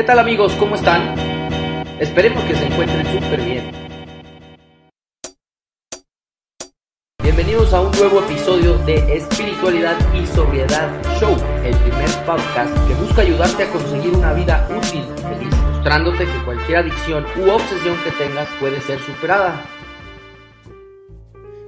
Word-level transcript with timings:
¿Qué 0.00 0.06
tal 0.06 0.18
amigos? 0.18 0.54
¿Cómo 0.54 0.76
están? 0.76 1.14
Esperemos 2.00 2.42
que 2.44 2.56
se 2.56 2.64
encuentren 2.64 3.06
súper 3.20 3.44
bien. 3.44 3.70
Bienvenidos 7.22 7.74
a 7.74 7.82
un 7.82 7.90
nuevo 7.90 8.20
episodio 8.20 8.78
de 8.86 8.94
Espiritualidad 9.14 9.98
y 10.14 10.24
Sobriedad 10.24 10.88
Show, 11.20 11.36
el 11.62 11.76
primer 11.76 12.08
podcast 12.24 12.74
que 12.88 12.94
busca 12.94 13.20
ayudarte 13.20 13.64
a 13.64 13.70
conseguir 13.72 14.14
una 14.14 14.32
vida 14.32 14.66
útil 14.74 15.04
y 15.04 15.20
feliz, 15.20 15.54
mostrándote 15.70 16.24
que 16.24 16.44
cualquier 16.46 16.78
adicción 16.78 17.26
u 17.36 17.50
obsesión 17.50 17.98
que 18.02 18.10
tengas 18.12 18.48
puede 18.58 18.80
ser 18.80 19.00
superada. 19.00 19.66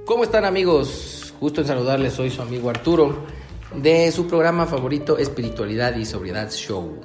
¿Cómo 0.07 0.23
están 0.23 0.45
amigos? 0.45 1.35
Justo 1.39 1.61
en 1.61 1.67
saludarles, 1.67 2.13
soy 2.13 2.31
su 2.31 2.41
amigo 2.41 2.71
Arturo 2.71 3.27
de 3.75 4.11
su 4.11 4.25
programa 4.25 4.65
favorito 4.65 5.19
Espiritualidad 5.19 5.95
y 5.97 6.05
Sobriedad 6.05 6.49
Show. 6.49 6.99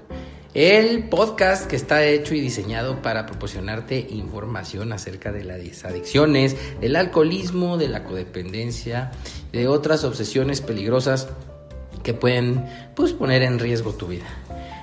El 0.60 1.04
podcast 1.04 1.70
que 1.70 1.76
está 1.76 2.04
hecho 2.04 2.34
y 2.34 2.40
diseñado 2.40 3.00
para 3.00 3.26
proporcionarte 3.26 4.08
información 4.10 4.92
acerca 4.92 5.30
de 5.30 5.44
las 5.44 5.84
adicciones, 5.84 6.56
del 6.80 6.96
alcoholismo, 6.96 7.78
de 7.78 7.86
la 7.86 8.02
codependencia, 8.02 9.12
de 9.52 9.68
otras 9.68 10.02
obsesiones 10.02 10.60
peligrosas 10.60 11.28
que 12.02 12.12
pueden 12.12 12.66
pues, 12.96 13.12
poner 13.12 13.42
en 13.42 13.60
riesgo 13.60 13.92
tu 13.92 14.08
vida. 14.08 14.26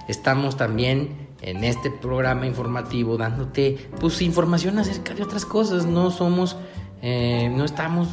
Estamos 0.07 0.55
también 0.55 1.27
en 1.41 1.65
este 1.65 1.91
programa 1.91 2.47
informativo 2.47 3.17
dándote 3.17 3.89
pues, 3.99 4.21
información 4.21 4.79
acerca 4.79 5.13
de 5.13 5.23
otras 5.23 5.45
cosas. 5.45 5.85
No 5.85 6.09
somos, 6.09 6.55
eh, 7.01 7.51
no 7.53 7.65
estamos 7.65 8.07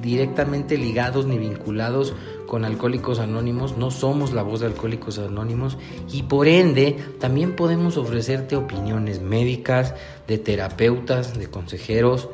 directamente 0.00 0.78
ligados 0.78 1.26
ni 1.26 1.36
vinculados 1.36 2.14
con 2.50 2.64
Alcohólicos 2.64 3.20
Anónimos, 3.20 3.78
no 3.78 3.92
somos 3.92 4.32
la 4.32 4.42
voz 4.42 4.58
de 4.58 4.66
Alcohólicos 4.66 5.20
Anónimos 5.20 5.78
y 6.12 6.24
por 6.24 6.48
ende 6.48 6.96
también 7.20 7.54
podemos 7.54 7.96
ofrecerte 7.96 8.56
opiniones 8.56 9.20
médicas, 9.20 9.94
de 10.26 10.36
terapeutas, 10.36 11.38
de 11.38 11.46
consejeros 11.46 12.28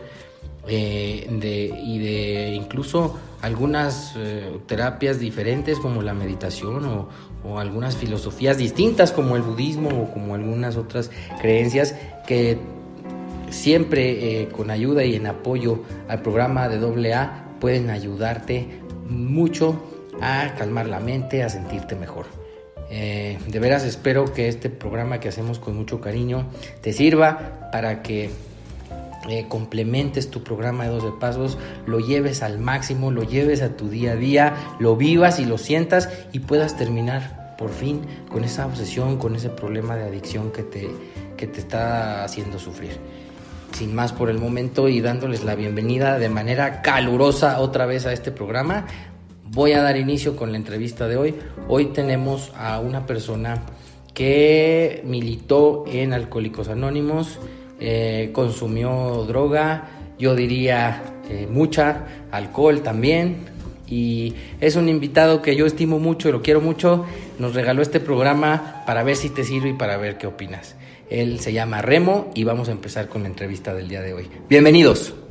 eh, 0.67 1.28
de, 1.31 1.67
y 1.67 1.98
de 1.98 2.55
incluso 2.55 3.19
algunas 3.42 4.14
eh, 4.17 4.59
terapias 4.64 5.20
diferentes 5.20 5.78
como 5.78 6.00
la 6.00 6.14
meditación 6.14 7.09
o, 7.44 7.59
algunas 7.59 7.94
filosofías 7.94 8.56
distintas 8.56 9.12
como 9.12 9.37
el 9.37 9.42
budismo 9.42 9.91
o 9.91 10.11
como 10.14 10.34
algunas 10.34 10.77
otras 10.77 11.11
creencias 11.42 11.94
que 12.27 12.56
siempre 13.50 14.41
eh, 14.41 14.48
con 14.48 14.70
ayuda 14.70 15.05
y 15.05 15.14
en 15.14 15.27
apoyo 15.27 15.81
al 16.09 16.22
programa 16.22 16.69
de 16.70 17.12
AA 17.12 17.59
pueden 17.61 17.91
ayudarte 17.91 18.81
mucho 19.09 19.81
a 20.20 20.55
calmar 20.56 20.86
la 20.86 21.00
mente, 21.00 21.42
a 21.42 21.48
sentirte 21.48 21.95
mejor. 21.95 22.27
Eh, 22.91 23.39
de 23.48 23.59
veras 23.59 23.84
espero 23.84 24.33
que 24.33 24.48
este 24.48 24.70
programa 24.70 25.19
que 25.19 25.28
hacemos 25.28 25.59
con 25.59 25.77
mucho 25.77 26.00
cariño 26.00 26.47
te 26.83 26.92
sirva 26.92 27.69
para 27.72 28.00
que 28.03 28.31
eh, 29.28 29.47
complementes 29.48 30.31
tu 30.31 30.44
programa 30.44 30.84
de 30.84 30.91
12 30.91 31.09
pasos, 31.19 31.59
lo 31.84 31.98
lleves 31.98 32.42
al 32.42 32.61
máximo, 32.61 33.11
lo 33.11 33.25
lleves 33.25 33.61
a 33.61 33.77
tu 33.77 33.89
día 33.89 34.12
a 34.12 34.17
día, 34.17 34.55
lo 34.78 34.97
vivas 34.97 35.41
y 35.41 35.44
lo 35.44 35.59
sientas 35.59 36.09
y 36.33 36.41
puedas 36.41 36.77
terminar 36.77 37.56
por 37.59 37.70
fin 37.70 38.03
con 38.31 38.44
esa 38.44 38.67
obsesión, 38.67 39.17
con 39.17 39.34
ese 39.34 39.48
problema 39.48 39.97
de 39.97 40.05
adicción 40.05 40.53
que 40.53 40.62
te, 40.62 40.89
que 41.37 41.48
te 41.48 41.59
está 41.59 42.22
haciendo 42.22 42.61
sufrir. 42.61 42.98
Sin 43.72 43.94
más 43.94 44.12
por 44.12 44.31
el 44.31 44.39
momento 44.39 44.89
y 44.89 45.00
dándoles 45.00 45.42
la 45.42 45.56
bienvenida 45.56 46.19
de 46.19 46.28
manera 46.28 46.81
calurosa 46.81 47.59
otra 47.59 47.84
vez 47.84 48.06
a 48.06 48.12
este 48.12 48.31
programa, 48.31 48.87
voy 49.50 49.72
a 49.72 49.83
dar 49.83 49.97
inicio 49.97 50.36
con 50.36 50.50
la 50.50 50.56
entrevista 50.56 51.08
de 51.08 51.16
hoy. 51.16 51.34
Hoy 51.69 51.86
tenemos 51.86 52.52
a 52.56 52.80
una 52.80 53.06
persona 53.06 53.62
que 54.14 55.03
militó 55.05 55.84
en 55.86 56.12
Alcohólicos 56.12 56.69
Anónimos, 56.69 57.38
eh, 57.78 58.30
consumió 58.33 59.25
droga, 59.27 59.91
yo 60.19 60.34
diría 60.34 61.03
eh, 61.28 61.47
mucha, 61.50 62.06
alcohol 62.30 62.82
también, 62.82 63.37
y 63.87 64.34
es 64.60 64.76
un 64.76 64.88
invitado 64.88 65.43
que 65.43 65.54
yo 65.54 65.66
estimo 65.66 65.98
mucho 65.98 66.28
y 66.28 66.32
lo 66.32 66.42
quiero 66.42 66.60
mucho. 66.60 67.04
Nos 67.38 67.54
regaló 67.54 67.82
este 67.82 68.00
programa 68.00 68.82
para 68.87 69.04
ver 69.04 69.16
si 69.16 69.31
te 69.31 69.44
sirve 69.44 69.71
y 69.71 69.75
para 69.75 69.97
ver 69.97 70.19
qué 70.19 70.26
opinas. 70.26 70.76
Él 71.09 71.38
se 71.38 71.53
llama 71.53 71.82
Remo 71.82 72.31
y 72.34 72.44
vamos 72.44 72.69
a 72.69 72.72
empezar 72.72 73.09
con 73.09 73.22
la 73.22 73.28
entrevista 73.28 73.75
del 73.75 73.88
día 73.88 74.00
de 74.00 74.15
hoy. 74.15 74.28
Bienvenidos. 74.48 75.25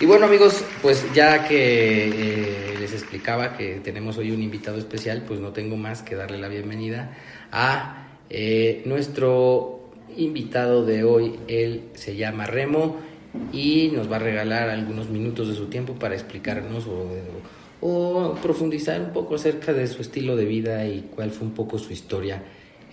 Y 0.00 0.06
bueno 0.06 0.26
amigos, 0.26 0.64
pues 0.80 1.04
ya 1.12 1.48
que 1.48 2.06
eh, 2.06 2.74
les 2.78 2.92
explicaba 2.92 3.56
que 3.56 3.80
tenemos 3.80 4.16
hoy 4.16 4.30
un 4.30 4.40
invitado 4.40 4.78
especial, 4.78 5.24
pues 5.26 5.40
no 5.40 5.52
tengo 5.52 5.76
más 5.76 6.02
que 6.02 6.14
darle 6.14 6.38
la 6.38 6.46
bienvenida 6.46 7.16
a 7.50 8.06
eh, 8.30 8.82
nuestro 8.84 9.90
invitado 10.16 10.86
de 10.86 11.02
hoy. 11.02 11.40
Él 11.48 11.88
se 11.94 12.14
llama 12.14 12.46
Remo 12.46 12.98
y 13.52 13.90
nos 13.92 14.08
va 14.10 14.16
a 14.16 14.18
regalar 14.20 14.68
algunos 14.70 15.10
minutos 15.10 15.48
de 15.48 15.56
su 15.56 15.66
tiempo 15.66 15.94
para 15.94 16.14
explicarnos 16.14 16.86
o, 17.80 18.36
profundizar 18.40 19.00
un 19.00 19.12
poco 19.12 19.34
acerca 19.34 19.72
de 19.72 19.88
su 19.88 20.00
estilo 20.00 20.36
de 20.36 20.44
vida 20.44 20.86
y 20.86 21.08
cuál 21.12 21.32
fue 21.32 21.48
un 21.48 21.54
poco 21.54 21.76
su 21.76 21.92
historia 21.92 22.40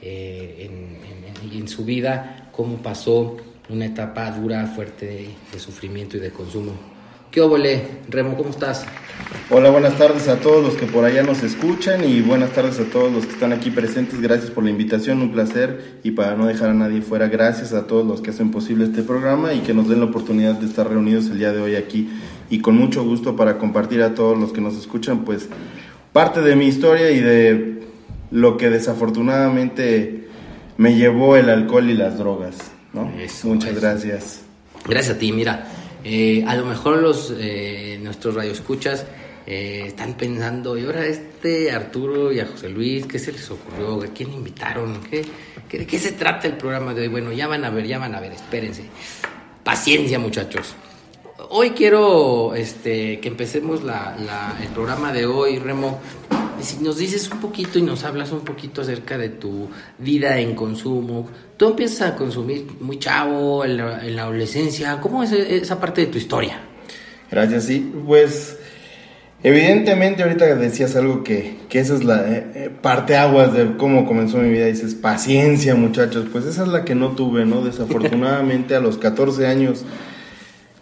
eh, 0.02 0.70
en, 0.70 1.60
en, 1.60 1.68
su 1.68 1.86
vida, 1.86 2.50
cómo 2.52 2.78
pasó 2.78 3.38
una 3.70 3.86
etapa 3.86 4.32
dura, 4.32 4.66
fuerte 4.66 5.30
de 5.52 5.60
sufrimiento 5.60 6.18
y 6.18 6.20
de 6.20 6.32
consumo. 6.32 6.95
¿Qué 7.36 7.42
óvole? 7.42 7.82
Remo, 8.08 8.38
¿cómo 8.38 8.50
estás? 8.52 8.86
Hola, 9.50 9.70
buenas 9.70 9.98
tardes 9.98 10.30
a 10.30 10.40
todos 10.40 10.64
los 10.64 10.76
que 10.76 10.86
por 10.86 11.04
allá 11.04 11.22
nos 11.22 11.44
escuchan 11.44 12.10
y 12.10 12.22
buenas 12.22 12.52
tardes 12.52 12.80
a 12.80 12.86
todos 12.86 13.12
los 13.12 13.26
que 13.26 13.34
están 13.34 13.52
aquí 13.52 13.72
presentes. 13.72 14.22
Gracias 14.22 14.52
por 14.52 14.64
la 14.64 14.70
invitación, 14.70 15.22
un 15.22 15.34
placer 15.34 16.00
y 16.02 16.12
para 16.12 16.38
no 16.38 16.46
dejar 16.46 16.70
a 16.70 16.74
nadie 16.74 17.02
fuera, 17.02 17.28
gracias 17.28 17.74
a 17.74 17.88
todos 17.88 18.08
los 18.08 18.22
que 18.22 18.30
hacen 18.30 18.52
posible 18.52 18.86
este 18.86 19.04
programa 19.04 19.52
y 19.52 19.60
que 19.60 19.74
nos 19.74 19.90
den 19.90 20.00
la 20.00 20.06
oportunidad 20.06 20.54
de 20.54 20.66
estar 20.66 20.88
reunidos 20.88 21.26
el 21.26 21.40
día 21.40 21.52
de 21.52 21.62
hoy 21.62 21.76
aquí 21.76 22.08
y 22.50 22.60
con 22.60 22.78
mucho 22.78 23.04
gusto 23.04 23.36
para 23.36 23.58
compartir 23.58 24.02
a 24.02 24.16
todos 24.16 24.38
los 24.38 24.54
que 24.54 24.62
nos 24.62 24.78
escuchan 24.78 25.26
pues 25.26 25.50
parte 26.14 26.40
de 26.40 26.56
mi 26.56 26.68
historia 26.68 27.12
y 27.12 27.20
de 27.20 27.84
lo 28.32 28.56
que 28.56 28.70
desafortunadamente 28.70 30.30
me 30.78 30.96
llevó 30.96 31.36
el 31.36 31.50
alcohol 31.50 31.90
y 31.90 31.96
las 31.96 32.18
drogas. 32.18 32.56
¿no? 32.94 33.12
Muchas 33.44 33.76
gracias. 33.76 34.40
Gracias 34.88 35.18
a 35.18 35.20
ti, 35.20 35.34
mira. 35.34 35.68
Eh, 36.08 36.44
a 36.48 36.56
lo 36.56 36.66
mejor 36.66 37.00
los 37.00 37.34
eh, 37.36 37.98
nuestros 38.00 38.36
radioescuchas 38.36 39.08
eh, 39.48 39.86
están 39.88 40.14
pensando, 40.14 40.78
y 40.78 40.86
ahora 40.86 41.04
este 41.08 41.72
Arturo 41.72 42.32
y 42.32 42.40
a 42.40 42.46
José 42.46 42.70
Luis, 42.70 43.08
¿qué 43.08 43.18
se 43.18 43.32
les 43.32 43.50
ocurrió? 43.50 44.04
¿A 44.04 44.14
quién 44.14 44.32
invitaron? 44.32 45.02
¿Qué, 45.02 45.26
¿De 45.76 45.88
qué 45.88 45.98
se 45.98 46.12
trata 46.12 46.48
el 46.48 46.58
programa 46.58 46.94
de 46.94 47.02
hoy? 47.02 47.08
Bueno, 47.08 47.32
ya 47.32 47.48
van 47.48 47.66
a 47.66 47.72
ver, 47.72 47.88
ya 47.88 47.98
van 47.98 48.14
a 48.14 48.20
ver, 48.20 48.34
espérense. 48.34 48.84
Paciencia, 49.64 50.20
muchachos. 50.20 50.76
Hoy 51.50 51.72
quiero 51.72 52.54
este, 52.54 53.20
que 53.20 53.28
empecemos 53.28 53.82
el 53.82 54.68
programa 54.76 55.12
de 55.12 55.26
hoy, 55.26 55.58
Remo, 55.58 56.00
si 56.62 56.84
nos 56.84 56.98
dices 56.98 57.30
un 57.32 57.40
poquito 57.40 57.80
y 57.80 57.82
nos 57.82 58.04
hablas 58.04 58.32
un 58.32 58.42
poquito 58.42 58.82
acerca 58.82 59.18
de 59.18 59.30
tu 59.30 59.68
vida 59.98 60.40
en 60.40 60.56
consumo, 60.56 61.28
tú 61.58 61.70
empiezas 61.70 62.10
a 62.10 62.16
consumir 62.16 62.68
muy 62.80 63.00
chavo, 63.00 63.66
en 63.66 63.78
la, 63.78 64.24
adolescencia, 64.24 65.00
¿cómo 65.02 65.24
es 65.24 65.32
esa 65.32 65.80
parte 65.80 66.02
de 66.02 66.08
tu 66.08 66.18
historia? 66.18 66.60
Gracias, 67.32 67.66
sí, 67.66 67.92
pues 68.06 68.58
evidentemente 69.44 70.24
ahorita 70.24 70.56
decías 70.56 70.96
algo 70.96 71.24
que, 71.24 71.58
que 71.70 71.80
esa 71.80 71.96
es 71.96 72.04
la 72.04 72.28
eh, 72.30 72.52
eh, 72.56 72.72
parte 72.82 73.16
aguas 73.18 73.54
de 73.54 73.78
cómo 73.78 74.06
comenzó 74.06 74.38
mi 74.38 74.50
vida, 74.50 74.66
dices 74.66 74.96
paciencia 74.96 75.76
muchachos, 75.76 76.28
pues 76.32 76.46
esa 76.46 76.64
es 76.64 76.70
la 76.70 76.86
que 76.86 76.96
no 76.96 77.12
tuve, 77.12 77.46
¿no? 77.46 77.62
Desafortunadamente 77.62 78.76
a 78.76 78.80
los 78.80 78.98
14 78.98 79.48
años 79.48 79.86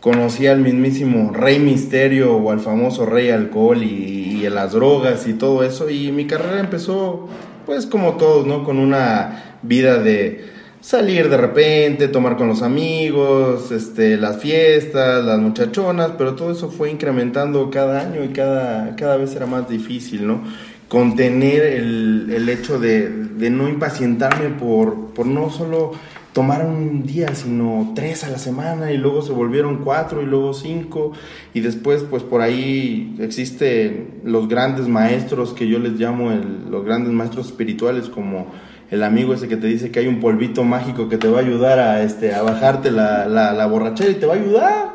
conocí 0.03 0.47
al 0.47 0.59
mismísimo 0.59 1.31
Rey 1.31 1.59
Misterio 1.59 2.35
o 2.35 2.51
al 2.51 2.59
famoso 2.59 3.05
Rey 3.05 3.29
Alcohol 3.29 3.81
y, 3.83 4.22
las 4.49 4.73
drogas 4.73 5.27
y 5.27 5.33
todo 5.33 5.63
eso. 5.63 5.89
Y 5.89 6.11
mi 6.11 6.25
carrera 6.27 6.59
empezó, 6.59 7.27
pues 7.65 7.85
como 7.85 8.17
todos, 8.17 8.45
¿no? 8.45 8.63
Con 8.63 8.79
una 8.79 9.57
vida 9.61 9.97
de 9.99 10.53
salir 10.83 11.29
de 11.29 11.37
repente, 11.37 12.09
tomar 12.09 12.35
con 12.35 12.49
los 12.49 12.61
amigos, 12.61 13.71
este, 13.71 14.17
las 14.17 14.37
fiestas, 14.37 15.23
las 15.23 15.39
muchachonas, 15.39 16.11
pero 16.17 16.35
todo 16.35 16.51
eso 16.51 16.69
fue 16.69 16.91
incrementando 16.91 17.69
cada 17.71 18.01
año 18.01 18.21
y 18.23 18.29
cada, 18.29 18.95
cada 18.97 19.15
vez 19.15 19.33
era 19.33 19.45
más 19.45 19.69
difícil, 19.69 20.27
¿no? 20.27 20.43
Contener 20.89 21.63
el, 21.63 22.29
el 22.35 22.49
hecho 22.49 22.79
de, 22.79 23.09
de 23.09 23.49
no 23.49 23.69
impacientarme 23.69 24.49
por, 24.49 25.13
por 25.13 25.25
no 25.25 25.49
solo 25.49 25.93
tomaron 26.33 26.75
un 26.75 27.03
día, 27.03 27.33
sino 27.35 27.93
tres 27.95 28.23
a 28.23 28.29
la 28.29 28.39
semana 28.39 28.91
y 28.91 28.97
luego 28.97 29.21
se 29.21 29.31
volvieron 29.31 29.83
cuatro 29.83 30.21
y 30.21 30.25
luego 30.25 30.53
cinco 30.53 31.13
y 31.53 31.61
después 31.61 32.03
pues 32.09 32.23
por 32.23 32.41
ahí 32.41 33.15
existen 33.19 34.21
los 34.23 34.47
grandes 34.47 34.87
maestros 34.87 35.53
que 35.53 35.67
yo 35.67 35.77
les 35.77 35.93
llamo 35.93 36.31
los 36.69 36.83
grandes 36.83 37.13
maestros 37.13 37.47
espirituales 37.47 38.09
como 38.09 38.47
el 38.89 39.03
amigo 39.03 39.33
ese 39.33 39.47
que 39.47 39.57
te 39.57 39.67
dice 39.67 39.91
que 39.91 39.99
hay 39.99 40.07
un 40.07 40.19
polvito 40.19 40.63
mágico 40.63 41.07
que 41.07 41.17
te 41.17 41.27
va 41.27 41.39
a 41.39 41.41
ayudar 41.41 41.79
a, 41.79 42.03
este, 42.03 42.33
a 42.33 42.41
bajarte 42.41 42.91
la, 42.91 43.27
la, 43.27 43.53
la 43.53 43.65
borrachera 43.67 44.11
y 44.11 44.15
te 44.15 44.25
va 44.25 44.33
a 44.33 44.37
ayudar, 44.37 44.93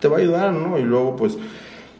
te 0.00 0.08
va 0.08 0.16
a 0.16 0.20
ayudar, 0.20 0.52
¿no? 0.52 0.78
Y 0.78 0.82
luego 0.82 1.16
pues 1.16 1.38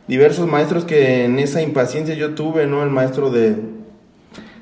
diversos 0.07 0.47
maestros 0.47 0.85
que 0.85 1.25
en 1.25 1.39
esa 1.39 1.63
impaciencia 1.63 2.15
yo 2.15 2.35
tuve, 2.35 2.67
¿no? 2.67 2.83
El 2.83 2.91
maestro 2.91 3.31
de 3.31 3.57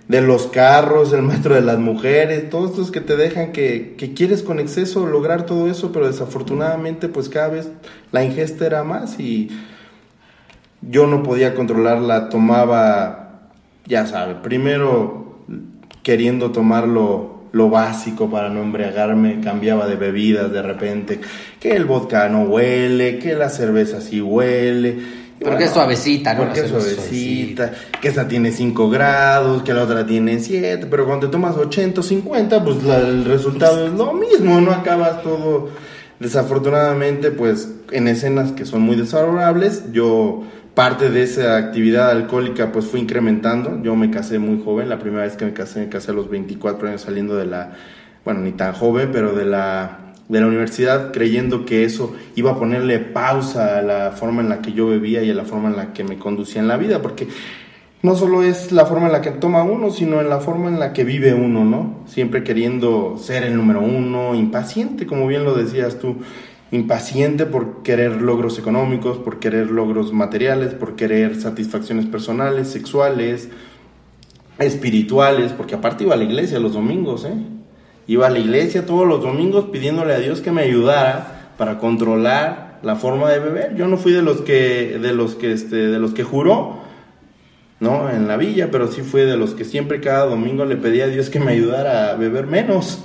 de 0.09 0.21
los 0.21 0.47
carros, 0.47 1.13
el 1.13 1.23
maestro 1.23 1.55
de 1.55 1.63
las 1.63 1.79
mujeres, 1.79 2.49
todos 2.49 2.71
estos 2.71 2.91
que 2.91 3.01
te 3.01 3.17
dejan 3.17 3.53
que, 3.53 3.95
que, 3.99 4.15
quieres 4.15 4.43
con 4.43 4.61
exceso 4.61 5.07
lograr 5.07 5.47
todo 5.47 5.69
eso, 5.69 5.91
pero 5.93 6.07
desafortunadamente 6.07 7.09
pues 7.09 7.29
cada 7.29 7.49
vez 7.49 7.71
la 8.13 8.25
ingesta 8.25 8.67
era 8.67 8.85
más 8.85 9.19
y 9.19 9.51
yo 10.81 11.07
no 11.07 11.23
podía 11.23 11.55
controlarla, 11.55 12.29
tomaba, 12.29 13.51
ya 13.87 14.07
sabe, 14.07 14.37
primero 14.37 15.41
queriendo 16.03 16.53
tomarlo 16.53 17.37
lo 17.51 17.71
básico 17.71 18.31
para 18.31 18.49
no 18.49 18.63
embriagarme, 18.63 19.41
cambiaba 19.41 19.89
de 19.89 19.97
bebidas 19.97 20.53
de 20.53 20.63
repente, 20.63 21.21
que 21.59 21.75
el 21.75 21.85
vodka 21.85 22.29
no 22.29 22.43
huele, 22.43 23.19
que 23.19 23.35
la 23.35 23.49
cerveza 23.49 24.01
sí 24.01 24.21
huele. 24.21 25.26
Porque 25.41 25.65
es 25.65 25.71
suavecita, 25.71 26.35
¿no? 26.35 26.45
Porque 26.45 26.61
es 26.61 26.69
suavecita, 26.69 27.73
que 28.01 28.09
esa 28.09 28.27
tiene 28.27 28.53
5 28.53 28.89
grados, 28.89 29.63
que 29.63 29.75
la 29.75 29.83
otra 29.83 30.07
tiene 30.07 30.39
7, 30.39 30.87
pero 30.91 31.05
cuando 31.07 31.27
te 31.27 31.33
tomas 31.33 31.57
80 31.57 32.01
o 32.01 32.05
50, 32.05 32.65
pues 32.65 32.79
el 32.85 33.25
resultado 33.25 33.87
es 33.87 33.93
lo 33.93 34.13
mismo, 34.15 34.61
no 34.61 34.73
acabas 34.73 35.23
todo. 35.23 35.69
Desafortunadamente, 36.19 37.31
pues 37.31 37.71
en 37.91 38.09
escenas 38.09 38.53
que 38.53 38.65
son 38.65 38.81
muy 38.81 38.97
desfavorables, 38.97 39.93
yo 39.93 40.45
parte 40.75 41.11
de 41.11 41.23
esa 41.23 41.57
actividad 41.59 42.11
alcohólica 42.11 42.73
pues 42.73 42.87
fue 42.87 43.01
incrementando. 43.01 43.83
Yo 43.83 43.95
me 43.97 44.11
casé 44.11 44.39
muy 44.39 44.63
joven, 44.63 44.89
la 44.89 44.99
primera 44.99 45.25
vez 45.25 45.37
que 45.37 45.45
me 45.45 45.53
casé 45.53 45.81
me 45.81 45.89
casé 45.89 46.13
a 46.13 46.15
los 46.15 46.31
24 46.31 46.89
años 46.89 47.03
saliendo 47.03 47.37
de 47.37 47.47
la, 47.47 47.73
bueno, 48.25 48.41
ni 48.41 48.53
tan 48.53 48.73
joven, 48.73 49.11
pero 49.13 49.35
de 49.35 49.45
la, 49.45 50.06
de 50.29 50.41
la 50.41 50.47
universidad, 50.47 51.13
creyendo 51.13 51.65
que 51.65 51.85
eso 51.85 52.15
iba 52.35 52.53
a 52.53 52.59
ponerle 52.59 52.99
pausa 52.99 53.79
a 53.79 53.83
la 53.83 54.11
forma 54.13 54.43
en 54.43 54.49
la 54.49 54.61
que 54.61 54.73
yo 54.73 54.89
bebía 54.89 55.23
y 55.23 55.31
a 55.31 55.35
la 55.35 55.45
forma 55.45 55.69
en 55.69 55.77
la 55.77 55.93
que 55.93 56.05
me 56.05 56.19
conducía 56.19 56.61
en 56.61 56.69
la 56.69 56.77
vida, 56.77 57.01
porque 57.01 57.29
no 58.03 58.15
solo 58.15 58.43
es 58.43 58.73
la 58.73 58.87
forma 58.87 59.07
en 59.07 59.13
la 59.13 59.21
que 59.21 59.31
toma 59.31 59.63
uno, 59.63 59.91
sino 59.91 60.21
en 60.21 60.29
la 60.29 60.39
forma 60.39 60.69
en 60.69 60.79
la 60.79 60.93
que 60.93 61.05
vive 61.05 61.35
uno, 61.35 61.65
¿no? 61.65 62.05
Siempre 62.07 62.45
queriendo 62.45 63.17
ser 63.19 63.45
el 63.45 63.57
número 63.57 63.81
uno, 63.81 64.35
impaciente, 64.35 65.07
como 65.07 65.27
bien 65.27 65.45
lo 65.45 65.55
decías 65.55 65.99
tú 65.99 66.17
impaciente 66.73 67.47
por 67.47 67.83
querer 67.83 68.21
logros 68.21 68.59
económicos, 68.59 69.19
por 69.19 69.39
querer 69.39 69.71
logros 69.71 70.13
materiales, 70.13 70.75
por 70.75 70.97
querer 70.97 71.41
satisfacciones 71.41 72.07
personales, 72.07 72.69
sexuales, 72.69 73.49
espirituales, 74.59 75.53
porque 75.53 75.77
aparte 75.77 76.05
iba 76.05 76.15
a 76.15 76.17
la 76.17 76.25
iglesia 76.25 76.59
los 76.59 76.75
domingos, 76.75 77.25
¿eh? 77.25 77.56
Iba 78.07 78.29
a 78.29 78.31
la 78.31 78.39
iglesia 78.39 78.87
todos 78.87 79.07
los 79.07 79.23
domingos 79.23 79.67
pidiéndole 79.73 80.15
a 80.15 80.19
Dios 80.19 80.41
que 80.41 80.53
me 80.53 80.63
ayudara 80.63 81.51
para 81.59 81.79
controlar 81.79 82.79
la 82.83 82.97
forma 82.97 83.31
de 83.31 83.41
beber. 83.41 83.75
Yo 83.75 83.89
no 83.89 83.97
fui 83.97 84.13
de 84.13 84.23
los 84.23 84.43
que 84.43 84.99
de 85.01 85.13
los 85.13 85.35
que 85.35 85.53
este 85.53 85.77
de 85.77 85.99
los 85.99 86.13
que 86.13 86.23
juró, 86.23 86.79
¿no? 87.81 88.09
En 88.11 88.29
la 88.29 88.37
villa, 88.37 88.71
pero 88.71 88.87
sí 88.91 89.03
fui 89.03 89.23
de 89.23 89.37
los 89.37 89.55
que 89.55 89.65
siempre 89.65 90.01
cada 90.01 90.27
domingo 90.27 90.65
le 90.65 90.77
pedía 90.77 91.05
a 91.05 91.09
Dios 91.09 91.31
que 91.31 91.41
me 91.41 91.53
ayudara 91.53 92.13
a 92.13 92.15
beber 92.15 92.47
menos, 92.47 93.01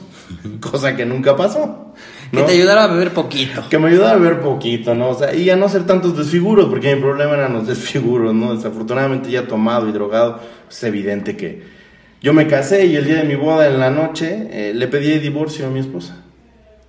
cosa 0.59 0.95
que 0.95 1.05
nunca 1.05 1.35
pasó. 1.35 1.93
Que 2.31 2.43
te 2.43 2.53
ayudara 2.53 2.85
a 2.85 2.87
beber 2.87 3.11
poquito. 3.11 3.63
Que 3.69 3.77
me 3.77 3.89
ayudara 3.89 4.11
a 4.11 4.17
beber 4.17 4.39
poquito, 4.39 4.95
¿no? 4.95 5.09
O 5.09 5.15
sea, 5.15 5.35
y 5.35 5.49
a 5.49 5.55
no 5.57 5.65
hacer 5.65 5.85
tantos 5.85 6.17
desfiguros, 6.17 6.69
porque 6.69 6.95
mi 6.95 7.01
problema 7.01 7.33
eran 7.33 7.53
los 7.53 7.67
desfiguros, 7.67 8.33
¿no? 8.33 8.55
Desafortunadamente 8.55 9.29
ya 9.29 9.47
tomado 9.47 9.89
y 9.89 9.91
drogado, 9.91 10.39
es 10.69 10.83
evidente 10.83 11.35
que 11.35 11.80
yo 12.21 12.33
me 12.33 12.45
casé 12.45 12.85
y 12.85 12.95
el 12.95 13.05
día 13.05 13.15
de 13.15 13.23
mi 13.23 13.33
boda 13.33 13.67
en 13.67 13.79
la 13.79 13.89
noche 13.89 14.47
eh, 14.51 14.73
le 14.75 14.87
pedí 14.87 15.17
divorcio 15.17 15.65
a 15.65 15.69
mi 15.71 15.79
esposa. 15.79 16.17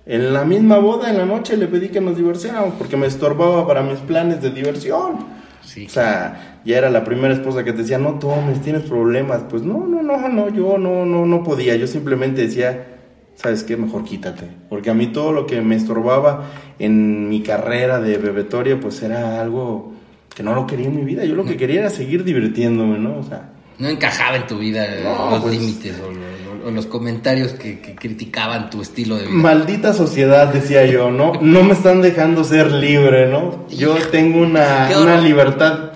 En 0.05 0.31
la 0.31 0.45
misma 0.45 0.77
boda 0.77 1.09
en 1.09 1.17
la 1.17 1.25
noche 1.25 1.57
le 1.57 1.65
pedí 1.67 1.89
que 1.89 2.01
nos 2.01 2.17
divorciáramos 2.17 2.75
porque 2.77 2.97
me 2.97 3.07
estorbaba 3.07 3.65
para 3.65 3.81
mis 3.81 3.97
planes 3.99 4.43
de 4.43 4.51
diversión. 4.51 5.25
Sí. 5.63 5.87
O 5.87 5.89
sea, 5.89 6.59
ya 6.63 6.77
era 6.77 6.91
la 6.91 7.03
primera 7.03 7.33
esposa 7.33 7.63
que 7.63 7.71
te 7.71 7.79
decía, 7.79 7.97
no 7.97 8.19
tomes, 8.19 8.61
tienes 8.61 8.83
problemas. 8.83 9.43
Pues 9.49 9.63
no, 9.63 9.87
no, 9.87 10.03
no, 10.03 10.29
no, 10.29 10.49
yo 10.49 10.77
no, 10.77 11.03
no, 11.03 11.25
no 11.25 11.43
podía. 11.43 11.75
Yo 11.77 11.87
simplemente 11.87 12.41
decía, 12.43 12.85
¿sabes 13.33 13.63
qué? 13.63 13.75
Mejor 13.75 14.03
quítate. 14.03 14.47
Porque 14.69 14.91
a 14.91 14.93
mí 14.93 15.07
todo 15.07 15.31
lo 15.31 15.47
que 15.47 15.61
me 15.61 15.75
estorbaba 15.75 16.51
en 16.77 17.27
mi 17.29 17.41
carrera 17.41 17.99
de 17.99 18.17
bebetoria, 18.19 18.79
pues 18.79 19.01
era 19.01 19.41
algo 19.41 19.93
que 20.35 20.43
no 20.43 20.53
lo 20.53 20.67
quería 20.67 20.87
en 20.87 20.95
mi 20.95 21.05
vida. 21.05 21.25
Yo 21.25 21.33
lo 21.33 21.45
que 21.45 21.57
quería 21.57 21.79
era 21.79 21.89
seguir 21.89 22.23
divirtiéndome, 22.23 22.99
¿no? 22.99 23.17
O 23.17 23.23
sea... 23.23 23.52
No 23.83 23.89
encajaba 23.89 24.37
en 24.37 24.47
tu 24.47 24.59
vida 24.59 24.87
los 25.03 25.41
pues, 25.41 25.59
límites 25.59 25.95
o, 25.99 26.71
los 26.71 26.85
comentarios 26.85 27.51
que, 27.51 27.81
criticaban 27.99 28.69
tu 28.69 28.81
estilo 28.81 29.17
de 29.17 29.23
vida. 29.23 29.35
Maldita 29.35 29.91
sociedad, 29.91 30.47
decía 30.53 30.85
yo, 30.85 31.11
¿no? 31.11 31.33
No 31.41 31.65
me 31.65 31.73
están 31.73 32.01
dejando 32.01 32.45
ser 32.45 32.71
libre, 32.71 33.27
¿no? 33.27 33.67
Yo 33.67 33.95
tengo 34.09 34.39
una, 34.39 34.89
una 34.97 35.19
libertad... 35.19 35.91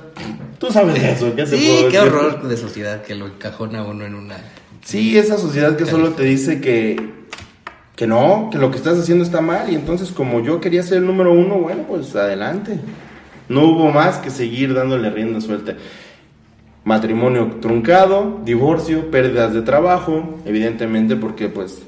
Tú 0.58 0.70
sabes 0.70 1.02
eso, 1.02 1.34
¿qué 1.34 1.46
Sí, 1.46 1.86
qué 1.90 2.00
horror 2.00 2.46
de 2.46 2.58
sociedad 2.58 3.04
que 3.04 3.16
lo 3.16 3.28
encajona 3.28 3.86
uno 3.86 4.04
en 4.04 4.16
una... 4.16 4.36
Sí, 4.84 5.18
esa 5.18 5.38
sociedad 5.38 5.78
que 5.78 5.86
solo 5.86 6.10
te 6.12 6.24
dice 6.24 6.60
que 6.60 7.16
que 7.96 8.06
no, 8.06 8.50
que 8.52 8.58
lo 8.58 8.70
que 8.70 8.78
estás 8.78 9.00
haciendo 9.00 9.24
está 9.24 9.40
mal 9.40 9.72
y 9.72 9.76
entonces 9.76 10.12
como 10.12 10.42
yo 10.42 10.60
quería 10.60 10.84
ser 10.84 10.98
el 10.98 11.08
número 11.08 11.32
uno, 11.32 11.56
bueno, 11.56 11.86
pues 11.88 12.14
adelante. 12.18 12.80
No 13.48 13.64
hubo 13.64 13.92
más 13.92 14.18
que 14.18 14.30
seguir 14.30 14.74
dándole 14.74 15.10
rienda 15.10 15.40
suelta. 15.40 15.76
Matrimonio 16.88 17.58
truncado, 17.60 18.40
divorcio, 18.46 19.12
pérdidas 19.12 19.54
de 19.54 19.62
trabajo, 19.62 20.40
evidentemente 20.46 21.18
porque 21.18 21.50
pues 21.50 21.80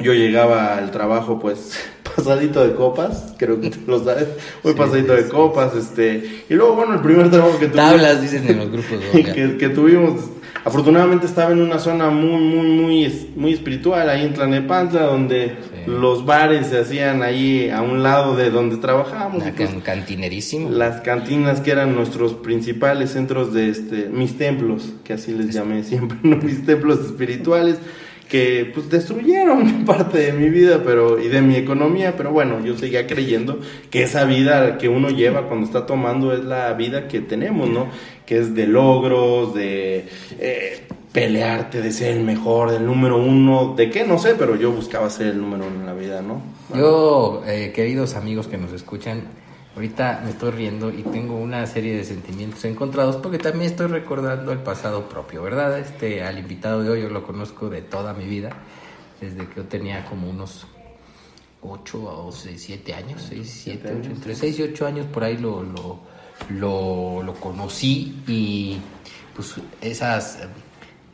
yo 0.00 0.12
llegaba 0.12 0.76
al 0.76 0.90
trabajo 0.90 1.38
pues 1.38 1.78
pasadito 2.16 2.66
de 2.66 2.74
copas, 2.74 3.32
creo 3.38 3.60
que 3.60 3.70
tú 3.70 3.78
lo 3.86 4.02
sabes, 4.02 4.26
muy 4.64 4.74
pasadito 4.74 5.12
de 5.12 5.28
copas, 5.28 5.76
este, 5.76 6.42
y 6.48 6.54
luego 6.54 6.74
bueno, 6.74 6.94
el 6.94 7.00
primer 7.00 7.30
trabajo 7.30 7.60
que 7.60 7.68
tuvimos... 7.68 7.90
Tablas, 7.92 8.20
dicen 8.20 8.48
en 8.48 8.58
los 8.58 8.72
grupos. 8.72 8.98
que, 9.12 9.56
que 9.56 9.68
tuvimos 9.68 10.16
Afortunadamente 10.64 11.26
estaba 11.26 11.52
en 11.52 11.60
una 11.60 11.78
zona 11.78 12.10
muy, 12.10 12.40
muy, 12.42 12.66
muy, 12.68 13.30
muy 13.36 13.52
espiritual, 13.52 14.08
ahí 14.10 14.24
en 14.24 14.34
Tlanepantla, 14.34 15.02
donde 15.02 15.56
los 15.86 16.26
bares 16.26 16.66
se 16.66 16.78
hacían 16.78 17.22
ahí 17.22 17.70
a 17.70 17.80
un 17.80 18.02
lado 18.02 18.36
de 18.36 18.50
donde 18.50 18.76
trabajábamos. 18.76 19.42
Un 19.42 19.80
cantinerísimo. 19.80 20.70
Las 20.70 21.00
cantinas 21.00 21.60
que 21.60 21.70
eran 21.70 21.94
nuestros 21.94 22.34
principales 22.34 23.10
centros 23.10 23.54
de 23.54 23.70
este, 23.70 24.08
mis 24.10 24.36
templos, 24.36 24.92
que 25.04 25.14
así 25.14 25.32
les 25.32 25.54
llamé 25.54 25.82
siempre, 25.82 26.18
mis 26.22 26.64
templos 26.64 27.00
espirituales 27.00 27.78
que 28.30 28.70
pues 28.72 28.88
destruyeron 28.88 29.84
parte 29.86 30.18
de 30.18 30.32
mi 30.32 30.48
vida 30.48 30.82
pero 30.84 31.20
y 31.20 31.28
de 31.28 31.42
mi 31.42 31.56
economía 31.56 32.14
pero 32.16 32.30
bueno 32.30 32.64
yo 32.64 32.78
seguía 32.78 33.06
creyendo 33.06 33.58
que 33.90 34.04
esa 34.04 34.24
vida 34.24 34.78
que 34.78 34.88
uno 34.88 35.10
lleva 35.10 35.48
cuando 35.48 35.66
está 35.66 35.84
tomando 35.84 36.32
es 36.32 36.44
la 36.44 36.72
vida 36.74 37.08
que 37.08 37.20
tenemos 37.20 37.68
no 37.68 37.88
que 38.30 38.38
es 38.38 38.54
de 38.54 38.64
logros 38.68 39.54
de 39.54 40.08
eh, 40.38 40.86
pelearte 41.10 41.82
de 41.82 41.90
ser 41.90 42.16
el 42.16 42.22
mejor 42.22 42.70
del 42.70 42.86
número 42.86 43.16
uno 43.20 43.74
de 43.74 43.90
qué 43.90 44.04
no 44.04 44.18
sé 44.18 44.36
pero 44.36 44.54
yo 44.54 44.70
buscaba 44.70 45.10
ser 45.10 45.26
el 45.26 45.40
número 45.40 45.66
uno 45.66 45.80
en 45.80 45.86
la 45.86 45.94
vida 45.94 46.22
no 46.22 46.40
yo 46.72 47.42
eh, 47.44 47.72
queridos 47.74 48.14
amigos 48.14 48.46
que 48.46 48.56
nos 48.56 48.72
escuchan 48.72 49.24
Ahorita 49.74 50.20
me 50.24 50.30
estoy 50.30 50.50
riendo 50.50 50.90
y 50.90 51.02
tengo 51.04 51.36
una 51.36 51.64
serie 51.64 51.96
de 51.96 52.04
sentimientos 52.04 52.64
encontrados 52.64 53.16
porque 53.16 53.38
también 53.38 53.70
estoy 53.70 53.86
recordando 53.86 54.50
el 54.50 54.58
pasado 54.58 55.08
propio, 55.08 55.44
¿verdad? 55.44 55.78
Este, 55.78 56.24
al 56.24 56.40
invitado 56.40 56.82
de 56.82 56.90
hoy 56.90 57.02
yo 57.02 57.08
lo 57.08 57.22
conozco 57.22 57.70
de 57.70 57.80
toda 57.80 58.12
mi 58.12 58.26
vida, 58.26 58.50
desde 59.20 59.46
que 59.46 59.54
yo 59.54 59.64
tenía 59.66 60.04
como 60.06 60.28
unos 60.28 60.66
8 61.62 62.02
o 62.02 62.32
6, 62.32 62.60
7 62.60 62.94
años, 62.94 63.24
6, 63.28 63.60
7, 63.64 63.96
8, 64.00 64.10
entre 64.10 64.34
6 64.34 64.58
y 64.58 64.62
8 64.64 64.86
años 64.86 65.06
por 65.06 65.22
ahí 65.22 65.38
lo, 65.38 65.62
lo, 65.62 66.00
lo, 66.48 67.22
lo 67.22 67.34
conocí 67.34 68.22
y 68.26 68.78
pues 69.34 69.54
esas, 69.80 70.38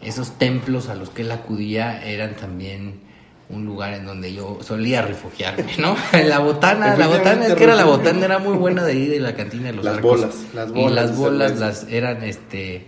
esos 0.03 0.39
templos 0.39 0.89
a 0.89 0.95
los 0.95 1.11
que 1.11 1.23
él 1.23 1.33
acudía 1.33 2.05
eran 2.05 2.35
también 2.37 3.01
un 3.49 3.65
lugar 3.65 3.95
en 3.95 4.07
donde 4.07 4.33
yo 4.35 4.59
solía 4.61 5.03
refugiarme, 5.03 5.77
¿no? 5.79 5.97
la 6.13 6.39
botana, 6.41 6.97
la 6.97 7.07
botana, 7.07 7.47
es 7.47 7.55
que 7.55 7.65
era 7.65 7.77
la 7.77 7.85
botana, 7.85 8.25
era 8.25 8.39
muy 8.39 8.57
buena 8.57 8.85
de 8.85 8.95
ir 8.95 9.11
de 9.11 9.21
la 9.21 9.35
cantina 9.35 9.67
de 9.67 9.75
los 9.75 9.85
las 9.85 10.01
bolas, 10.01 10.35
las 10.53 10.73
bolas. 10.73 10.93
Y 10.93 10.95
las 10.95 11.17
bolas 11.17 11.59
las 11.59 11.87
eran 11.89 12.23
este 12.25 12.87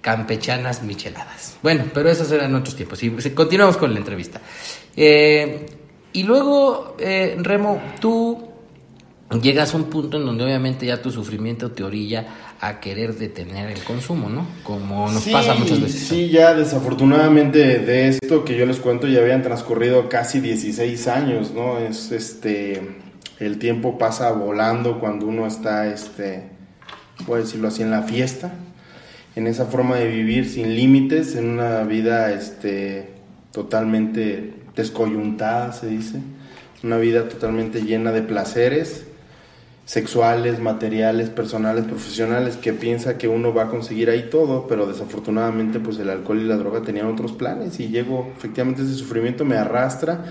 campechanas 0.00 0.82
micheladas. 0.84 1.56
Bueno, 1.62 1.84
pero 1.92 2.08
esos 2.08 2.30
eran 2.30 2.54
otros 2.54 2.76
tiempos. 2.76 3.02
Y 3.02 3.10
continuamos 3.30 3.76
con 3.76 3.92
la 3.92 3.98
entrevista. 3.98 4.40
Eh, 4.96 5.66
y 6.12 6.22
luego, 6.22 6.96
eh, 6.98 7.36
Remo, 7.40 7.82
tú 8.00 8.47
llegas 9.36 9.74
a 9.74 9.76
un 9.76 9.84
punto 9.84 10.16
en 10.16 10.24
donde 10.24 10.44
obviamente 10.44 10.86
ya 10.86 11.02
tu 11.02 11.10
sufrimiento 11.10 11.70
te 11.70 11.84
orilla 11.84 12.26
a 12.60 12.80
querer 12.80 13.14
detener 13.16 13.70
el 13.70 13.82
consumo, 13.84 14.28
¿no? 14.28 14.46
Como 14.62 15.10
nos 15.10 15.26
pasa 15.28 15.54
muchas 15.54 15.80
veces. 15.80 16.08
Sí, 16.08 16.30
ya 16.30 16.54
desafortunadamente 16.54 17.78
de 17.78 18.08
esto 18.08 18.44
que 18.44 18.56
yo 18.56 18.64
les 18.64 18.78
cuento 18.78 19.06
ya 19.06 19.20
habían 19.20 19.42
transcurrido 19.42 20.08
casi 20.08 20.40
16 20.40 21.08
años, 21.08 21.52
¿no? 21.52 21.78
Es 21.78 22.10
este 22.10 22.96
el 23.38 23.58
tiempo 23.58 23.98
pasa 23.98 24.32
volando 24.32 24.98
cuando 24.98 25.26
uno 25.26 25.46
está 25.46 25.86
este 25.86 26.48
puedo 27.26 27.42
decirlo 27.42 27.68
así 27.68 27.82
en 27.82 27.90
la 27.90 28.02
fiesta, 28.02 28.52
en 29.36 29.46
esa 29.46 29.66
forma 29.66 29.96
de 29.96 30.08
vivir 30.08 30.48
sin 30.48 30.74
límites, 30.74 31.36
en 31.36 31.50
una 31.50 31.82
vida 31.82 32.32
este 32.32 33.10
totalmente 33.52 34.54
descoyuntada, 34.74 35.72
se 35.72 35.88
dice, 35.88 36.20
una 36.82 36.96
vida 36.96 37.28
totalmente 37.28 37.82
llena 37.82 38.12
de 38.12 38.22
placeres 38.22 39.07
sexuales, 39.88 40.60
materiales, 40.60 41.30
personales, 41.30 41.86
profesionales, 41.86 42.58
que 42.58 42.74
piensa 42.74 43.16
que 43.16 43.26
uno 43.26 43.54
va 43.54 43.62
a 43.62 43.68
conseguir 43.68 44.10
ahí 44.10 44.28
todo, 44.30 44.66
pero 44.68 44.84
desafortunadamente 44.86 45.80
pues 45.80 45.98
el 45.98 46.10
alcohol 46.10 46.40
y 46.42 46.44
la 46.44 46.58
droga 46.58 46.82
tenían 46.82 47.06
otros 47.06 47.32
planes 47.32 47.80
y 47.80 47.88
llego, 47.88 48.30
efectivamente 48.36 48.82
ese 48.82 48.92
sufrimiento 48.92 49.46
me 49.46 49.56
arrastra, 49.56 50.26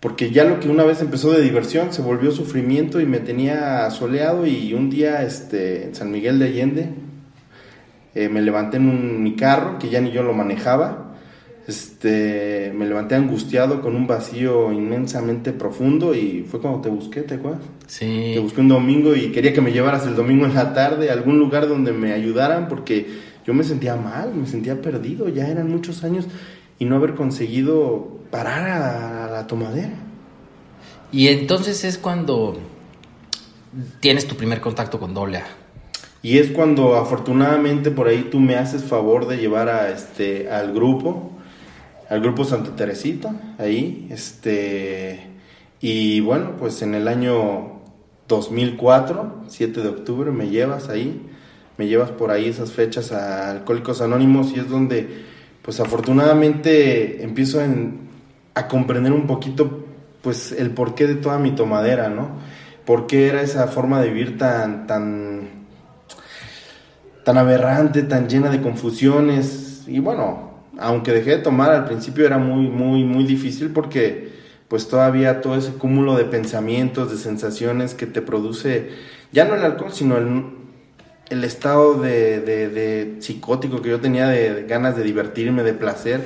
porque 0.00 0.32
ya 0.32 0.42
lo 0.42 0.58
que 0.58 0.68
una 0.68 0.82
vez 0.82 1.00
empezó 1.00 1.30
de 1.30 1.40
diversión 1.40 1.92
se 1.92 2.02
volvió 2.02 2.32
sufrimiento 2.32 3.00
y 3.00 3.06
me 3.06 3.20
tenía 3.20 3.88
soleado 3.92 4.48
y 4.48 4.74
un 4.74 4.90
día 4.90 5.22
este, 5.22 5.84
en 5.84 5.94
San 5.94 6.10
Miguel 6.10 6.40
de 6.40 6.46
Allende 6.46 6.88
eh, 8.16 8.28
me 8.28 8.42
levanté 8.42 8.78
en 8.78 8.88
un, 8.88 9.22
mi 9.22 9.36
carro, 9.36 9.78
que 9.78 9.90
ya 9.90 10.00
ni 10.00 10.10
yo 10.10 10.24
lo 10.24 10.34
manejaba, 10.34 11.07
este, 11.68 12.72
me 12.74 12.86
levanté 12.86 13.14
angustiado 13.14 13.82
con 13.82 13.94
un 13.94 14.06
vacío 14.06 14.72
inmensamente 14.72 15.52
profundo 15.52 16.14
y 16.14 16.46
fue 16.48 16.62
cuando 16.62 16.80
te 16.80 16.88
busqué, 16.88 17.20
¿te 17.20 17.34
acuerdas? 17.34 17.60
Sí. 17.86 18.30
Te 18.32 18.40
busqué 18.40 18.62
un 18.62 18.68
domingo 18.68 19.14
y 19.14 19.30
quería 19.32 19.52
que 19.52 19.60
me 19.60 19.70
llevaras 19.70 20.06
el 20.06 20.16
domingo 20.16 20.46
en 20.46 20.54
la 20.54 20.72
tarde 20.72 21.10
a 21.10 21.12
algún 21.12 21.38
lugar 21.38 21.68
donde 21.68 21.92
me 21.92 22.14
ayudaran 22.14 22.68
porque 22.68 23.06
yo 23.46 23.52
me 23.52 23.64
sentía 23.64 23.96
mal, 23.96 24.34
me 24.34 24.46
sentía 24.46 24.80
perdido, 24.80 25.28
ya 25.28 25.46
eran 25.46 25.68
muchos 25.68 26.04
años 26.04 26.26
y 26.78 26.86
no 26.86 26.96
haber 26.96 27.14
conseguido 27.14 28.16
parar 28.30 28.70
a 28.70 29.30
la 29.30 29.46
tomadera. 29.46 29.92
Y 31.12 31.28
entonces 31.28 31.84
es 31.84 31.98
cuando 31.98 32.56
tienes 34.00 34.26
tu 34.26 34.36
primer 34.36 34.62
contacto 34.62 34.98
con 34.98 35.12
doble 35.12 35.42
Y 36.22 36.38
es 36.38 36.50
cuando 36.50 36.96
afortunadamente 36.96 37.90
por 37.90 38.08
ahí 38.08 38.28
tú 38.30 38.40
me 38.40 38.56
haces 38.56 38.84
favor 38.84 39.26
de 39.26 39.36
llevar 39.36 39.68
a 39.68 39.90
este 39.90 40.50
al 40.50 40.72
grupo 40.72 41.34
al 42.08 42.20
grupo 42.20 42.44
Santa 42.44 42.74
Teresita, 42.74 43.54
ahí, 43.58 44.08
este, 44.10 45.26
y 45.80 46.20
bueno, 46.20 46.52
pues 46.58 46.80
en 46.82 46.94
el 46.94 47.06
año 47.06 47.80
2004, 48.28 49.44
7 49.48 49.82
de 49.82 49.88
octubre, 49.88 50.30
me 50.30 50.48
llevas 50.48 50.88
ahí, 50.88 51.20
me 51.76 51.86
llevas 51.86 52.10
por 52.10 52.30
ahí 52.30 52.48
esas 52.48 52.72
fechas 52.72 53.12
a 53.12 53.50
Alcohólicos 53.50 54.00
Anónimos 54.00 54.52
y 54.54 54.60
es 54.60 54.68
donde, 54.68 55.24
pues 55.62 55.80
afortunadamente 55.80 57.22
empiezo 57.22 57.60
a 58.54 58.68
comprender 58.68 59.12
un 59.12 59.26
poquito, 59.26 59.84
pues 60.22 60.52
el 60.52 60.70
porqué 60.70 61.06
de 61.06 61.14
toda 61.16 61.38
mi 61.38 61.52
tomadera, 61.52 62.08
¿no? 62.08 62.30
¿Por 62.84 63.06
qué 63.06 63.28
era 63.28 63.42
esa 63.42 63.68
forma 63.68 64.00
de 64.00 64.08
vivir 64.08 64.38
tan, 64.38 64.86
tan, 64.86 65.66
tan 67.22 67.36
aberrante, 67.36 68.02
tan 68.02 68.28
llena 68.28 68.48
de 68.50 68.62
confusiones? 68.62 69.84
Y 69.86 70.00
bueno, 70.00 70.47
aunque 70.78 71.12
dejé 71.12 71.30
de 71.30 71.38
tomar 71.38 71.70
al 71.72 71.84
principio 71.84 72.24
era 72.24 72.38
muy, 72.38 72.68
muy, 72.68 73.04
muy 73.04 73.24
difícil 73.24 73.70
porque 73.70 74.28
pues 74.68 74.88
todavía 74.88 75.40
todo 75.40 75.56
ese 75.56 75.72
cúmulo 75.72 76.16
de 76.16 76.24
pensamientos, 76.24 77.10
de 77.10 77.16
sensaciones 77.16 77.94
que 77.94 78.06
te 78.06 78.22
produce, 78.22 78.90
ya 79.32 79.46
no 79.46 79.54
el 79.54 79.62
alcohol, 79.62 79.92
sino 79.92 80.16
el, 80.18 81.44
estado 81.44 81.94
de, 81.94 82.40
de, 82.40 83.16
psicótico 83.20 83.82
que 83.82 83.88
yo 83.90 84.00
tenía 84.00 84.28
de, 84.28 84.64
ganas 84.64 84.96
de 84.96 85.04
divertirme, 85.04 85.62
de 85.62 85.72
placer, 85.72 86.20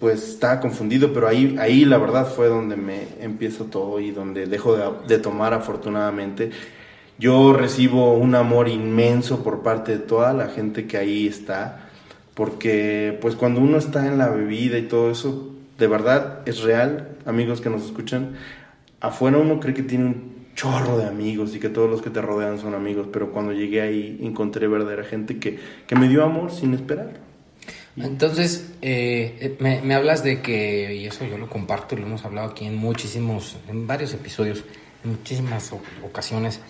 pues 0.00 0.30
estaba 0.30 0.60
confundido, 0.60 1.12
pero 1.12 1.28
ahí, 1.28 1.56
ahí 1.60 1.84
la 1.84 1.98
verdad 1.98 2.26
fue 2.26 2.48
donde 2.48 2.76
me 2.76 3.06
empiezo 3.20 3.66
todo 3.66 4.00
y 4.00 4.10
donde 4.10 4.46
dejo 4.46 4.74
de, 4.74 4.84
de 5.06 5.18
tomar 5.18 5.54
afortunadamente. 5.54 6.50
Yo 7.18 7.52
recibo 7.52 8.14
un 8.14 8.34
amor 8.34 8.68
inmenso 8.68 9.44
por 9.44 9.62
parte 9.62 9.92
de 9.92 9.98
toda 9.98 10.32
la 10.32 10.48
gente 10.48 10.86
que 10.86 10.96
ahí 10.96 11.26
está 11.28 11.91
porque 12.34 13.18
pues 13.20 13.36
cuando 13.36 13.60
uno 13.60 13.78
está 13.78 14.06
en 14.06 14.18
la 14.18 14.28
bebida 14.28 14.78
y 14.78 14.82
todo 14.82 15.10
eso, 15.10 15.54
de 15.78 15.86
verdad 15.86 16.40
es 16.46 16.62
real, 16.62 17.16
amigos 17.26 17.60
que 17.60 17.70
nos 17.70 17.84
escuchan, 17.84 18.36
afuera 19.00 19.38
uno 19.38 19.60
cree 19.60 19.74
que 19.74 19.82
tiene 19.82 20.04
un 20.06 20.32
chorro 20.54 20.98
de 20.98 21.06
amigos 21.06 21.54
y 21.54 21.60
que 21.60 21.68
todos 21.68 21.90
los 21.90 22.02
que 22.02 22.10
te 22.10 22.20
rodean 22.20 22.58
son 22.58 22.74
amigos, 22.74 23.08
pero 23.12 23.32
cuando 23.32 23.52
llegué 23.52 23.80
ahí 23.80 24.18
encontré 24.22 24.68
verdadera 24.68 25.04
gente 25.04 25.38
que, 25.38 25.58
que 25.86 25.96
me 25.96 26.08
dio 26.08 26.24
amor 26.24 26.50
sin 26.50 26.74
esperar. 26.74 27.20
Entonces, 27.96 28.72
eh, 28.80 29.56
me, 29.60 29.82
me, 29.82 29.94
hablas 29.94 30.24
de 30.24 30.40
que, 30.40 30.94
y 30.94 31.06
eso 31.06 31.26
yo 31.26 31.36
lo 31.36 31.50
comparto, 31.50 31.94
lo 31.94 32.06
hemos 32.06 32.24
hablado 32.24 32.48
aquí 32.48 32.64
en 32.64 32.76
muchísimos, 32.76 33.58
en 33.68 33.86
varios 33.86 34.14
episodios, 34.14 34.64
en 35.04 35.10
muchísimas 35.10 35.72
ocasiones, 36.02 36.60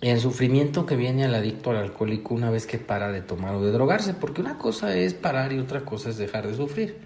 el 0.00 0.20
sufrimiento 0.20 0.86
que 0.86 0.96
viene 0.96 1.24
al 1.24 1.34
adicto 1.34 1.70
al 1.70 1.76
alcohólico 1.76 2.34
una 2.34 2.50
vez 2.50 2.66
que 2.66 2.78
para 2.78 3.10
de 3.10 3.20
tomar 3.20 3.54
o 3.54 3.64
de 3.64 3.72
drogarse, 3.72 4.14
porque 4.14 4.40
una 4.40 4.58
cosa 4.58 4.94
es 4.96 5.14
parar 5.14 5.52
y 5.52 5.58
otra 5.58 5.80
cosa 5.80 6.10
es 6.10 6.18
dejar 6.18 6.46
de 6.46 6.54
sufrir. 6.54 6.96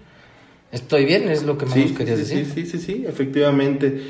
Estoy 0.71 1.05
bien, 1.05 1.29
es 1.29 1.43
lo 1.43 1.57
que 1.57 1.65
más 1.65 1.75
sí, 1.75 1.93
querías 1.93 2.19
sí, 2.19 2.35
decir. 2.35 2.51
Sí, 2.53 2.65
sí, 2.65 2.77
sí, 2.79 3.05
efectivamente. 3.07 4.01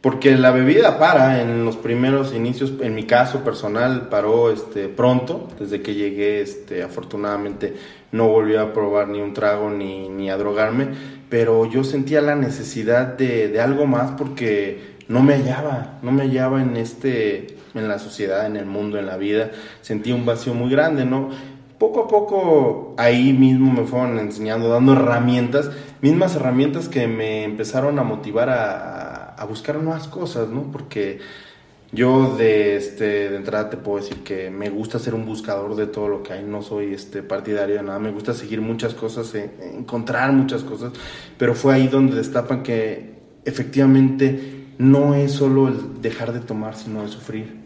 Porque 0.00 0.34
la 0.36 0.50
bebida 0.50 0.98
para 0.98 1.42
en 1.42 1.64
los 1.66 1.76
primeros 1.76 2.34
inicios, 2.34 2.72
en 2.80 2.94
mi 2.94 3.04
caso 3.04 3.44
personal, 3.44 4.08
paró 4.08 4.50
este, 4.50 4.88
pronto, 4.88 5.48
desde 5.58 5.82
que 5.82 5.94
llegué, 5.94 6.40
este, 6.40 6.82
afortunadamente 6.82 7.74
no 8.12 8.28
volví 8.28 8.56
a 8.56 8.72
probar 8.72 9.08
ni 9.08 9.20
un 9.20 9.34
trago 9.34 9.70
ni, 9.70 10.08
ni 10.08 10.30
a 10.30 10.38
drogarme, 10.38 10.88
pero 11.28 11.66
yo 11.66 11.84
sentía 11.84 12.22
la 12.22 12.34
necesidad 12.34 13.18
de, 13.18 13.48
de 13.48 13.60
algo 13.60 13.86
más 13.86 14.12
porque 14.12 14.96
no 15.08 15.22
me 15.22 15.34
hallaba, 15.34 15.98
no 16.02 16.12
me 16.12 16.22
hallaba 16.22 16.62
en 16.62 16.78
este 16.78 17.59
en 17.74 17.88
la 17.88 17.98
sociedad, 17.98 18.46
en 18.46 18.56
el 18.56 18.66
mundo, 18.66 18.98
en 18.98 19.06
la 19.06 19.16
vida, 19.16 19.50
sentí 19.80 20.12
un 20.12 20.26
vacío 20.26 20.54
muy 20.54 20.70
grande, 20.70 21.04
¿no? 21.04 21.30
Poco 21.78 22.00
a 22.00 22.08
poco 22.08 22.94
ahí 22.98 23.32
mismo 23.32 23.72
me 23.72 23.84
fueron 23.86 24.18
enseñando, 24.18 24.68
dando 24.68 24.92
herramientas, 24.92 25.70
mismas 26.02 26.36
herramientas 26.36 26.90
que 26.90 27.06
me 27.06 27.44
empezaron 27.44 27.98
a 27.98 28.02
motivar 28.02 28.50
a, 28.50 29.46
buscar 29.48 29.76
nuevas 29.76 30.06
cosas, 30.06 30.48
¿no? 30.48 30.70
Porque 30.70 31.20
yo 31.90 32.36
de, 32.36 32.76
este, 32.76 33.30
de 33.30 33.36
entrada 33.36 33.70
te 33.70 33.78
puedo 33.78 33.96
decir 33.96 34.22
que 34.22 34.50
me 34.50 34.68
gusta 34.68 34.98
ser 34.98 35.14
un 35.14 35.24
buscador 35.24 35.74
de 35.74 35.86
todo 35.86 36.08
lo 36.08 36.22
que 36.22 36.34
hay, 36.34 36.44
no 36.44 36.60
soy 36.60 36.92
este, 36.92 37.22
partidario 37.22 37.76
de 37.76 37.82
nada, 37.82 37.98
me 37.98 38.12
gusta 38.12 38.34
seguir 38.34 38.60
muchas 38.60 38.92
cosas, 38.92 39.34
eh, 39.34 39.50
encontrar 39.74 40.32
muchas 40.32 40.62
cosas, 40.62 40.92
pero 41.38 41.54
fue 41.54 41.74
ahí 41.74 41.88
donde 41.88 42.14
destapan 42.14 42.62
que 42.62 43.14
efectivamente 43.46 44.66
no 44.76 45.14
es 45.14 45.32
solo 45.32 45.68
el 45.68 46.02
dejar 46.02 46.34
de 46.34 46.40
tomar, 46.40 46.76
sino 46.76 47.02
el 47.02 47.08
sufrir 47.08 47.59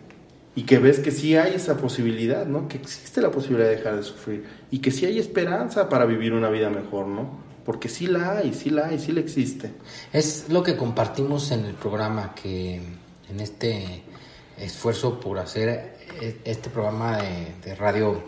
y 0.56 0.62
que 0.62 0.78
ves 0.78 1.00
que 1.00 1.10
sí 1.10 1.36
hay 1.36 1.54
esa 1.54 1.76
posibilidad, 1.76 2.46
¿no? 2.46 2.68
Que 2.68 2.76
existe 2.76 3.20
la 3.20 3.30
posibilidad 3.30 3.68
de 3.68 3.76
dejar 3.76 3.96
de 3.96 4.02
sufrir 4.02 4.46
y 4.70 4.78
que 4.78 4.90
sí 4.90 5.04
hay 5.04 5.18
esperanza 5.18 5.88
para 5.88 6.04
vivir 6.04 6.32
una 6.32 6.48
vida 6.48 6.70
mejor, 6.70 7.06
¿no? 7.06 7.38
Porque 7.64 7.88
sí 7.88 8.06
la 8.06 8.38
hay, 8.38 8.54
sí 8.54 8.70
la 8.70 8.86
hay, 8.86 8.98
sí 8.98 9.12
la 9.12 9.20
existe. 9.20 9.72
Es 10.12 10.48
lo 10.50 10.62
que 10.62 10.76
compartimos 10.76 11.50
en 11.50 11.64
el 11.64 11.74
programa, 11.74 12.34
que 12.34 12.76
en 12.76 13.40
este 13.40 14.04
esfuerzo 14.56 15.18
por 15.18 15.38
hacer 15.38 15.96
e, 16.20 16.40
este 16.44 16.70
programa 16.70 17.18
de, 17.64 17.74
radio 17.74 18.22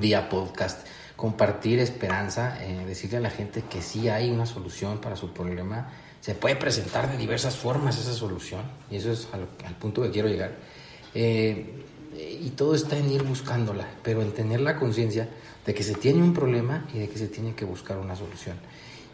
vía 0.00 0.28
podcast, 0.28 0.84
compartir 1.14 1.78
esperanza, 1.78 2.58
eh, 2.64 2.84
decirle 2.86 3.18
a 3.18 3.20
la 3.20 3.30
gente 3.30 3.62
que 3.70 3.82
sí 3.82 4.08
hay 4.08 4.30
una 4.30 4.46
solución 4.46 4.98
para 4.98 5.14
su 5.14 5.32
problema, 5.32 5.92
se 6.20 6.34
puede 6.34 6.56
presentar 6.56 7.08
de 7.10 7.16
diversas 7.16 7.54
formas 7.54 7.98
esa 7.98 8.12
solución, 8.14 8.62
y 8.90 8.96
eso 8.96 9.12
es 9.12 9.28
al 9.32 9.76
punto 9.76 10.02
que 10.02 10.10
quiero 10.10 10.28
llegar 10.28 10.56
eh, 11.18 11.64
y 12.42 12.50
todo 12.50 12.74
está 12.74 12.98
en 12.98 13.10
ir 13.10 13.22
buscándola, 13.22 13.88
pero 14.02 14.20
en 14.20 14.32
tener 14.32 14.60
la 14.60 14.76
conciencia 14.76 15.26
de 15.64 15.72
que 15.72 15.82
se 15.82 15.94
tiene 15.94 16.22
un 16.22 16.34
problema 16.34 16.86
y 16.92 16.98
de 16.98 17.08
que 17.08 17.16
se 17.16 17.28
tiene 17.28 17.54
que 17.54 17.64
buscar 17.64 17.96
una 17.96 18.14
solución. 18.14 18.58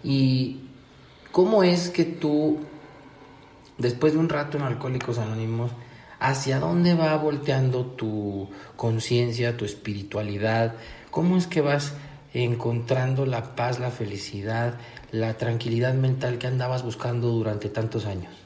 ¿Y 0.02 0.62
cómo 1.30 1.62
es 1.62 1.90
que 1.90 2.02
tú, 2.04 2.58
después 3.78 4.14
de 4.14 4.18
un 4.18 4.28
rato 4.28 4.58
en 4.58 4.64
Alcohólicos 4.64 5.18
Anónimos, 5.18 5.70
hacia 6.18 6.58
dónde 6.58 6.94
va 6.94 7.16
volteando 7.16 7.86
tu 7.86 8.48
conciencia, 8.74 9.56
tu 9.56 9.64
espiritualidad? 9.64 10.74
¿Cómo 11.12 11.36
es 11.36 11.46
que 11.46 11.60
vas 11.60 11.92
encontrando 12.34 13.26
la 13.26 13.54
paz, 13.54 13.78
la 13.78 13.92
felicidad, 13.92 14.74
la 15.12 15.34
tranquilidad 15.34 15.94
mental 15.94 16.38
que 16.38 16.48
andabas 16.48 16.82
buscando 16.82 17.28
durante 17.28 17.68
tantos 17.68 18.06
años? 18.06 18.41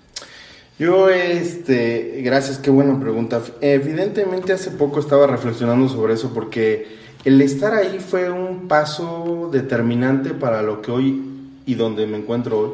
Yo, 0.79 1.09
este, 1.09 2.21
gracias, 2.23 2.59
qué 2.59 2.69
buena 2.69 3.01
pregunta. 3.01 3.41
Evidentemente 3.63 4.53
hace 4.53 4.71
poco 4.71 5.01
estaba 5.01 5.27
reflexionando 5.27 5.89
sobre 5.89 6.13
eso 6.13 6.35
porque 6.35 6.87
el 7.25 7.41
estar 7.41 7.73
ahí 7.73 7.99
fue 7.99 8.31
un 8.31 8.69
paso 8.69 9.49
determinante 9.51 10.35
para 10.35 10.61
lo 10.61 10.83
que 10.83 10.91
hoy 10.91 11.23
y 11.65 11.75
donde 11.77 12.07
me 12.07 12.19
encuentro 12.19 12.59
hoy, 12.59 12.71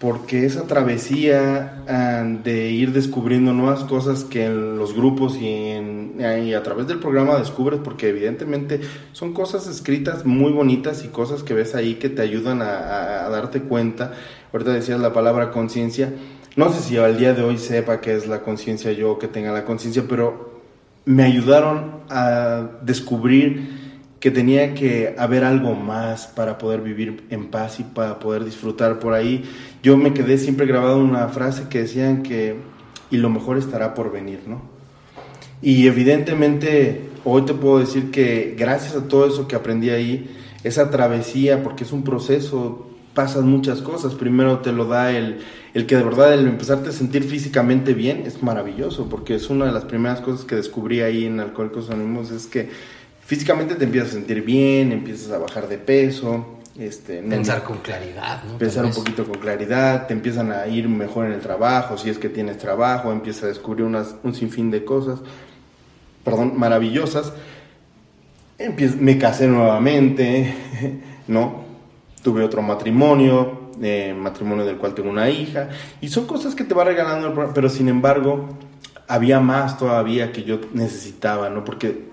porque 0.00 0.46
esa 0.46 0.66
travesía 0.66 1.84
ah, 1.86 2.24
de 2.42 2.70
ir 2.70 2.92
descubriendo 2.92 3.52
nuevas 3.52 3.84
cosas 3.84 4.24
que 4.24 4.46
en 4.46 4.76
los 4.76 4.92
grupos 4.92 5.36
y, 5.36 5.46
en, 5.46 6.20
a 6.20 6.62
través 6.64 6.88
del 6.88 6.98
programa 6.98 7.38
descubres, 7.38 7.78
porque 7.84 8.08
evidentemente 8.08 8.80
son 9.12 9.32
cosas 9.32 9.68
escritas 9.68 10.26
muy 10.26 10.50
bonitas 10.50 11.04
y 11.04 11.08
cosas 11.08 11.44
que 11.44 11.54
ves 11.54 11.76
ahí 11.76 11.94
que 11.94 12.08
te 12.08 12.20
ayudan 12.20 12.62
a 12.62 13.28
darte 13.30 13.62
cuenta. 13.62 14.12
Ahorita 14.52 14.72
decías 14.72 14.98
la 14.98 15.12
palabra 15.12 15.52
conciencia 15.52 16.12
no 16.58 16.72
sé 16.72 16.82
si 16.82 16.96
al 16.96 17.16
día 17.16 17.34
de 17.34 17.44
hoy 17.44 17.56
sepa 17.56 18.00
qué 18.00 18.16
es 18.16 18.26
la 18.26 18.42
conciencia 18.42 18.90
yo, 18.90 19.16
que 19.20 19.28
tenga 19.28 19.52
la 19.52 19.64
conciencia, 19.64 20.06
pero 20.08 20.58
me 21.04 21.22
ayudaron 21.22 22.00
a 22.10 22.66
descubrir 22.82 23.78
que 24.18 24.32
tenía 24.32 24.74
que 24.74 25.14
haber 25.16 25.44
algo 25.44 25.76
más 25.76 26.26
para 26.26 26.58
poder 26.58 26.80
vivir 26.80 27.22
en 27.30 27.46
paz 27.46 27.78
y 27.78 27.84
para 27.84 28.18
poder 28.18 28.44
disfrutar 28.44 28.98
por 28.98 29.14
ahí. 29.14 29.44
Yo 29.84 29.96
me 29.96 30.12
quedé 30.12 30.36
siempre 30.36 30.66
grabado 30.66 30.98
una 30.98 31.28
frase 31.28 31.68
que 31.68 31.82
decían 31.82 32.24
que 32.24 32.56
y 33.08 33.18
lo 33.18 33.30
mejor 33.30 33.56
estará 33.56 33.94
por 33.94 34.10
venir, 34.10 34.40
¿no? 34.48 34.60
Y 35.62 35.86
evidentemente 35.86 37.08
hoy 37.22 37.42
te 37.42 37.54
puedo 37.54 37.78
decir 37.78 38.10
que 38.10 38.56
gracias 38.58 38.96
a 38.96 39.06
todo 39.06 39.28
eso 39.28 39.46
que 39.46 39.54
aprendí 39.54 39.90
ahí, 39.90 40.28
esa 40.64 40.90
travesía, 40.90 41.62
porque 41.62 41.84
es 41.84 41.92
un 41.92 42.02
proceso, 42.02 42.87
pasan 43.18 43.48
muchas 43.48 43.82
cosas. 43.82 44.14
Primero 44.14 44.60
te 44.60 44.70
lo 44.70 44.84
da 44.84 45.10
el, 45.10 45.40
el 45.74 45.86
que 45.86 45.96
de 45.96 46.04
verdad 46.04 46.32
el 46.34 46.46
empezarte 46.46 46.90
a 46.90 46.92
sentir 46.92 47.24
físicamente 47.24 47.92
bien 47.92 48.22
es 48.24 48.44
maravilloso, 48.44 49.08
porque 49.08 49.34
es 49.34 49.50
una 49.50 49.66
de 49.66 49.72
las 49.72 49.86
primeras 49.86 50.20
cosas 50.20 50.44
que 50.44 50.54
descubrí 50.54 51.00
ahí 51.00 51.24
en 51.24 51.40
Alcohólicos 51.40 51.90
Anónimos, 51.90 52.30
es 52.30 52.46
que 52.46 52.70
físicamente 53.26 53.74
te 53.74 53.86
empiezas 53.86 54.10
a 54.10 54.12
sentir 54.12 54.42
bien, 54.42 54.92
empiezas 54.92 55.32
a 55.32 55.38
bajar 55.38 55.66
de 55.66 55.78
peso, 55.78 56.60
este, 56.78 57.20
Pensar 57.22 57.64
con 57.64 57.78
claridad, 57.78 58.44
¿no? 58.44 58.56
Pensar 58.56 58.84
un 58.84 58.92
poquito 58.92 59.24
con 59.24 59.40
claridad, 59.40 60.06
te 60.06 60.14
empiezan 60.14 60.52
a 60.52 60.68
ir 60.68 60.88
mejor 60.88 61.26
en 61.26 61.32
el 61.32 61.40
trabajo, 61.40 61.98
si 61.98 62.10
es 62.10 62.18
que 62.18 62.28
tienes 62.28 62.58
trabajo, 62.58 63.10
empiezas 63.10 63.42
a 63.42 63.46
descubrir 63.48 63.84
unas, 63.84 64.14
un 64.22 64.32
sinfín 64.32 64.70
de 64.70 64.84
cosas, 64.84 65.18
perdón, 66.22 66.52
maravillosas. 66.56 67.32
me 69.00 69.18
casé 69.18 69.48
nuevamente, 69.48 70.54
¿no? 71.26 71.66
Tuve 72.28 72.44
otro 72.44 72.60
matrimonio, 72.60 73.70
eh, 73.80 74.14
matrimonio 74.14 74.66
del 74.66 74.76
cual 74.76 74.92
tengo 74.92 75.08
una 75.08 75.30
hija, 75.30 75.70
y 76.02 76.08
son 76.08 76.26
cosas 76.26 76.54
que 76.54 76.62
te 76.62 76.74
va 76.74 76.84
regalando, 76.84 77.52
pero 77.54 77.70
sin 77.70 77.88
embargo, 77.88 78.50
había 79.06 79.40
más 79.40 79.78
todavía 79.78 80.30
que 80.30 80.42
yo 80.44 80.60
necesitaba, 80.74 81.48
¿no? 81.48 81.64
Porque 81.64 82.10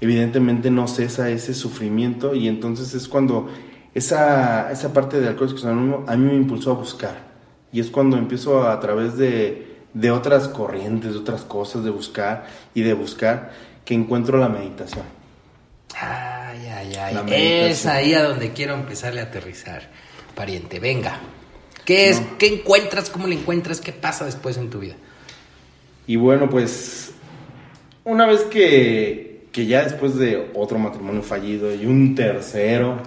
evidentemente 0.00 0.70
no 0.70 0.86
cesa 0.86 1.30
ese 1.30 1.52
sufrimiento 1.52 2.32
y 2.32 2.46
entonces 2.46 2.94
es 2.94 3.08
cuando 3.08 3.48
esa, 3.92 4.70
esa 4.70 4.92
parte 4.92 5.20
de 5.20 5.26
Alcohólicos 5.26 5.64
Anónimos 5.64 6.08
a 6.08 6.14
mí 6.14 6.26
me 6.26 6.36
impulsó 6.36 6.70
a 6.70 6.74
buscar. 6.74 7.16
Y 7.72 7.80
es 7.80 7.90
cuando 7.90 8.18
empiezo 8.18 8.68
a, 8.68 8.78
través 8.78 9.18
de, 9.18 9.78
de 9.94 10.10
otras 10.12 10.46
corrientes, 10.46 11.14
de 11.14 11.18
otras 11.18 11.42
cosas, 11.42 11.82
de 11.82 11.90
buscar 11.90 12.46
y 12.72 12.82
de 12.82 12.94
buscar, 12.94 13.50
que 13.84 13.94
encuentro 13.94 14.38
la 14.38 14.48
meditación. 14.48 15.06
Ay, 16.00 16.39
ay, 16.80 17.16
ay. 17.28 17.70
Es 17.70 17.86
ahí 17.86 18.14
a 18.14 18.22
donde 18.22 18.52
quiero 18.52 18.74
empezarle 18.74 19.20
a 19.20 19.24
aterrizar, 19.24 19.88
pariente. 20.34 20.80
Venga. 20.80 21.20
¿Qué 21.84 22.08
es? 22.08 22.22
¿Qué 22.38 22.46
encuentras? 22.46 23.10
¿Cómo 23.10 23.26
le 23.26 23.34
encuentras? 23.34 23.80
¿Qué 23.80 23.92
pasa 23.92 24.24
después 24.24 24.56
en 24.56 24.70
tu 24.70 24.80
vida? 24.80 24.94
Y 26.06 26.16
bueno, 26.16 26.48
pues 26.48 27.12
una 28.04 28.26
vez 28.26 28.42
que, 28.42 29.46
que 29.52 29.66
ya 29.66 29.84
después 29.84 30.16
de 30.16 30.50
otro 30.54 30.78
matrimonio 30.78 31.22
fallido 31.22 31.74
y 31.74 31.86
un 31.86 32.14
tercero, 32.14 32.98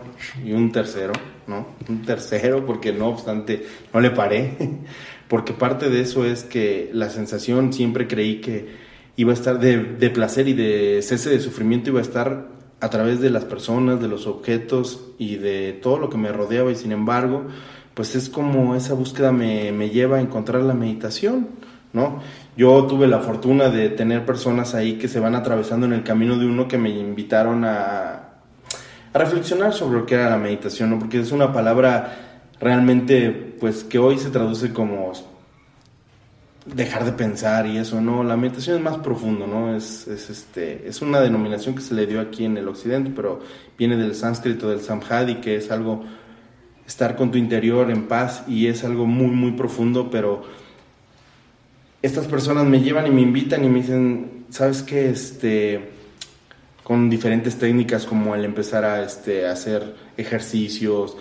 y 0.44 0.54
un 0.54 0.72
tercero, 0.72 1.14
¿no? 1.48 1.68
Un 1.90 2.04
tercero, 2.04 2.66
porque 2.66 2.94
no 2.94 3.08
obstante, 3.08 3.66
no 3.94 4.00
le 4.00 4.12
paré, 4.12 4.54
porque 5.28 5.54
parte 5.54 5.90
de 5.90 6.02
eso 6.02 6.26
es 6.26 6.44
que 6.44 6.90
la 6.94 7.10
sensación 7.10 7.74
siempre 7.74 8.08
creí 8.08 8.42
que 8.42 8.68
iba 9.16 9.32
a 9.32 9.36
estar 9.36 9.60
de, 9.60 9.78
de 9.78 10.10
placer 10.10 10.48
y 10.48 10.54
de 10.54 11.02
cese 11.02 11.30
de 11.30 11.40
sufrimiento, 11.40 11.90
iba 11.90 12.00
a 12.00 12.04
estar 12.04 12.48
a 12.84 12.90
través 12.90 13.22
de 13.22 13.30
las 13.30 13.46
personas, 13.46 14.02
de 14.02 14.10
los 14.10 14.28
objetos 14.28 15.00
y 15.18 15.38
de 15.38 15.72
todo 15.72 15.98
lo 15.98 16.10
que 16.10 16.18
me 16.18 16.34
rodeaba 16.34 16.70
y 16.70 16.76
sin 16.76 16.92
embargo, 16.92 17.44
pues 17.94 18.14
es 18.14 18.28
como 18.28 18.76
esa 18.76 18.94
búsqueda 18.94 19.32
me, 19.32 19.72
me 19.72 19.90
lleva 19.90 20.18
a 20.18 20.22
encontrar 20.22 20.64
la 20.64 20.74
meditación, 20.74 21.48
¿no? 21.94 22.20
Yo 22.58 22.86
tuve 22.86 23.08
la 23.08 23.20
fortuna 23.20 23.70
de 23.70 23.88
tener 23.88 24.26
personas 24.26 24.76
ahí 24.76 24.98
que 24.98 25.08
se 25.08 25.22
van 25.22 25.34
atravesando 25.34 25.86
en 25.86 25.94
el 25.94 26.04
camino 26.04 26.38
de 26.38 26.46
uno 26.46 26.68
que 26.68 26.78
me 26.78 26.90
invitaron 26.90 27.64
a, 27.64 28.20
reflexionar 29.14 29.74
sobre 29.74 30.00
lo 30.00 30.06
que 30.06 30.16
era 30.16 30.30
la 30.30 30.38
meditación, 30.38 30.90
¿no? 30.90 31.00
Porque 31.00 31.22
es 31.22 31.32
una 31.32 31.54
palabra 31.54 32.50
realmente, 32.60 33.32
pues, 33.60 33.86
que 33.86 33.98
hoy 33.98 34.18
se 34.18 34.30
traduce 34.30 34.74
como 34.74 35.14
dejar 36.66 37.04
de 37.06 37.12
pensar 37.12 37.68
y 37.68 37.78
eso, 37.78 38.00
¿no? 38.00 38.24
La 38.24 38.38
meditación 38.38 38.78
es 38.78 38.84
más 38.84 38.98
profundo, 38.98 39.48
¿no? 39.48 39.76
Es, 39.76 40.08
es, 40.08 40.30
este, 40.30 40.88
es 40.88 41.02
una 41.02 41.20
denominación 41.20 41.76
que 41.76 41.82
se 41.82 41.94
le 41.94 42.06
dio 42.08 42.22
aquí 42.22 42.46
en 42.46 42.58
el 42.58 42.68
occidente, 42.68 43.12
pero 43.16 43.42
viene 43.78 43.98
del 43.98 44.16
sánscrito, 44.16 44.70
del 44.70 44.82
samhadi, 44.82 45.36
que 45.36 45.58
es 45.58 45.72
algo, 45.72 46.04
estar 46.88 47.16
con 47.16 47.32
tu 47.32 47.38
interior 47.38 47.92
en 47.92 48.08
paz 48.08 48.44
y 48.48 48.68
es 48.68 48.84
algo 48.84 49.06
muy, 49.06 49.28
muy 49.28 49.52
profundo, 49.52 50.10
pero 50.10 50.44
estas 52.02 52.28
personas 52.28 52.66
me 52.66 52.82
llevan 52.82 53.08
y 53.08 53.12
me 53.12 53.22
invitan 53.22 53.64
y 53.64 53.70
me 53.70 53.80
dicen, 53.80 54.46
¿sabes 54.50 54.84
qué? 54.84 55.10
Este, 55.10 55.92
con 56.84 57.10
diferentes 57.10 57.58
técnicas 57.58 58.06
como 58.06 58.36
el 58.36 58.44
empezar 58.44 58.84
a 58.84 59.04
este, 59.04 59.48
hacer 59.48 59.96
ejercicios, 60.18 61.18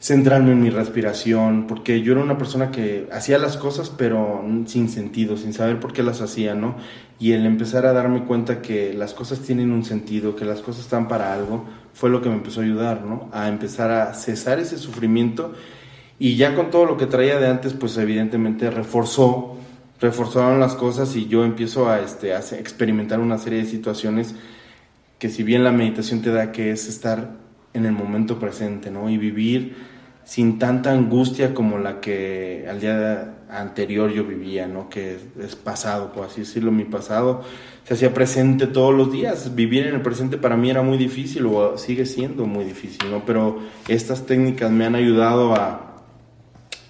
centrarme 0.00 0.52
en 0.52 0.62
mi 0.62 0.70
respiración, 0.70 1.66
porque 1.66 2.02
yo 2.02 2.12
era 2.12 2.22
una 2.22 2.38
persona 2.38 2.70
que 2.70 3.08
hacía 3.12 3.38
las 3.38 3.56
cosas 3.56 3.90
pero 3.90 4.44
sin 4.66 4.88
sentido, 4.88 5.36
sin 5.36 5.52
saber 5.52 5.80
por 5.80 5.92
qué 5.92 6.02
las 6.02 6.20
hacía, 6.20 6.54
¿no? 6.54 6.76
Y 7.18 7.32
el 7.32 7.44
empezar 7.46 7.84
a 7.84 7.92
darme 7.92 8.24
cuenta 8.24 8.62
que 8.62 8.94
las 8.94 9.12
cosas 9.12 9.40
tienen 9.40 9.72
un 9.72 9.84
sentido, 9.84 10.36
que 10.36 10.44
las 10.44 10.60
cosas 10.60 10.82
están 10.82 11.08
para 11.08 11.34
algo, 11.34 11.64
fue 11.94 12.10
lo 12.10 12.22
que 12.22 12.28
me 12.28 12.36
empezó 12.36 12.60
a 12.60 12.64
ayudar, 12.64 13.02
¿no? 13.02 13.28
A 13.32 13.48
empezar 13.48 13.90
a 13.90 14.14
cesar 14.14 14.60
ese 14.60 14.78
sufrimiento 14.78 15.54
y 16.18 16.36
ya 16.36 16.54
con 16.54 16.70
todo 16.70 16.84
lo 16.84 16.96
que 16.96 17.06
traía 17.06 17.38
de 17.38 17.48
antes, 17.48 17.74
pues 17.74 17.96
evidentemente 17.96 18.70
reforzó 18.70 19.58
reforzaron 20.00 20.60
las 20.60 20.74
cosas 20.74 21.14
y 21.16 21.26
yo 21.26 21.44
empiezo 21.44 21.88
a, 21.88 22.00
este, 22.00 22.34
a 22.34 22.38
experimentar 22.38 23.20
una 23.20 23.38
serie 23.38 23.60
de 23.60 23.66
situaciones 23.66 24.34
que 25.18 25.28
si 25.28 25.42
bien 25.42 25.64
la 25.64 25.72
meditación 25.72 26.22
te 26.22 26.30
da 26.30 26.52
que 26.52 26.70
es 26.70 26.88
estar 26.88 27.47
en 27.74 27.86
el 27.86 27.92
momento 27.92 28.38
presente, 28.38 28.90
¿no? 28.90 29.10
Y 29.10 29.18
vivir 29.18 29.76
sin 30.24 30.58
tanta 30.58 30.92
angustia 30.92 31.54
como 31.54 31.78
la 31.78 32.00
que 32.00 32.66
al 32.68 32.80
día 32.80 33.34
anterior 33.50 34.10
yo 34.10 34.24
vivía, 34.24 34.66
¿no? 34.66 34.88
Que 34.88 35.18
es 35.40 35.56
pasado, 35.56 36.12
por 36.12 36.26
así 36.26 36.40
decirlo, 36.40 36.70
mi 36.70 36.84
pasado 36.84 37.42
se 37.84 37.94
hacía 37.94 38.12
presente 38.12 38.66
todos 38.66 38.94
los 38.94 39.10
días. 39.10 39.54
Vivir 39.54 39.86
en 39.86 39.94
el 39.94 40.02
presente 40.02 40.36
para 40.36 40.56
mí 40.56 40.68
era 40.68 40.82
muy 40.82 40.98
difícil 40.98 41.46
o 41.46 41.78
sigue 41.78 42.04
siendo 42.04 42.44
muy 42.44 42.64
difícil, 42.64 43.10
¿no? 43.10 43.24
Pero 43.24 43.60
estas 43.88 44.26
técnicas 44.26 44.70
me 44.70 44.84
han 44.84 44.94
ayudado 44.94 45.54
a, 45.54 46.04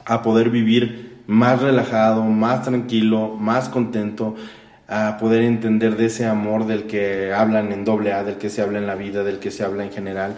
a 0.05 0.23
poder 0.23 0.51
vivir 0.51 1.23
más 1.29 1.63
relajado, 1.63 2.25
más 2.25 2.63
tranquilo, 2.65 3.37
más 3.39 3.69
contento, 3.69 4.35
a 4.89 5.19
poder 5.19 5.43
entender 5.43 5.97
de 5.97 6.07
ese 6.07 6.27
amor 6.27 6.67
del 6.67 6.85
que 6.85 7.33
hablan 7.33 7.71
en 7.71 7.85
doble 7.85 8.15
A, 8.15 8.25
del 8.25 8.37
que 8.37 8.49
se 8.49 8.63
habla 8.63 8.79
en 8.79 8.87
la 8.87 8.95
vida, 8.95 9.23
del 9.23 9.39
que 9.39 9.51
se 9.51 9.63
habla 9.63 9.85
en 9.85 9.93
general. 9.93 10.35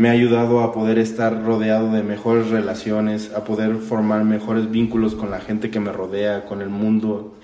Me 0.00 0.08
ha 0.08 0.12
ayudado 0.12 0.60
a 0.60 0.72
poder 0.72 0.98
estar 0.98 1.44
rodeado 1.44 1.92
de 1.92 2.02
mejores 2.02 2.48
relaciones, 2.48 3.32
a 3.36 3.44
poder 3.44 3.76
formar 3.76 4.24
mejores 4.24 4.70
vínculos 4.70 5.14
con 5.14 5.30
la 5.30 5.40
gente 5.40 5.68
que 5.68 5.78
me 5.78 5.92
rodea, 5.92 6.46
con 6.46 6.62
el 6.62 6.70
mundo 6.70 7.34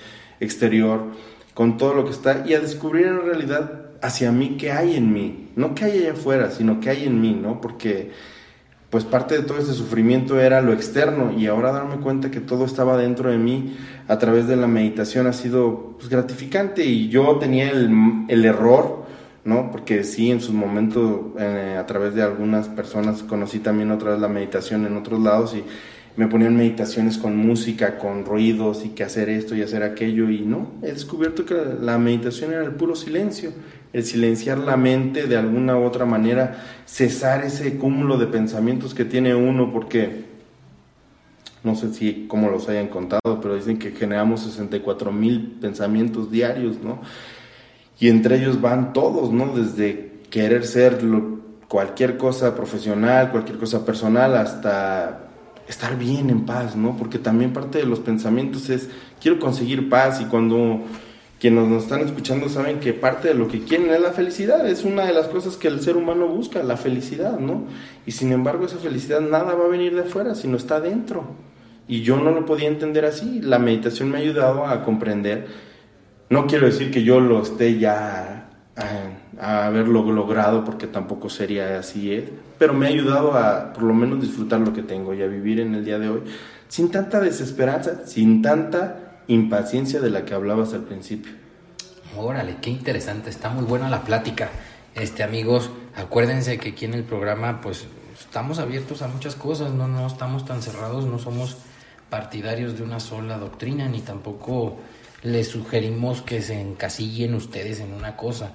exterior, 0.41 1.03
con 1.53 1.77
todo 1.77 1.93
lo 1.93 2.07
que 2.07 2.13
está 2.13 2.45
y 2.47 2.55
a 2.55 2.61
descubrir 2.61 3.09
en 3.09 3.27
realidad 3.27 3.91
hacia 4.01 4.33
mí 4.33 4.57
qué 4.59 4.73
hay 4.73 4.97
en 4.97 5.13
mí, 5.13 5.51
no 5.55 5.75
qué 5.75 5.85
hay 5.85 5.99
allá 5.99 6.13
afuera, 6.13 6.51
sino 6.51 6.81
qué 6.81 6.89
hay 6.89 7.05
en 7.05 7.21
mí, 7.21 7.39
¿no? 7.39 7.61
Porque 7.61 8.13
pues 8.89 9.05
parte 9.05 9.37
de 9.37 9.43
todo 9.43 9.59
ese 9.59 9.75
sufrimiento 9.75 10.41
era 10.41 10.63
lo 10.63 10.73
externo 10.73 11.35
y 11.37 11.49
ahora 11.49 11.73
darme 11.73 11.97
cuenta 11.97 12.31
que 12.31 12.41
todo 12.41 12.65
estaba 12.65 12.97
dentro 12.97 13.31
de 13.31 13.37
mí 13.37 13.77
a 14.09 14.19
través 14.19 14.49
de 14.49 14.57
la 14.57 14.67
meditación 14.67 15.27
ha 15.27 15.35
sido 15.35 15.97
pues, 15.99 16.09
gratificante 16.09 16.87
y 16.87 17.11
yo 17.11 17.37
tenía 17.37 17.69
el, 17.69 17.91
el, 18.29 18.45
error, 18.47 19.05
¿no? 19.47 19.71
Porque 19.71 20.05
sí, 20.05 20.31
en 20.31 20.43
sus 20.43 20.55
momentos 20.55 21.21
eh, 21.39 21.77
a 21.79 21.87
través 21.87 22.15
de 22.15 22.23
algunas 22.23 22.69
personas 22.69 23.23
conocí 23.23 23.61
también 23.61 23.91
otra 23.91 24.11
vez 24.11 24.21
la 24.21 24.29
meditación 24.29 24.85
en 24.85 24.97
otros 24.97 25.21
lados 25.21 25.55
y 25.55 25.65
me 26.17 26.29
ponían 26.29 26.57
meditaciones 26.57 27.17
con 27.17 27.37
música, 27.37 27.99
con 27.99 28.25
ruidos 28.25 28.85
y 28.85 28.91
que 28.91 29.05
hacer 29.05 29.29
esto 29.31 29.55
y 29.55 29.63
hacer 29.63 29.83
aquello 29.83 30.29
y 30.29 30.41
no, 30.41 30.73
he 30.83 30.93
descubierto 30.93 31.47
que 31.47 31.55
la 31.81 31.97
meditación 31.97 32.53
era 32.53 32.65
el 32.65 32.73
puro 32.73 32.95
silencio 32.95 33.53
el 33.97 34.05
silenciar 34.05 34.59
la 34.59 34.77
mente 34.77 35.27
de 35.27 35.39
alguna 35.39 35.79
u 35.79 35.85
otra 35.85 36.05
manera, 36.05 36.63
cesar 36.85 37.45
ese 37.45 37.79
cúmulo 37.79 38.19
de 38.19 38.27
pensamientos 38.27 38.93
que 38.93 39.07
tiene 39.07 39.35
uno, 39.35 39.73
porque 39.73 40.27
no 41.65 41.75
sé 41.75 41.95
si 41.95 42.27
cómo 42.29 42.51
los 42.51 42.69
hayan 42.69 42.89
contado, 42.89 43.41
pero 43.41 43.57
dicen 43.57 43.79
que 43.79 43.93
generamos 43.93 44.43
64 44.43 45.13
mil 45.13 45.57
pensamientos 45.63 46.31
diarios, 46.31 46.77
¿no? 46.83 47.01
Y 47.99 48.09
entre 48.09 48.37
ellos 48.37 48.61
van 48.61 48.93
todos, 48.93 49.33
¿no? 49.33 49.57
Desde 49.57 50.21
querer 50.31 50.67
ser 50.67 50.99
cualquier 51.69 52.17
cosa 52.17 52.55
profesional, 52.55 53.31
cualquier 53.31 53.59
cosa 53.59 53.85
personal, 53.85 54.37
hasta 54.37 55.27
estar 55.69 55.99
bien 55.99 56.31
en 56.31 56.47
paz, 56.47 56.77
¿no? 56.77 56.97
Porque 56.97 57.19
también 57.19 57.53
parte 57.53 57.79
de 57.79 57.87
los 57.87 58.01
pensamientos 58.01 58.71
es, 58.71 58.89
quiero 59.21 59.39
conseguir 59.39 59.89
paz 59.89 60.21
y 60.21 60.27
cuando 60.27 60.83
quienes 61.41 61.69
nos 61.69 61.83
están 61.85 62.01
escuchando 62.01 62.49
saben 62.49 62.81
que 62.81 62.95
parte 62.95 63.29
de 63.29 63.35
lo 63.35 63.49
que 63.49 63.63
quieren 63.63 63.91
es 63.91 64.01
la 64.01 64.13
felicidad, 64.13 64.67
es 64.69 64.85
una 64.85 65.05
de 65.05 65.13
las 65.13 65.29
cosas 65.29 65.57
que 65.57 65.69
el 65.69 65.81
ser 65.81 65.97
humano 65.97 66.29
busca, 66.29 66.63
la 66.63 66.77
felicidad, 66.77 67.39
¿no? 67.39 67.65
Y 68.07 68.13
sin 68.13 68.33
embargo 68.33 68.67
esa 68.67 68.79
felicidad 68.79 69.21
nada 69.21 69.55
va 69.55 69.67
a 69.67 69.69
venir 69.69 69.95
de 69.95 70.03
afuera, 70.03 70.35
sino 70.35 70.57
está 70.57 70.81
dentro. 70.81 71.25
Y 71.89 72.03
yo 72.03 72.17
no 72.17 72.31
lo 72.31 72.47
podía 72.47 72.69
entender 72.69 73.05
así, 73.05 73.41
la 73.43 73.59
meditación 73.59 74.11
me 74.11 74.19
ha 74.19 74.21
ayudado 74.21 74.67
a 74.67 74.83
comprender, 74.83 75.47
no 76.31 76.47
quiero 76.47 76.67
decir 76.67 76.91
que 76.91 77.03
yo 77.03 77.21
lo 77.21 77.43
esté 77.43 77.79
ya 77.79 78.49
a, 78.77 79.67
haberlo 79.67 80.03
logrado, 80.03 80.65
porque 80.65 80.87
tampoco 80.87 81.29
sería 81.29 81.79
así, 81.79 82.13
¿eh? 82.13 82.29
pero 82.59 82.73
me 82.73 82.87
ha 82.87 82.89
ayudado 82.89 83.35
a 83.35 83.73
por 83.73 83.83
lo 83.83 83.95
menos 83.95 84.21
disfrutar 84.21 84.61
lo 84.61 84.73
que 84.73 84.83
tengo 84.83 85.13
y 85.15 85.23
a 85.23 85.27
vivir 85.27 85.61
en 85.61 85.75
el 85.75 85.85
día 85.85 85.99
de 85.99 86.09
hoy 86.09 86.23
sin 86.69 86.91
tanta 86.91 87.21
desesperanza, 87.21 88.07
sin 88.07 88.43
tanta 88.43 89.21
impaciencia 89.29 90.01
de 90.01 90.11
la 90.11 90.25
que 90.25 90.35
hablabas 90.35 90.73
al 90.75 90.83
principio. 90.83 91.33
Órale, 92.17 92.57
qué 92.61 92.71
interesante, 92.71 93.31
está 93.31 93.51
muy 93.51 93.65
buena 93.65 93.91
la 93.91 94.03
plática. 94.03 94.51
Este, 94.95 95.23
amigos, 95.23 95.71
acuérdense 95.95 96.59
que 96.59 96.71
aquí 96.71 96.87
en 96.87 96.95
el 96.95 97.05
programa, 97.05 97.61
pues, 97.61 97.87
estamos 98.19 98.59
abiertos 98.59 99.03
a 99.03 99.09
muchas 99.09 99.35
cosas, 99.35 99.73
no, 99.73 99.87
no 99.89 100.07
estamos 100.07 100.45
tan 100.45 100.63
cerrados, 100.63 101.05
no 101.05 101.19
somos 101.19 101.59
partidarios 102.09 102.79
de 102.79 102.85
una 102.85 103.01
sola 103.01 103.37
doctrina, 103.37 103.89
ni 103.89 104.01
tampoco 104.01 104.79
les 105.27 105.49
sugerimos 105.49 106.23
que 106.23 106.41
se 106.41 106.61
encasillen 106.61 107.35
ustedes 107.35 107.81
en 107.81 107.93
una 107.93 108.17
cosa. 108.17 108.53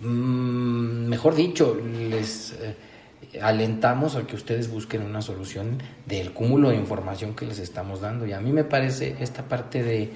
Mm, 0.00 1.06
mejor 1.08 1.34
dicho, 1.34 1.76
les 2.08 2.52
eh, 2.52 3.40
alentamos 3.42 4.16
a 4.16 4.26
que 4.26 4.34
ustedes 4.34 4.70
busquen 4.70 5.02
una 5.02 5.20
solución 5.20 5.78
del 6.06 6.32
cúmulo 6.32 6.70
de 6.70 6.76
información 6.76 7.34
que 7.34 7.44
les 7.44 7.58
estamos 7.58 8.00
dando. 8.00 8.26
Y 8.26 8.32
a 8.32 8.40
mí 8.40 8.50
me 8.50 8.64
parece 8.64 9.16
esta 9.20 9.46
parte 9.46 9.82
de 9.82 10.10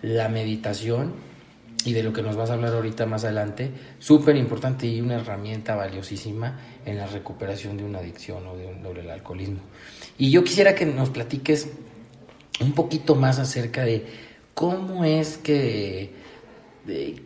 la 0.00 0.30
meditación 0.30 1.12
y 1.84 1.92
de 1.92 2.02
lo 2.02 2.14
que 2.14 2.22
nos 2.22 2.34
vas 2.34 2.50
a 2.50 2.54
hablar 2.54 2.72
ahorita 2.72 3.04
más 3.04 3.24
adelante, 3.24 3.70
súper 3.98 4.36
importante 4.36 4.86
y 4.86 5.00
una 5.02 5.16
herramienta 5.16 5.76
valiosísima 5.76 6.58
en 6.84 6.96
la 6.96 7.06
recuperación 7.06 7.76
de 7.76 7.84
una 7.84 7.98
adicción 7.98 8.44
o 8.46 8.56
de 8.56 8.66
un, 8.66 8.82
del 8.82 9.10
alcoholismo. 9.10 9.60
Y 10.16 10.30
yo 10.30 10.42
quisiera 10.42 10.74
que 10.74 10.86
nos 10.86 11.10
platiques 11.10 11.68
un 12.60 12.72
poquito 12.72 13.14
más 13.14 13.38
acerca 13.38 13.84
de 13.84 14.25
cómo 14.56 15.04
es 15.04 15.36
que, 15.36 16.14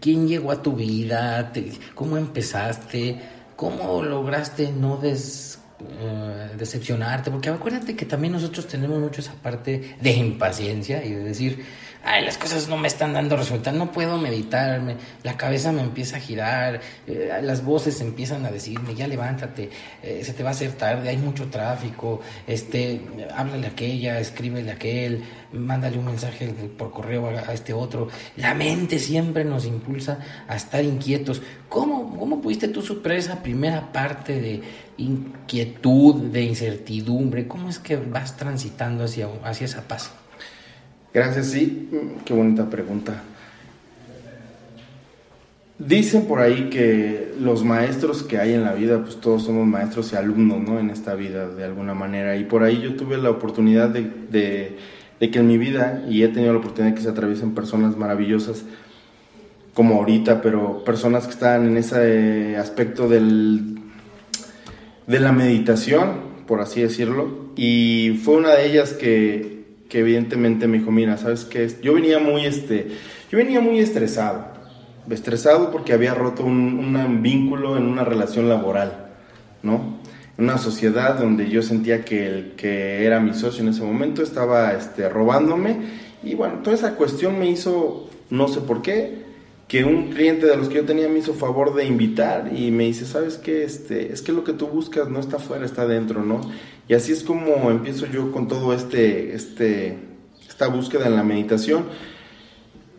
quién 0.00 0.26
llegó 0.26 0.50
a 0.50 0.60
tu 0.60 0.72
vida, 0.72 1.52
cómo 1.94 2.16
empezaste, 2.16 3.20
cómo 3.54 4.02
lograste 4.02 4.72
no 4.72 4.96
des, 4.96 5.60
eh, 5.78 6.50
decepcionarte, 6.58 7.30
porque 7.30 7.48
acuérdate 7.50 7.94
que 7.94 8.04
también 8.04 8.32
nosotros 8.32 8.66
tenemos 8.66 8.98
mucho 8.98 9.20
esa 9.20 9.34
parte 9.34 9.96
de 10.00 10.10
impaciencia 10.10 11.04
y 11.04 11.12
de 11.12 11.22
decir, 11.22 11.64
ay, 12.04 12.24
las 12.24 12.38
cosas 12.38 12.68
no 12.68 12.76
me 12.76 12.88
están 12.88 13.12
dando 13.12 13.36
resultado, 13.36 13.76
no 13.76 13.92
puedo 13.92 14.18
meditarme, 14.18 14.96
la 15.22 15.36
cabeza 15.36 15.72
me 15.72 15.82
empieza 15.82 16.16
a 16.16 16.20
girar, 16.20 16.80
eh, 17.06 17.30
las 17.42 17.64
voces 17.64 18.00
empiezan 18.00 18.44
a 18.46 18.50
decirme, 18.50 18.94
ya 18.94 19.06
levántate, 19.06 19.70
eh, 20.02 20.22
se 20.24 20.32
te 20.32 20.42
va 20.42 20.50
a 20.50 20.52
hacer 20.52 20.72
tarde, 20.72 21.08
hay 21.08 21.16
mucho 21.18 21.48
tráfico, 21.50 22.20
este, 22.46 23.00
háblale 23.34 23.66
a 23.66 23.70
aquella, 23.70 24.18
escríbele 24.18 24.70
a 24.70 24.74
aquel, 24.74 25.24
mándale 25.52 25.98
un 25.98 26.06
mensaje 26.06 26.48
por 26.76 26.90
correo 26.90 27.28
a, 27.28 27.52
este 27.52 27.72
otro. 27.72 28.08
La 28.36 28.54
mente 28.54 28.98
siempre 28.98 29.44
nos 29.44 29.66
impulsa 29.66 30.18
a 30.48 30.56
estar 30.56 30.84
inquietos. 30.84 31.42
¿Cómo, 31.68 32.16
cómo 32.18 32.40
pudiste 32.40 32.68
tú 32.68 32.82
superar 32.82 33.18
esa 33.18 33.42
primera 33.42 33.92
parte 33.92 34.40
de 34.40 34.62
inquietud, 34.98 36.14
de 36.30 36.42
incertidumbre? 36.42 37.46
¿Cómo 37.46 37.68
es 37.68 37.78
que 37.78 37.96
vas 37.96 38.36
transitando 38.36 39.04
hacia, 39.04 39.28
hacia 39.44 39.64
esa 39.64 39.82
paz? 39.82 40.12
Gracias, 41.12 41.46
sí. 41.46 41.88
Qué 42.24 42.32
bonita 42.32 42.70
pregunta. 42.70 43.22
Dicen 45.80 46.26
por 46.26 46.40
ahí 46.40 46.68
que 46.68 47.32
los 47.40 47.64
maestros 47.64 48.22
que 48.22 48.38
hay 48.38 48.52
en 48.52 48.64
la 48.64 48.74
vida, 48.74 49.02
pues 49.02 49.16
todos 49.16 49.44
somos 49.44 49.66
maestros 49.66 50.12
y 50.12 50.16
alumnos, 50.16 50.60
¿no? 50.60 50.78
En 50.78 50.90
esta 50.90 51.14
vida, 51.14 51.48
de 51.48 51.64
alguna 51.64 51.94
manera. 51.94 52.36
Y 52.36 52.44
por 52.44 52.62
ahí 52.62 52.82
yo 52.82 52.94
tuve 52.94 53.16
la 53.16 53.30
oportunidad 53.30 53.88
de, 53.88 54.76
de, 55.18 55.30
que 55.30 55.38
en 55.38 55.46
mi 55.48 55.56
vida, 55.56 56.04
y 56.08 56.22
he 56.22 56.28
tenido 56.28 56.52
la 56.52 56.58
oportunidad 56.58 56.92
de 56.92 56.96
que 56.96 57.02
se 57.02 57.08
atraviesen 57.08 57.54
personas 57.54 57.96
maravillosas, 57.96 58.62
como 59.72 59.96
ahorita, 59.96 60.42
pero 60.42 60.84
personas 60.84 61.24
que 61.24 61.32
están 61.32 61.66
en 61.66 61.78
ese 61.78 62.58
aspecto 62.58 63.08
del, 63.08 63.78
de 65.06 65.18
la 65.18 65.32
meditación, 65.32 66.30
por 66.46 66.60
así 66.60 66.82
decirlo. 66.82 67.46
Y 67.56 68.20
fue 68.22 68.36
una 68.36 68.50
de 68.50 68.66
ellas 68.66 68.92
que 68.92 69.59
que 69.90 69.98
evidentemente 69.98 70.68
me 70.68 70.78
dijo, 70.78 70.90
mira, 70.92 71.18
¿sabes 71.18 71.44
qué? 71.44 71.68
Yo 71.82 71.92
venía 71.94 72.18
muy, 72.20 72.46
este, 72.46 72.86
yo 73.30 73.36
venía 73.36 73.60
muy 73.60 73.80
estresado, 73.80 74.46
estresado 75.10 75.72
porque 75.72 75.92
había 75.92 76.14
roto 76.14 76.44
un, 76.44 77.20
vínculo 77.22 77.76
en 77.76 77.86
una 77.86 78.04
relación 78.04 78.48
laboral, 78.48 79.08
¿no? 79.62 79.98
En 80.38 80.44
una 80.44 80.58
sociedad 80.58 81.18
donde 81.18 81.50
yo 81.50 81.62
sentía 81.62 82.04
que 82.04 82.26
el 82.26 82.52
que 82.52 83.04
era 83.04 83.20
mi 83.20 83.34
socio 83.34 83.62
en 83.62 83.70
ese 83.70 83.82
momento 83.82 84.22
estaba 84.22 84.72
este, 84.72 85.08
robándome 85.08 85.76
y 86.22 86.34
bueno, 86.34 86.60
toda 86.62 86.76
esa 86.76 86.94
cuestión 86.94 87.38
me 87.38 87.50
hizo, 87.50 88.08
no 88.30 88.46
sé 88.46 88.60
por 88.60 88.82
qué, 88.82 89.24
que 89.66 89.84
un 89.84 90.10
cliente 90.10 90.46
de 90.46 90.56
los 90.56 90.68
que 90.68 90.76
yo 90.76 90.84
tenía 90.84 91.08
me 91.08 91.18
hizo 91.18 91.34
favor 91.34 91.74
de 91.74 91.84
invitar 91.84 92.50
y 92.54 92.70
me 92.70 92.84
dice, 92.84 93.06
¿sabes 93.06 93.38
qué? 93.38 93.64
Este, 93.64 94.12
es 94.12 94.22
que 94.22 94.32
lo 94.32 94.44
que 94.44 94.52
tú 94.52 94.68
buscas 94.68 95.08
no 95.08 95.18
está 95.18 95.36
afuera, 95.36 95.64
está 95.64 95.82
adentro, 95.82 96.24
¿no? 96.24 96.40
Y 96.90 96.94
así 96.94 97.12
es 97.12 97.22
como 97.22 97.70
empiezo 97.70 98.06
yo 98.06 98.32
con 98.32 98.48
todo 98.48 98.74
este, 98.74 99.32
este, 99.32 99.96
esta 100.48 100.66
búsqueda 100.66 101.06
en 101.06 101.14
la 101.14 101.22
meditación. 101.22 101.84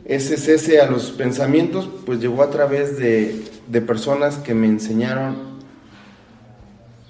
Ese 0.06 0.38
cese 0.38 0.80
a 0.80 0.90
los 0.90 1.12
pensamientos, 1.12 1.90
pues 2.06 2.22
llegó 2.22 2.42
a 2.42 2.50
través 2.50 2.98
de, 2.98 3.44
de 3.68 3.82
personas 3.82 4.38
que 4.38 4.54
me 4.54 4.68
enseñaron 4.68 5.60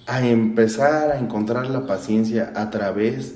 a 0.07 0.25
empezar 0.27 1.11
a 1.11 1.19
encontrar 1.19 1.69
la 1.69 1.85
paciencia 1.85 2.51
a 2.55 2.71
través 2.71 3.35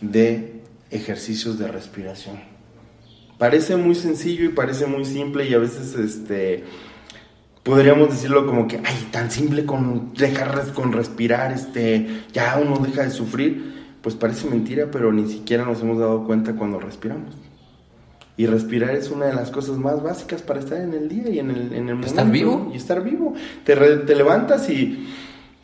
de 0.00 0.62
ejercicios 0.92 1.58
de 1.58 1.66
respiración 1.66 2.52
parece 3.38 3.74
muy 3.74 3.96
sencillo 3.96 4.44
y 4.44 4.50
parece 4.50 4.86
muy 4.86 5.04
simple 5.04 5.48
y 5.48 5.52
a 5.52 5.58
veces 5.58 5.96
este 5.96 6.62
podríamos 7.62 8.10
decirlo 8.10 8.46
como 8.46 8.66
que 8.66 8.80
ay 8.84 9.08
tan 9.10 9.30
simple 9.30 9.64
con 9.64 10.14
dejar 10.14 10.72
con 10.72 10.92
respirar 10.92 11.52
este 11.52 12.24
ya 12.32 12.60
uno 12.62 12.78
deja 12.78 13.02
de 13.02 13.10
sufrir 13.10 13.72
pues 14.02 14.14
parece 14.14 14.48
mentira 14.48 14.88
pero 14.90 15.12
ni 15.12 15.28
siquiera 15.28 15.64
nos 15.64 15.80
hemos 15.80 15.98
dado 15.98 16.24
cuenta 16.24 16.54
cuando 16.54 16.80
respiramos 16.80 17.34
y 18.36 18.46
respirar 18.46 18.94
es 18.94 19.10
una 19.10 19.26
de 19.26 19.34
las 19.34 19.50
cosas 19.50 19.78
más 19.78 20.02
básicas 20.02 20.42
para 20.42 20.60
estar 20.60 20.80
en 20.80 20.94
el 20.94 21.08
día 21.08 21.28
y 21.28 21.38
en 21.38 21.50
el, 21.50 21.72
en 21.74 21.88
el 21.88 21.94
momento. 21.94 22.06
Estar 22.06 22.30
vivo. 22.30 22.70
Y 22.72 22.76
estar 22.76 23.04
vivo. 23.04 23.34
Te, 23.62 23.76
te 23.76 24.14
levantas 24.14 24.68
y 24.70 25.06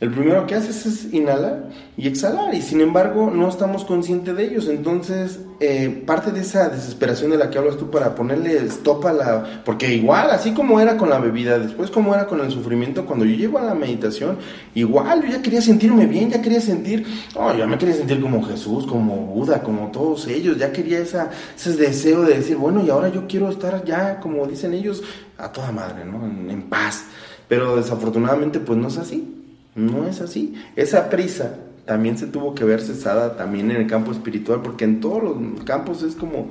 el 0.01 0.13
primero 0.13 0.47
que 0.47 0.55
haces 0.55 0.87
es 0.87 1.13
inhalar 1.13 1.71
y 1.97 2.07
exhalar 2.07 2.55
y 2.55 2.63
sin 2.63 2.81
embargo 2.81 3.33
no 3.35 3.49
estamos 3.49 3.85
conscientes 3.85 4.37
de 4.37 4.45
ellos. 4.45 4.69
Entonces, 4.69 5.41
eh, 5.59 6.05
parte 6.07 6.31
de 6.31 6.41
esa 6.41 6.69
desesperación 6.69 7.33
de 7.33 7.37
la 7.37 7.51
que 7.51 7.59
hablas 7.59 7.77
tú 7.77 7.91
para 7.91 8.15
ponerle 8.15 8.65
stop 8.67 9.07
a 9.07 9.13
la... 9.13 9.63
Porque 9.65 9.93
igual, 9.93 10.31
así 10.31 10.53
como 10.53 10.79
era 10.79 10.97
con 10.97 11.11
la 11.11 11.19
bebida, 11.19 11.59
después 11.59 11.91
como 11.91 12.15
era 12.15 12.29
con 12.29 12.41
el 12.41 12.53
sufrimiento, 12.53 13.07
cuando 13.07 13.25
yo 13.25 13.35
llego 13.35 13.59
a 13.59 13.65
la 13.65 13.75
meditación, 13.75 14.39
igual 14.77 15.23
yo 15.23 15.31
ya 15.33 15.43
quería 15.43 15.61
sentirme 15.61 16.07
bien, 16.07 16.31
ya 16.31 16.41
quería 16.41 16.61
sentir... 16.61 17.05
Oh, 17.35 17.53
yo 17.53 17.67
me 17.67 17.77
quería 17.77 17.97
sentir 17.97 18.21
como 18.21 18.45
Jesús, 18.45 18.87
como 18.87 19.17
Buda, 19.17 19.63
como 19.65 19.91
todos 19.91 20.29
ellos. 20.29 20.59
Ya 20.59 20.71
quería 20.71 21.01
esa, 21.01 21.31
ese 21.57 21.73
deseo 21.73 22.23
de 22.23 22.35
decir, 22.35 22.57
bueno, 22.57 22.85
y 22.85 22.91
ahora 22.91 23.09
yo 23.09 23.27
quiero 23.27 23.51
estar 23.51 23.85
ya, 23.85 24.21
como 24.21 24.47
dicen 24.47 24.75
ellos, 24.75 25.03
a 25.37 25.51
toda 25.51 25.73
madre, 25.73 26.05
¿no? 26.05 26.25
en 26.25 26.63
paz. 26.69 27.05
Pero 27.49 27.75
desafortunadamente 27.75 28.61
pues 28.61 28.79
no 28.79 28.87
es 28.87 28.99
así. 28.99 29.38
No 29.79 30.09
es 30.09 30.21
así. 30.21 30.55
Esa 30.75 31.09
prisa 31.09 31.55
también 31.87 32.19
se 32.19 32.27
tuvo 32.27 32.53
que 32.53 32.65
ver 32.65 32.81
cesada 32.81 33.37
también 33.37 33.71
en 33.71 33.77
el 33.77 33.87
campo 33.87 34.11
espiritual, 34.11 34.61
porque 34.61 34.85
en 34.85 34.99
todos 34.99 35.23
los 35.23 35.63
campos 35.65 36.03
es 36.03 36.17
como, 36.17 36.51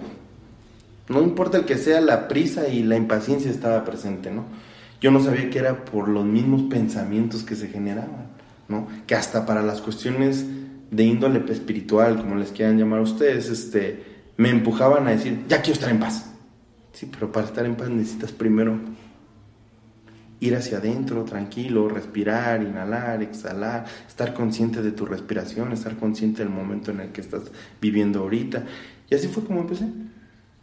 no 1.10 1.22
importa 1.22 1.58
el 1.58 1.66
que 1.66 1.78
sea, 1.78 2.00
la 2.00 2.30
prisa 2.30 2.70
y 2.70 2.84
la 2.84 2.96
impaciencia 2.96 3.52
estaba 3.52 3.84
presente, 3.84 4.32
¿no? 4.32 4.46
Yo 5.02 5.12
no 5.12 5.22
sabía 5.22 5.50
que 5.50 5.60
era 5.60 5.84
por 5.84 6.08
los 6.08 6.24
mismos 6.24 6.64
pensamientos 6.64 7.44
que 7.44 7.58
se 7.58 7.68
generaban, 7.68 8.28
¿no? 8.70 8.88
Que 9.06 9.16
hasta 9.16 9.46
para 9.46 9.62
las 9.62 9.82
cuestiones 9.82 10.46
de 10.90 11.04
índole 11.04 11.44
espiritual, 11.52 12.16
como 12.16 12.36
les 12.36 12.52
quieran 12.52 12.80
llamar 12.80 13.00
a 13.00 13.04
ustedes, 13.04 13.50
este, 13.50 14.04
me 14.38 14.50
empujaban 14.50 15.06
a 15.06 15.12
decir, 15.12 15.44
ya 15.50 15.62
quiero 15.62 15.74
estar 15.74 15.90
en 15.90 16.00
paz. 16.00 16.32
Sí, 16.94 17.10
pero 17.12 17.30
para 17.30 17.46
estar 17.46 17.66
en 17.66 17.76
paz 17.76 17.90
necesitas 17.90 18.32
primero 18.32 18.80
ir 20.40 20.56
hacia 20.56 20.78
adentro, 20.78 21.24
tranquilo, 21.24 21.90
respirar, 21.90 22.62
inhalar, 22.62 23.24
exhalar, 23.24 23.86
estar 24.08 24.34
consciente 24.34 24.82
de 24.82 24.92
tu 24.92 25.06
respiración, 25.06 25.72
estar 25.72 25.96
consciente 25.96 26.44
del 26.44 26.54
momento 26.54 26.92
en 26.92 27.00
el 27.00 27.10
que 27.10 27.22
estás 27.22 27.44
viviendo 27.82 28.20
ahorita. 28.20 28.64
Y 29.10 29.16
así 29.16 29.28
fue 29.28 29.44
como 29.44 29.62
empecé. 29.62 29.86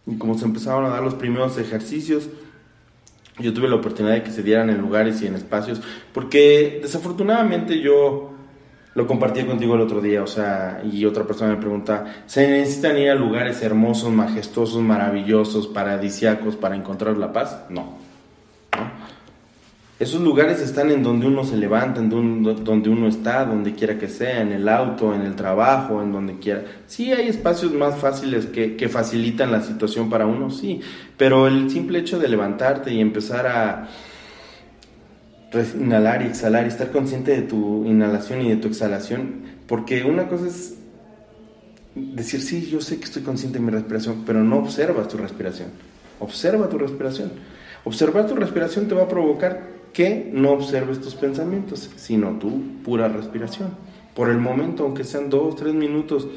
Y 0.07 0.17
como 0.17 0.39
se 0.39 0.45
empezaron 0.45 0.85
a 0.85 0.91
dar 0.91 1.03
los 1.03 1.15
primeros 1.15 1.59
ejercicios, 1.59 2.29
yo 3.39 3.53
tuve 3.53 3.69
la 3.69 3.77
oportunidad 3.77 4.15
de 4.15 4.23
que 4.23 4.31
se 4.31 4.43
dieran 4.43 4.71
en 4.71 4.79
lugares 4.79 5.21
y 5.23 5.27
en 5.27 5.35
espacios, 5.35 5.83
porque 6.13 6.79
desafortunadamente 6.83 7.81
yo 7.81 8.31
lo 8.95 9.07
compartí 9.09 9.43
contigo 9.43 9.75
el 9.75 9.81
otro 9.81 10.01
día, 10.01 10.23
o 10.23 10.27
sea, 10.29 10.83
y 10.89 11.05
otra 11.05 11.25
persona 11.25 11.53
me 11.53 11.61
pregunta, 11.61 12.23
¿se 12.27 12.47
necesitan 12.47 12.97
ir 12.97 13.11
a 13.11 13.17
lugares 13.17 13.61
hermosos, 13.63 14.13
majestuosos, 14.13 14.81
maravillosos, 14.83 15.67
paradisiacos 15.67 16.55
para 16.55 16.77
encontrar 16.77 17.17
la 17.17 17.33
paz? 17.33 17.65
No. 17.71 18.04
Esos 20.01 20.21
lugares 20.21 20.61
están 20.61 20.91
en 20.91 21.05
donde 21.05 21.27
uno 21.27 21.45
se 21.45 21.57
levanta, 21.57 22.01
en 22.01 22.11
donde 22.11 22.91
uno 22.91 23.07
está, 23.07 23.45
donde 23.45 23.75
quiera 23.75 23.97
que 23.97 24.09
sea, 24.09 24.43
en 24.43 24.51
el 24.51 24.69
auto, 24.69 25.15
en 25.15 25.23
el 25.23 25.37
trabajo, 25.37 26.03
en 26.03 26.11
donde 26.13 26.39
quiera. 26.41 26.65
Sí, 26.89 27.13
hay 27.13 27.29
espacios 27.29 27.73
más 27.73 27.97
fáciles 27.97 28.47
que, 28.47 28.75
que 28.75 28.89
facilitan 28.89 29.53
la 29.53 29.63
situación 29.63 30.11
para 30.11 30.27
uno, 30.27 30.51
sí, 30.51 30.81
pero 31.17 31.47
el 31.47 31.71
simple 31.71 32.01
hecho 32.01 32.19
de 32.19 32.29
levantarte 32.29 32.93
y 32.93 33.01
empezar 33.01 33.47
a 33.47 33.89
inhalar 35.79 36.23
y 36.23 36.27
exhalar 36.27 36.65
y 36.65 36.69
estar 36.69 36.91
consciente 36.91 37.31
de 37.31 37.43
tu 37.43 37.85
inhalación 37.85 38.43
y 38.43 38.49
de 38.49 38.57
tu 38.57 38.67
exhalación, 38.67 39.43
porque 39.69 40.03
una 40.03 40.27
cosa 40.27 40.49
es 40.49 40.75
decir, 41.95 42.43
sí, 42.43 42.67
yo 42.67 42.81
sé 42.81 42.99
que 42.99 43.05
estoy 43.05 43.23
consciente 43.23 43.59
de 43.59 43.65
mi 43.65 43.71
respiración, 43.71 44.25
pero 44.27 44.43
no 44.43 44.57
observas 44.57 45.07
tu 45.07 45.17
respiración. 45.17 45.69
Observa 46.19 46.69
tu 46.69 46.79
respiración. 46.79 47.31
Observar 47.85 48.27
tu 48.27 48.35
respiración 48.35 48.89
te 48.89 48.95
va 48.95 49.05
a 49.05 49.09
provocar 49.09 49.75
que 49.95 50.31
no 50.33 50.51
observes 50.51 51.01
tus 51.01 51.15
pensamientos, 51.15 51.91
sino 51.97 52.39
tu 52.39 52.83
pura 52.83 53.09
respiración. 53.09 53.71
Por 54.15 54.29
el 54.29 54.39
momento, 54.39 54.83
aunque 54.83 55.05
sean 55.05 55.31
dos, 55.31 55.57
tres 55.57 55.73
minutos, 55.73 56.29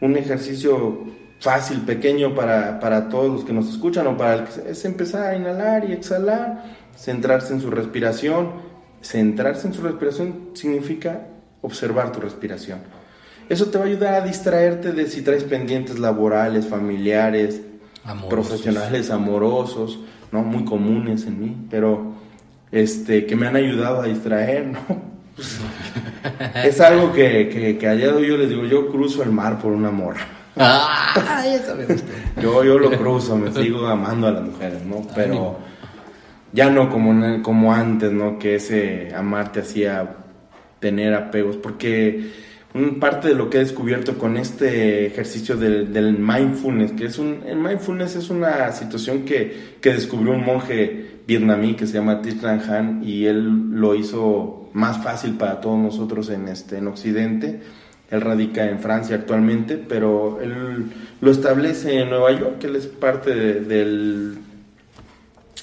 un 0.00 0.16
ejercicio 0.16 1.04
fácil, 1.38 1.82
pequeño 1.82 2.34
para, 2.34 2.80
para 2.80 3.08
todos 3.08 3.30
los 3.30 3.44
que 3.44 3.52
nos 3.52 3.68
escuchan 3.68 4.06
o 4.06 4.16
para 4.16 4.34
el 4.34 4.44
que 4.44 4.70
es 4.70 4.84
empezar 4.84 5.26
a 5.26 5.36
inhalar 5.36 5.88
y 5.88 5.92
exhalar, 5.92 6.64
centrarse 6.96 7.52
en 7.52 7.60
su 7.60 7.70
respiración. 7.70 8.74
Centrarse 9.02 9.66
en 9.66 9.74
su 9.74 9.82
respiración 9.82 10.50
significa 10.54 11.26
observar 11.60 12.10
tu 12.10 12.20
respiración. 12.20 12.78
Eso 13.50 13.66
te 13.66 13.76
va 13.76 13.84
a 13.84 13.86
ayudar 13.86 14.14
a 14.14 14.20
distraerte 14.22 14.92
de 14.92 15.06
si 15.06 15.20
traes 15.20 15.44
pendientes 15.44 15.98
laborales, 15.98 16.66
familiares, 16.66 17.60
profesionales, 18.30 19.10
amorosos, 19.10 20.00
¿no? 20.32 20.42
Muy 20.42 20.64
comunes 20.64 21.26
en 21.26 21.40
mí, 21.40 21.56
pero 21.68 22.14
este, 22.74 23.24
que 23.24 23.36
me 23.36 23.46
han 23.46 23.54
ayudado 23.54 24.02
a 24.02 24.06
distraer, 24.06 24.66
¿no? 24.66 24.80
es 26.64 26.80
algo 26.80 27.12
que, 27.12 27.48
que, 27.48 27.78
que 27.78 27.88
allá 27.88 28.18
yo 28.18 28.36
les 28.36 28.48
digo, 28.48 28.64
yo 28.64 28.88
cruzo 28.88 29.22
el 29.22 29.30
mar 29.30 29.58
por 29.60 29.72
un 29.72 29.86
amor. 29.86 30.16
Ah, 30.56 31.44
yo, 32.42 32.64
yo 32.64 32.78
lo 32.78 32.90
cruzo, 32.90 33.36
me 33.36 33.52
sigo 33.52 33.86
amando 33.86 34.26
a 34.26 34.32
las 34.32 34.42
mujeres, 34.42 34.84
¿no? 34.84 35.06
Pero 35.14 35.58
ya 36.52 36.68
no 36.68 36.90
como, 36.90 37.42
como 37.42 37.72
antes, 37.72 38.10
¿no? 38.12 38.38
Que 38.38 38.56
ese 38.56 39.12
amar 39.14 39.52
te 39.52 39.60
hacía 39.60 40.16
tener 40.80 41.14
apegos, 41.14 41.56
porque 41.56 42.32
parte 42.98 43.28
de 43.28 43.34
lo 43.34 43.50
que 43.50 43.58
he 43.58 43.60
descubierto 43.60 44.18
con 44.18 44.36
este 44.36 45.06
ejercicio 45.06 45.56
del, 45.56 46.18
mindfulness, 46.18 46.92
que 46.92 47.04
es 47.06 47.18
un, 47.18 47.44
el 47.46 47.56
mindfulness 47.56 48.16
es 48.16 48.30
una 48.30 48.72
situación 48.72 49.24
que, 49.24 49.76
que 49.80 49.92
descubrió 49.92 50.32
un 50.32 50.44
monje 50.44 51.20
vietnamí 51.26 51.74
que 51.74 51.86
se 51.86 51.94
llama 51.94 52.20
Thich 52.20 52.42
Nhat 52.42 53.04
y 53.04 53.26
él 53.26 53.70
lo 53.70 53.94
hizo 53.94 54.70
más 54.72 55.02
fácil 55.04 55.34
para 55.34 55.60
todos 55.60 55.78
nosotros 55.78 56.28
en, 56.30 56.48
este, 56.48 56.78
en 56.78 56.88
Occidente. 56.88 57.60
Él 58.10 58.20
radica 58.20 58.68
en 58.68 58.80
Francia 58.80 59.16
actualmente, 59.16 59.76
pero 59.76 60.40
él 60.42 60.86
lo 61.20 61.30
establece 61.30 62.00
en 62.00 62.10
Nueva 62.10 62.32
York, 62.32 62.64
él 62.64 62.74
es 62.74 62.88
parte 62.88 63.34
de, 63.34 63.60
del, 63.60 64.38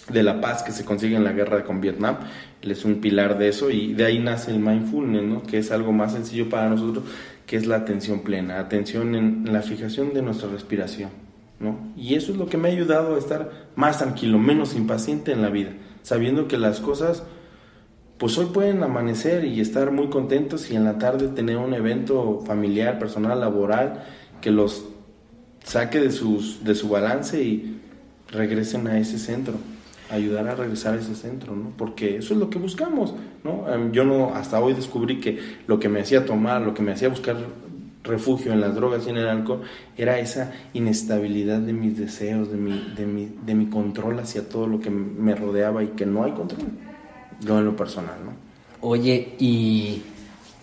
de 0.10 0.24
la 0.24 0.40
paz 0.40 0.64
que 0.64 0.72
se 0.72 0.86
consigue 0.86 1.18
en 1.18 1.26
la 1.26 1.34
guerra 1.34 1.66
con 1.66 1.82
Vietnam. 1.82 2.18
Es 2.62 2.86
un 2.86 3.02
pilar 3.02 3.38
de 3.38 3.50
eso 3.50 3.72
y 3.72 3.94
de 3.94 4.06
ahí 4.06 4.20
nace 4.20 4.52
el 4.52 4.60
mindfulness, 4.60 5.24
¿no? 5.24 5.44
que 5.44 5.58
es 5.58 5.72
algo 5.72 5.92
más 5.92 6.14
sencillo 6.14 6.48
para 6.50 6.70
nosotros, 6.70 7.06
que 7.48 7.58
es 7.58 7.66
la 7.66 7.78
atención 7.78 8.22
plena, 8.22 8.60
atención 8.60 9.16
en 9.16 9.52
la 9.52 9.62
fijación 9.62 10.14
de 10.14 10.22
nuestra 10.22 10.50
respiración. 10.50 11.10
¿no? 11.60 11.78
Y 11.98 12.16
eso 12.16 12.32
es 12.32 12.38
lo 12.38 12.48
que 12.48 12.58
me 12.58 12.70
ha 12.70 12.72
ayudado 12.72 13.16
a 13.16 13.20
estar 13.20 13.68
más 13.76 13.98
tranquilo, 13.98 14.38
menos 14.38 14.76
impaciente 14.76 15.32
en 15.32 15.42
la 15.42 15.50
vida, 15.50 15.72
sabiendo 16.04 16.48
que 16.48 16.58
las 16.58 16.80
cosas, 16.80 17.24
pues 18.18 18.38
hoy 18.38 18.48
pueden 18.48 18.84
amanecer 18.84 19.46
y 19.46 19.60
estar 19.60 19.92
muy 19.92 20.10
contentos 20.10 20.70
y 20.70 20.76
en 20.76 20.84
la 20.84 21.00
tarde 21.00 21.30
tener 21.30 21.58
un 21.58 21.74
evento 21.74 22.44
familiar, 22.46 23.00
personal, 23.00 23.40
laboral, 23.40 24.04
que 24.40 24.52
los 24.52 24.86
saque 25.64 26.00
de, 26.00 26.12
sus, 26.12 26.64
de 26.64 26.76
su 26.76 26.90
balance 26.90 27.42
y 27.42 27.80
regresen 28.32 28.88
a 28.88 29.00
ese 29.00 29.18
centro 29.18 29.56
ayudar 30.12 30.48
a 30.48 30.56
regresar 30.56 30.94
a 30.94 30.98
ese 30.98 31.16
centro, 31.16 31.56
¿no? 31.56 31.72
Porque 31.78 32.18
eso 32.18 32.34
es 32.34 32.40
lo 32.40 32.50
que 32.50 32.60
buscamos, 32.60 33.14
¿no? 33.44 33.72
Em, 33.74 33.92
yo 33.92 34.04
no, 34.04 34.36
hasta 34.36 34.60
hoy 34.60 34.74
descubrí 34.74 35.20
que 35.20 35.40
lo 35.68 35.80
que 35.80 35.90
me 35.90 36.02
hacía 36.02 36.26
tomar, 36.26 36.62
lo 36.62 36.74
que 36.74 36.82
me 36.82 36.92
hacía 36.92 37.10
buscar 37.10 37.38
refugio 38.04 38.52
en 38.52 38.62
las 38.62 38.76
drogas 38.76 39.06
y 39.06 39.12
en 39.12 39.18
el 39.18 39.28
alcohol 39.28 39.62
era 39.96 40.20
esa 40.20 40.52
inestabilidad 40.74 41.60
de 41.60 41.74
mis 41.74 41.98
deseos, 41.98 42.52
de 42.52 42.58
mi, 42.58 42.94
de 42.96 43.06
mi, 43.06 43.32
de 43.46 43.56
mi 43.56 43.68
control 43.68 44.20
hacia 44.20 44.48
todo 44.50 44.68
lo 44.68 44.80
que 44.80 44.90
me 44.90 45.36
rodeaba 45.36 45.84
y 45.84 45.90
que 45.90 46.06
no 46.06 46.24
hay 46.24 46.32
control, 46.32 46.68
yo 47.40 47.60
en 47.60 47.66
lo 47.66 47.76
personal, 47.76 48.16
¿no? 48.26 48.34
Oye, 48.82 49.36
y 49.38 50.02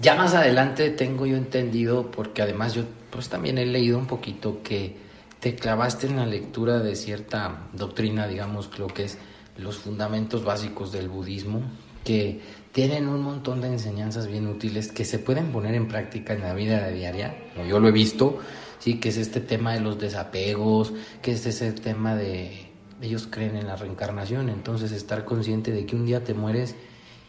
ya 0.00 0.16
más 0.16 0.34
adelante 0.34 0.90
tengo 0.90 1.26
yo 1.26 1.36
entendido, 1.36 2.10
porque 2.10 2.42
además 2.42 2.74
yo 2.74 2.82
pues 3.10 3.28
también 3.28 3.58
he 3.58 3.66
leído 3.66 3.98
un 3.98 4.06
poquito 4.06 4.60
que 4.62 4.96
te 5.40 5.54
clavaste 5.54 6.08
en 6.08 6.16
la 6.16 6.26
lectura 6.26 6.80
de 6.80 6.96
cierta 6.96 7.68
doctrina, 7.72 8.26
digamos, 8.26 8.76
lo 8.78 8.88
que 8.88 9.04
es 9.04 9.18
los 9.58 9.76
fundamentos 9.76 10.44
básicos 10.44 10.92
del 10.92 11.08
budismo, 11.08 11.62
que 12.04 12.40
tienen 12.72 13.08
un 13.08 13.22
montón 13.22 13.60
de 13.60 13.68
enseñanzas 13.68 14.28
bien 14.28 14.46
útiles 14.46 14.92
que 14.92 15.04
se 15.04 15.18
pueden 15.18 15.52
poner 15.52 15.74
en 15.74 15.88
práctica 15.88 16.32
en 16.32 16.40
la 16.40 16.54
vida 16.54 16.88
diaria. 16.88 17.36
Yo 17.68 17.80
lo 17.80 17.88
he 17.88 17.92
visto, 17.92 18.38
sí, 18.78 19.00
que 19.00 19.10
es 19.10 19.16
este 19.16 19.40
tema 19.40 19.74
de 19.74 19.80
los 19.80 19.98
desapegos, 19.98 20.92
que 21.20 21.32
es 21.32 21.44
ese 21.46 21.72
tema 21.72 22.14
de 22.14 22.68
ellos 23.02 23.28
creen 23.30 23.56
en 23.56 23.66
la 23.66 23.76
reencarnación, 23.76 24.48
entonces 24.48 24.92
estar 24.92 25.24
consciente 25.24 25.70
de 25.72 25.86
que 25.86 25.96
un 25.96 26.06
día 26.06 26.24
te 26.24 26.34
mueres 26.34 26.74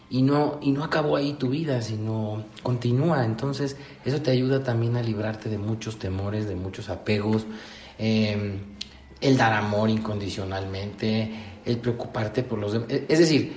y 0.09 0.23
no 0.23 0.59
y 0.61 0.71
no 0.71 0.83
acabó 0.83 1.15
ahí 1.15 1.33
tu 1.33 1.49
vida, 1.49 1.81
sino 1.81 2.43
continúa. 2.63 3.25
Entonces, 3.25 3.77
eso 4.05 4.21
te 4.21 4.31
ayuda 4.31 4.63
también 4.63 4.97
a 4.97 5.03
librarte 5.03 5.49
de 5.49 5.57
muchos 5.57 5.99
temores, 5.99 6.47
de 6.47 6.55
muchos 6.55 6.89
apegos. 6.89 7.45
Em, 7.97 8.59
el 9.21 9.37
dar 9.37 9.53
amor 9.53 9.89
incondicionalmente, 9.89 11.31
el 11.65 11.77
preocuparte 11.77 12.43
por 12.43 12.59
los 12.59 12.73
demás. 12.73 12.87
Es 12.89 13.19
decir, 13.19 13.53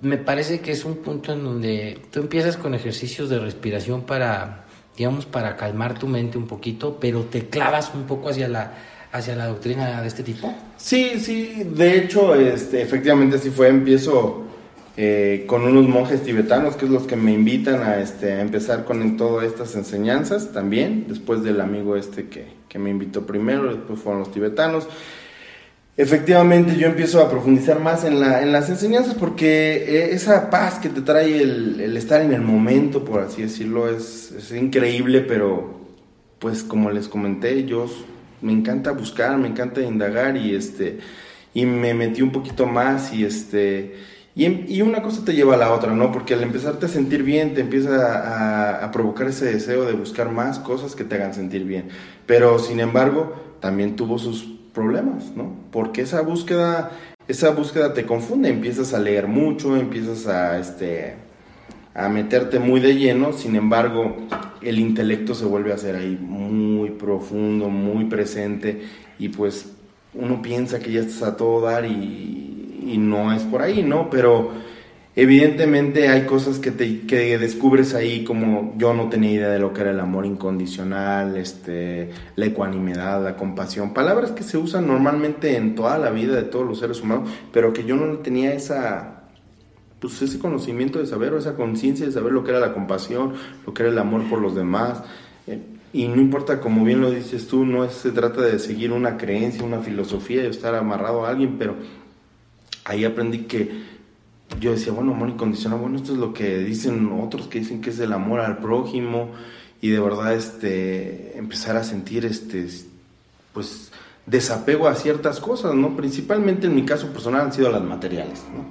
me 0.00 0.18
parece 0.18 0.60
que 0.60 0.72
es 0.72 0.84
un 0.84 0.96
punto 0.96 1.32
en 1.32 1.44
donde 1.44 1.98
tú 2.10 2.20
empiezas 2.20 2.56
con 2.56 2.74
ejercicios 2.74 3.28
de 3.30 3.38
respiración 3.38 4.02
para, 4.02 4.66
digamos, 4.96 5.26
para 5.26 5.56
calmar 5.56 5.98
tu 5.98 6.06
mente 6.06 6.38
un 6.38 6.46
poquito, 6.46 6.98
pero 7.00 7.24
te 7.24 7.48
clavas 7.48 7.92
un 7.94 8.04
poco 8.04 8.28
hacia 8.28 8.48
la, 8.48 8.72
hacia 9.12 9.34
la 9.34 9.46
doctrina 9.46 10.00
de 10.02 10.08
este 10.08 10.22
tipo. 10.22 10.52
Sí, 10.76 11.18
sí, 11.18 11.62
de 11.64 11.98
hecho, 11.98 12.34
este, 12.34 12.82
efectivamente 12.82 13.36
así 13.36 13.50
fue. 13.50 13.68
Empiezo 13.68 14.44
eh, 14.96 15.44
con 15.46 15.62
unos 15.62 15.88
monjes 15.88 16.22
tibetanos, 16.22 16.76
que 16.76 16.84
es 16.84 16.90
los 16.90 17.06
que 17.06 17.16
me 17.16 17.32
invitan 17.32 17.82
a, 17.82 17.98
este, 17.98 18.32
a 18.32 18.40
empezar 18.42 18.84
con 18.84 19.16
todas 19.16 19.46
estas 19.46 19.74
enseñanzas 19.76 20.52
también, 20.52 21.06
después 21.08 21.42
del 21.42 21.60
amigo 21.60 21.96
este 21.96 22.28
que, 22.28 22.46
que 22.68 22.78
me 22.78 22.90
invitó 22.90 23.26
primero, 23.26 23.74
después 23.74 23.98
fueron 23.98 24.20
los 24.20 24.30
tibetanos 24.30 24.86
efectivamente 25.96 26.76
yo 26.76 26.86
empiezo 26.86 27.22
a 27.22 27.30
profundizar 27.30 27.80
más 27.80 28.04
en, 28.04 28.20
la, 28.20 28.42
en 28.42 28.52
las 28.52 28.68
enseñanzas 28.68 29.14
porque 29.14 29.76
eh, 29.76 30.10
esa 30.12 30.50
paz 30.50 30.78
que 30.78 30.90
te 30.90 31.00
trae 31.00 31.40
el, 31.40 31.96
estar 31.96 32.20
en 32.20 32.32
el 32.32 32.42
momento, 32.42 33.04
por 33.04 33.20
así 33.20 33.42
decirlo, 33.42 33.88
es, 33.88 34.32
es, 34.32 34.52
increíble, 34.52 35.22
pero 35.22 35.80
pues 36.38 36.62
como 36.62 36.90
les 36.90 37.08
comenté, 37.08 37.64
yo 37.64 37.86
me 38.42 38.52
encanta 38.52 38.92
buscar, 38.92 39.38
me 39.38 39.48
encanta 39.48 39.80
indagar 39.80 40.36
y 40.36 40.54
este 40.54 40.98
y 41.54 41.64
me 41.64 41.94
metí 41.94 42.20
un 42.20 42.32
poquito 42.32 42.66
más 42.66 43.14
y 43.14 43.24
este 43.24 43.94
y, 44.34 44.44
y 44.76 44.82
una 44.82 45.00
cosa 45.00 45.24
te 45.24 45.34
lleva 45.34 45.54
a 45.54 45.56
la 45.56 45.72
otra, 45.72 45.94
¿no? 45.94 46.12
Porque 46.12 46.34
al 46.34 46.42
empezarte 46.42 46.84
a 46.84 46.88
sentir 46.90 47.22
bien 47.22 47.54
te 47.54 47.62
empieza 47.62 48.84
a 48.84 48.90
provocar 48.92 49.28
ese 49.28 49.46
deseo 49.46 49.86
de 49.86 49.94
buscar 49.94 50.30
más 50.30 50.58
cosas 50.58 50.94
que 50.94 51.04
te 51.04 51.14
hagan 51.14 51.32
sentir 51.32 51.64
bien. 51.64 51.88
Pero 52.26 52.58
sin 52.58 52.80
embargo, 52.80 53.34
también 53.60 53.96
tuvo 53.96 54.18
sus 54.18 54.55
problemas, 54.76 55.34
¿no? 55.34 55.54
Porque 55.72 56.02
esa 56.02 56.20
búsqueda, 56.20 56.90
esa 57.26 57.50
búsqueda 57.50 57.94
te 57.94 58.04
confunde, 58.04 58.50
empiezas 58.50 58.92
a 58.92 59.00
leer 59.00 59.26
mucho, 59.26 59.74
empiezas 59.74 60.26
a, 60.26 60.58
este, 60.58 61.14
a 61.94 62.10
meterte 62.10 62.58
muy 62.58 62.80
de 62.80 62.94
lleno, 62.94 63.32
sin 63.32 63.56
embargo, 63.56 64.14
el 64.60 64.78
intelecto 64.78 65.34
se 65.34 65.46
vuelve 65.46 65.72
a 65.72 65.76
hacer 65.76 65.96
ahí 65.96 66.18
muy 66.20 66.90
profundo, 66.90 67.70
muy 67.70 68.04
presente, 68.04 68.82
y 69.18 69.30
pues 69.30 69.72
uno 70.12 70.42
piensa 70.42 70.78
que 70.78 70.92
ya 70.92 71.00
estás 71.00 71.22
a 71.22 71.36
todo 71.38 71.62
dar 71.62 71.86
y, 71.86 72.82
y 72.86 72.98
no 72.98 73.32
es 73.32 73.44
por 73.44 73.62
ahí, 73.62 73.82
¿no? 73.82 74.10
Pero 74.10 74.50
Evidentemente 75.18 76.10
hay 76.10 76.26
cosas 76.26 76.58
que, 76.58 76.70
te, 76.70 77.06
que 77.06 77.38
descubres 77.38 77.94
ahí 77.94 78.22
como 78.22 78.74
yo 78.76 78.92
no 78.92 79.08
tenía 79.08 79.32
idea 79.32 79.48
de 79.48 79.58
lo 79.58 79.72
que 79.72 79.80
era 79.80 79.90
el 79.90 80.00
amor 80.00 80.26
incondicional, 80.26 81.38
este, 81.38 82.10
la 82.36 82.44
ecuanimidad, 82.44 83.24
la 83.24 83.34
compasión, 83.34 83.94
palabras 83.94 84.32
que 84.32 84.42
se 84.42 84.58
usan 84.58 84.86
normalmente 84.86 85.56
en 85.56 85.74
toda 85.74 85.96
la 85.96 86.10
vida 86.10 86.36
de 86.36 86.42
todos 86.42 86.66
los 86.66 86.80
seres 86.80 87.00
humanos, 87.00 87.30
pero 87.50 87.72
que 87.72 87.84
yo 87.84 87.96
no 87.96 88.18
tenía 88.18 88.52
esa, 88.52 89.22
pues 90.00 90.20
ese 90.20 90.38
conocimiento 90.38 90.98
de 90.98 91.06
saber 91.06 91.32
o 91.32 91.38
esa 91.38 91.54
conciencia 91.54 92.04
de 92.04 92.12
saber 92.12 92.34
lo 92.34 92.44
que 92.44 92.50
era 92.50 92.60
la 92.60 92.74
compasión, 92.74 93.32
lo 93.66 93.72
que 93.72 93.84
era 93.84 93.92
el 93.92 93.98
amor 93.98 94.28
por 94.28 94.42
los 94.42 94.54
demás. 94.54 95.02
Eh, 95.46 95.62
y 95.94 96.08
no 96.08 96.20
importa, 96.20 96.60
como 96.60 96.84
bien 96.84 97.00
lo 97.00 97.10
dices 97.10 97.48
tú, 97.48 97.64
no 97.64 97.88
se 97.88 98.10
trata 98.10 98.42
de 98.42 98.58
seguir 98.58 98.92
una 98.92 99.16
creencia, 99.16 99.64
una 99.64 99.80
filosofía, 99.80 100.42
de 100.42 100.50
estar 100.50 100.74
amarrado 100.74 101.24
a 101.24 101.30
alguien, 101.30 101.56
pero 101.58 101.74
ahí 102.84 103.06
aprendí 103.06 103.44
que 103.44 103.95
yo 104.60 104.72
decía, 104.72 104.92
bueno, 104.92 105.12
amor 105.12 105.28
incondicional, 105.28 105.78
bueno, 105.80 105.96
esto 105.96 106.12
es 106.12 106.18
lo 106.18 106.32
que 106.32 106.58
dicen 106.58 107.10
otros 107.20 107.48
que 107.48 107.58
dicen 107.58 107.80
que 107.80 107.90
es 107.90 107.98
el 107.98 108.12
amor 108.12 108.40
al 108.40 108.58
prójimo 108.58 109.30
y 109.80 109.90
de 109.90 110.00
verdad 110.00 110.34
este 110.34 111.36
empezar 111.36 111.76
a 111.76 111.84
sentir 111.84 112.24
este 112.24 112.68
pues 113.52 113.90
desapego 114.26 114.88
a 114.88 114.94
ciertas 114.94 115.40
cosas, 115.40 115.74
¿no? 115.74 115.96
Principalmente 115.96 116.66
en 116.66 116.74
mi 116.74 116.84
caso 116.84 117.08
personal 117.08 117.42
han 117.42 117.52
sido 117.52 117.70
las 117.70 117.82
materiales, 117.82 118.44
¿no? 118.54 118.64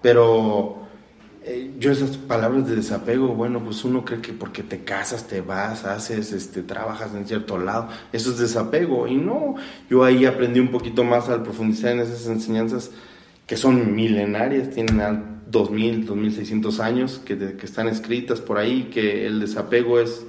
Pero 0.00 0.82
eh, 1.44 1.74
yo 1.78 1.90
esas 1.90 2.16
palabras 2.16 2.68
de 2.68 2.76
desapego, 2.76 3.28
bueno, 3.28 3.62
pues 3.64 3.84
uno 3.84 4.04
cree 4.04 4.20
que 4.20 4.32
porque 4.32 4.62
te 4.62 4.84
casas, 4.84 5.26
te 5.26 5.40
vas, 5.40 5.84
haces, 5.84 6.32
este, 6.32 6.62
trabajas 6.62 7.14
en 7.14 7.26
cierto 7.26 7.58
lado, 7.58 7.88
eso 8.12 8.30
es 8.30 8.38
desapego. 8.38 9.06
Y 9.08 9.16
no, 9.16 9.56
yo 9.90 10.04
ahí 10.04 10.24
aprendí 10.24 10.60
un 10.60 10.70
poquito 10.70 11.04
más 11.04 11.28
al 11.28 11.42
profundizar 11.42 11.92
en 11.92 12.00
esas 12.00 12.26
enseñanzas 12.26 12.90
que 13.52 13.58
son 13.58 13.94
milenarias, 13.94 14.70
tienen 14.70 14.96
2.000, 14.96 16.06
2.600 16.06 16.80
años, 16.80 17.20
que, 17.22 17.36
que 17.36 17.66
están 17.66 17.86
escritas 17.86 18.40
por 18.40 18.56
ahí, 18.56 18.84
que 18.84 19.26
el 19.26 19.40
desapego 19.40 20.00
es, 20.00 20.24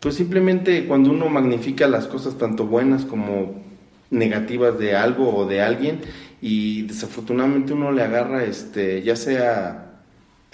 pues 0.00 0.14
simplemente 0.14 0.86
cuando 0.86 1.10
uno 1.10 1.28
magnifica 1.28 1.86
las 1.86 2.06
cosas 2.06 2.38
tanto 2.38 2.64
buenas 2.64 3.04
como 3.04 3.62
negativas 4.08 4.78
de 4.78 4.96
algo 4.96 5.36
o 5.36 5.44
de 5.44 5.60
alguien 5.60 6.00
y 6.40 6.80
desafortunadamente 6.84 7.74
uno 7.74 7.92
le 7.92 8.04
agarra 8.04 8.42
este 8.42 9.02
ya 9.02 9.16
sea 9.16 10.00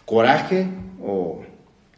coraje 0.05 0.66
o 1.01 1.44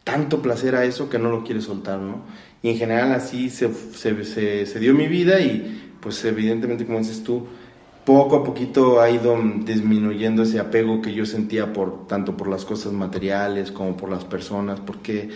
tanto 0.03 0.43
placer 0.43 0.75
a 0.75 0.85
eso 0.85 1.09
que 1.09 1.17
no 1.17 1.31
lo 1.31 1.43
quiere 1.43 1.61
soltar, 1.61 1.97
¿no? 1.97 2.25
Y 2.61 2.69
en 2.69 2.77
general 2.77 3.11
así 3.13 3.49
se, 3.49 3.73
se, 3.73 4.67
se, 4.67 4.79
dio 4.79 4.93
mi 4.93 5.07
vida 5.07 5.39
y 5.39 5.95
pues 5.99 6.23
evidentemente 6.25 6.85
como 6.85 6.99
dices 6.99 7.23
tú, 7.23 7.47
poco 8.09 8.37
a 8.37 8.43
poquito 8.43 8.99
ha 8.99 9.11
ido 9.11 9.37
disminuyendo 9.63 10.41
ese 10.41 10.59
apego 10.59 10.99
que 10.99 11.13
yo 11.13 11.27
sentía 11.27 11.71
por 11.71 12.07
tanto 12.07 12.35
por 12.35 12.47
las 12.47 12.65
cosas 12.65 12.91
materiales 12.91 13.71
como 13.71 13.95
por 13.95 14.09
las 14.09 14.25
personas, 14.25 14.79
porque 14.79 15.29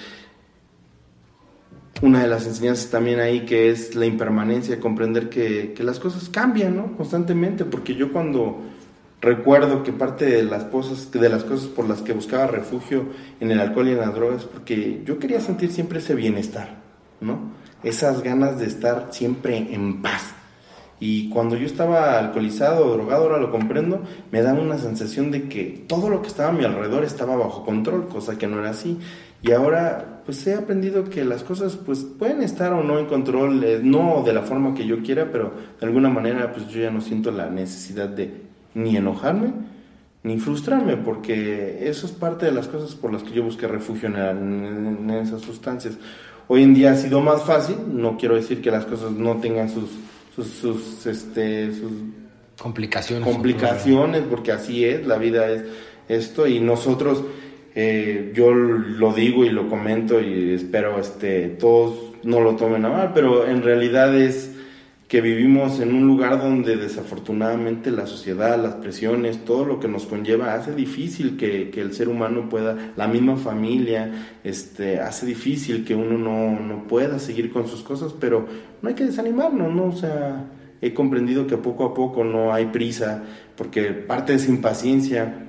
una 2.01 2.23
de 2.23 2.27
las 2.27 2.47
enseñanzas 2.47 2.89
también 2.89 3.19
ahí 3.19 3.41
que 3.41 3.69
es 3.69 3.93
la 3.93 4.07
impermanencia, 4.07 4.79
comprender 4.79 5.29
que, 5.29 5.75
las 5.83 5.99
cosas 5.99 6.29
cambian, 6.29 6.75
¿no? 6.75 6.97
Constantemente, 6.97 7.63
porque 7.63 7.93
yo 7.93 8.11
cuando 8.11 8.61
recuerdo 9.21 9.83
que 9.83 9.93
parte 9.93 10.25
de 10.25 10.41
las 10.41 10.63
cosas, 10.63 11.11
de 11.11 11.29
las 11.29 11.43
cosas 11.43 11.67
por 11.67 11.87
las 11.87 12.01
que 12.01 12.13
buscaba 12.13 12.47
refugio 12.47 13.05
en 13.39 13.51
el 13.51 13.59
alcohol 13.59 13.89
y 13.89 13.91
en 13.91 13.99
las 13.99 14.15
drogas, 14.15 14.45
porque 14.45 15.03
yo 15.05 15.19
quería 15.19 15.41
sentir 15.41 15.71
siempre 15.71 15.99
ese 15.99 16.15
bienestar, 16.15 16.77
¿no? 17.21 17.51
Esas 17.83 18.23
ganas 18.23 18.57
de 18.57 18.65
estar 18.65 19.09
siempre 19.11 19.57
en 19.57 20.01
paz. 20.01 20.33
Y 20.99 21.29
cuando 21.29 21.55
yo 21.55 21.65
estaba 21.65 22.17
alcoholizado 22.17 22.85
o 22.85 22.93
drogado, 22.93 23.23
ahora 23.23 23.39
lo 23.39 23.51
comprendo, 23.51 24.01
me 24.31 24.41
da 24.41 24.53
una 24.53 24.77
sensación 24.77 25.31
de 25.31 25.49
que 25.49 25.85
todo 25.87 26.09
lo 26.09 26.21
que 26.21 26.27
estaba 26.27 26.49
a 26.49 26.53
mi 26.53 26.63
alrededor 26.63 27.03
estaba 27.03 27.35
bajo 27.35 27.65
control, 27.65 28.07
cosa 28.07 28.37
que 28.37 28.47
no 28.47 28.59
era 28.59 28.69
así. 28.69 28.97
Y 29.41 29.51
ahora 29.51 30.21
pues 30.25 30.45
he 30.47 30.53
aprendido 30.53 31.03
que 31.03 31.25
las 31.25 31.43
cosas 31.43 31.75
pues 31.75 32.05
pueden 32.05 32.41
estar 32.41 32.71
o 32.71 32.83
no 32.83 32.97
en 32.99 33.07
control, 33.07 33.63
eh, 33.63 33.79
no 33.83 34.23
de 34.25 34.33
la 34.33 34.43
forma 34.43 34.73
que 34.73 34.85
yo 34.85 35.01
quiera, 35.03 35.29
pero 35.31 35.51
de 35.79 35.85
alguna 35.85 36.09
manera 36.09 36.53
pues 36.53 36.69
yo 36.69 36.81
ya 36.81 36.91
no 36.91 37.01
siento 37.01 37.29
la 37.31 37.49
necesidad 37.49 38.07
de 38.07 38.43
ni 38.73 38.95
enojarme 38.95 39.51
ni 40.23 40.39
frustrarme, 40.39 40.95
porque 40.95 41.89
eso 41.89 42.05
es 42.05 42.13
parte 42.13 42.45
de 42.45 42.53
las 42.53 42.69
cosas 42.69 42.95
por 42.95 43.11
las 43.11 43.23
que 43.23 43.33
yo 43.33 43.43
busqué 43.43 43.67
refugio 43.67 44.07
en, 44.07 45.09
esas 45.09 45.41
sustancias. 45.41 45.97
Hoy 46.47 46.63
en 46.63 46.73
día 46.73 46.91
ha 46.91 46.95
sido 46.95 47.19
más 47.19 47.43
fácil, 47.43 47.75
no 47.89 48.17
quiero 48.17 48.35
decir 48.35 48.61
que 48.61 48.71
las 48.71 48.85
cosas 48.85 49.11
no 49.11 49.37
tengan 49.37 49.69
sus, 49.69 49.89
sus, 50.35 51.05
este, 51.05 51.73
sus 51.73 51.91
complicaciones. 52.59 53.27
Complicaciones, 53.27 54.23
porque 54.29 54.51
así 54.51 54.85
es, 54.85 55.05
la 55.05 55.17
vida 55.17 55.49
es 55.51 55.63
esto, 56.07 56.47
y 56.47 56.59
nosotros 56.59 57.23
eh, 57.75 58.31
yo 58.35 58.53
lo 58.53 59.13
digo 59.13 59.45
y 59.45 59.49
lo 59.49 59.67
comento 59.67 60.21
y 60.21 60.53
espero 60.53 60.99
este, 60.99 61.47
todos 61.47 62.13
no 62.23 62.39
lo 62.39 62.55
tomen 62.55 62.85
a 62.85 62.89
mal, 62.89 63.11
pero 63.13 63.47
en 63.47 63.61
realidad 63.63 64.15
es 64.15 64.52
que 65.13 65.21
vivimos 65.21 65.79
en 65.79 65.93
un 65.93 66.07
lugar 66.07 66.41
donde 66.41 66.75
desafortunadamente 66.75 67.91
la 67.91 68.07
sociedad, 68.07 68.59
las 68.59 68.73
presiones, 68.73 69.45
todo 69.45 69.63
lo 69.63 69.79
que 69.79 69.87
nos 69.87 70.07
conlleva 70.07 70.55
hace 70.55 70.73
difícil 70.73 71.37
que, 71.37 71.69
que 71.69 71.81
el 71.81 71.93
ser 71.93 72.09
humano 72.09 72.49
pueda, 72.49 72.93
la 72.97 73.07
misma 73.07 73.37
familia, 73.37 74.39
este, 74.43 74.99
hace 74.99 75.27
difícil 75.27 75.85
que 75.85 75.93
uno 75.93 76.17
no, 76.17 76.59
no, 76.59 76.87
pueda 76.87 77.19
seguir 77.19 77.51
con 77.51 77.67
sus 77.67 77.83
cosas, 77.83 78.11
pero 78.19 78.47
no 78.81 78.89
hay 78.89 78.95
que 78.95 79.05
desanimarnos, 79.05 79.71
¿no? 79.71 79.85
O 79.85 79.95
sea, 79.95 80.47
he 80.81 80.95
comprendido 80.95 81.45
que 81.45 81.57
poco 81.57 81.85
a 81.85 81.93
poco 81.93 82.23
no 82.23 82.51
hay 82.51 82.65
prisa, 82.65 83.21
porque 83.55 83.91
parte 83.91 84.31
de 84.31 84.39
esa 84.39 84.49
impaciencia 84.49 85.43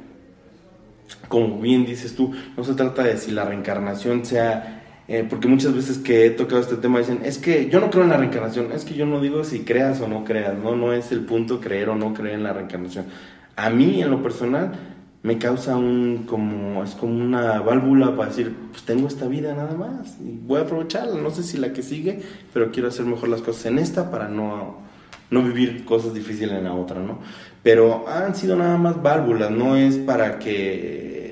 como 1.28 1.60
bien 1.60 1.86
dices 1.86 2.14
tú, 2.14 2.32
no 2.56 2.64
se 2.64 2.74
trata 2.74 3.04
de 3.04 3.16
si 3.16 3.30
la 3.30 3.44
reencarnación 3.44 4.24
sea, 4.24 4.73
eh, 5.06 5.26
porque 5.28 5.48
muchas 5.48 5.74
veces 5.74 5.98
que 5.98 6.26
he 6.26 6.30
tocado 6.30 6.60
este 6.60 6.76
tema 6.76 6.98
dicen, 6.98 7.20
es 7.24 7.38
que 7.38 7.68
yo 7.68 7.80
no 7.80 7.90
creo 7.90 8.04
en 8.04 8.10
la 8.10 8.16
reencarnación, 8.16 8.72
es 8.72 8.84
que 8.84 8.94
yo 8.94 9.04
no 9.04 9.20
digo 9.20 9.44
si 9.44 9.60
creas 9.60 10.00
o 10.00 10.08
no 10.08 10.24
creas, 10.24 10.56
no, 10.56 10.74
no 10.76 10.92
es 10.92 11.12
el 11.12 11.20
punto 11.20 11.60
creer 11.60 11.90
o 11.90 11.94
no 11.94 12.14
creer 12.14 12.36
en 12.36 12.42
la 12.42 12.52
reencarnación. 12.52 13.06
A 13.56 13.70
mí, 13.70 14.02
en 14.02 14.10
lo 14.10 14.22
personal, 14.22 14.72
me 15.22 15.38
causa 15.38 15.76
un, 15.76 16.24
como, 16.26 16.84
es 16.84 16.94
como 16.94 17.14
una 17.22 17.60
válvula 17.60 18.16
para 18.16 18.28
decir, 18.28 18.54
pues 18.70 18.82
tengo 18.84 19.08
esta 19.08 19.26
vida 19.26 19.54
nada 19.54 19.74
más, 19.74 20.16
y 20.20 20.38
voy 20.46 20.60
a 20.60 20.62
aprovecharla, 20.62 21.20
no 21.20 21.30
sé 21.30 21.42
si 21.42 21.56
la 21.58 21.72
que 21.72 21.82
sigue, 21.82 22.20
pero 22.52 22.70
quiero 22.70 22.88
hacer 22.88 23.06
mejor 23.06 23.28
las 23.28 23.40
cosas 23.40 23.66
en 23.66 23.78
esta 23.78 24.10
para 24.10 24.28
no, 24.28 24.78
no 25.30 25.42
vivir 25.42 25.84
cosas 25.84 26.14
difíciles 26.14 26.58
en 26.58 26.64
la 26.64 26.74
otra, 26.74 27.00
¿no? 27.00 27.20
Pero 27.62 28.06
han 28.06 28.34
sido 28.34 28.56
nada 28.56 28.76
más 28.76 29.02
válvulas, 29.02 29.50
no 29.50 29.76
es 29.76 29.96
para 29.96 30.38
que 30.38 31.23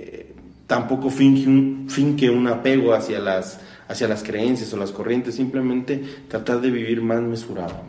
tampoco 0.72 1.11
finque 1.11 2.30
un, 2.30 2.38
un 2.38 2.48
apego 2.48 2.94
hacia 2.94 3.18
las, 3.18 3.61
hacia 3.88 4.08
las 4.08 4.22
creencias 4.22 4.72
o 4.72 4.78
las 4.78 4.90
corrientes, 4.90 5.35
simplemente 5.35 6.02
tratar 6.28 6.62
de 6.62 6.70
vivir 6.70 7.02
más 7.02 7.20
mesurado, 7.20 7.82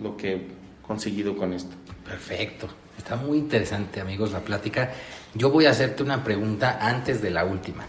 lo 0.00 0.18
que 0.18 0.34
he 0.34 0.46
conseguido 0.82 1.34
con 1.34 1.54
esto. 1.54 1.74
Perfecto, 2.04 2.68
está 2.98 3.16
muy 3.16 3.38
interesante 3.38 4.02
amigos 4.02 4.32
la 4.32 4.40
plática. 4.40 4.92
Yo 5.32 5.50
voy 5.50 5.64
a 5.64 5.70
hacerte 5.70 6.02
una 6.02 6.22
pregunta 6.22 6.78
antes 6.78 7.22
de 7.22 7.30
la 7.30 7.46
última. 7.46 7.86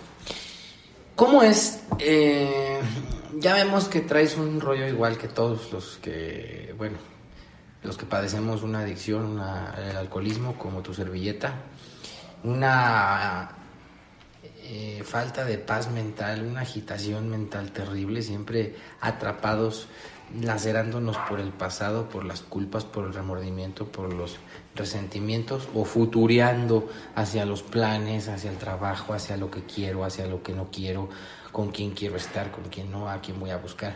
¿Cómo 1.17 1.43
es? 1.43 1.81
Eh, 1.99 2.79
ya 3.39 3.53
vemos 3.53 3.89
que 3.89 3.99
traes 3.99 4.38
un 4.38 4.62
rollo 4.62 4.88
igual 4.88 5.17
que 5.17 5.27
todos 5.27 5.73
los 5.73 5.97
que, 5.97 6.73
bueno, 6.77 6.99
los 7.83 7.97
que 7.97 8.05
padecemos 8.05 8.63
una 8.63 8.79
adicción, 8.79 9.41
el 9.89 9.97
alcoholismo, 9.97 10.57
como 10.57 10.81
tu 10.81 10.93
servilleta, 10.93 11.53
una 12.45 13.57
eh, 14.69 15.01
falta 15.06 15.45
de 15.45 15.58
paz 15.58 15.89
mental, 15.89 16.45
una 16.45 16.60
agitación 16.62 17.30
mental 17.30 17.71
terrible, 17.71 18.21
siempre 18.21 18.75
atrapados, 18.99 19.88
lacerándonos 20.41 21.15
por 21.30 21.39
el 21.39 21.51
pasado, 21.51 22.10
por 22.10 22.25
las 22.25 22.41
culpas, 22.41 22.84
por 22.84 23.06
el 23.06 23.13
remordimiento, 23.13 23.86
por 23.86 24.12
los 24.12 24.39
resentimientos 24.75 25.69
o 25.73 25.86
futureando 25.86 26.89
hacia 27.15 27.45
los 27.45 27.63
planes, 27.63 28.27
hacia 28.27 28.51
el 28.51 28.58
trabajo, 28.58 29.13
hacia 29.13 29.38
lo 29.38 29.49
que 29.49 29.63
quiero, 29.63 30.03
hacia 30.03 30.27
lo 30.27 30.43
que 30.43 30.51
no 30.51 30.69
quiero, 30.69 31.08
con 31.53 31.71
quién 31.71 31.91
quiero 31.91 32.17
estar, 32.17 32.51
con 32.51 32.65
quién 32.65 32.91
no, 32.91 33.10
a 33.10 33.21
quién 33.21 33.39
voy 33.39 33.51
a 33.51 33.58
buscar. 33.58 33.95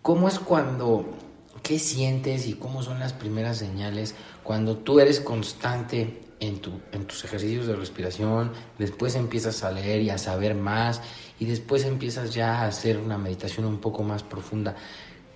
¿Cómo 0.00 0.28
es 0.28 0.38
cuando 0.38 1.14
¿Qué 1.62 1.78
sientes 1.78 2.46
y 2.46 2.54
cómo 2.54 2.82
son 2.82 3.00
las 3.00 3.14
primeras 3.14 3.56
señales 3.56 4.14
cuando 4.42 4.76
tú 4.76 5.00
eres 5.00 5.20
constante 5.20 6.20
en, 6.44 6.58
tu, 6.58 6.80
en 6.92 7.04
tus 7.04 7.24
ejercicios 7.24 7.66
de 7.66 7.76
respiración, 7.76 8.52
después 8.78 9.14
empiezas 9.14 9.62
a 9.64 9.72
leer 9.72 10.02
y 10.02 10.10
a 10.10 10.18
saber 10.18 10.54
más 10.54 11.00
y 11.38 11.46
después 11.46 11.84
empiezas 11.84 12.34
ya 12.34 12.62
a 12.62 12.66
hacer 12.66 12.98
una 12.98 13.18
meditación 13.18 13.66
un 13.66 13.78
poco 13.78 14.02
más 14.02 14.22
profunda? 14.22 14.76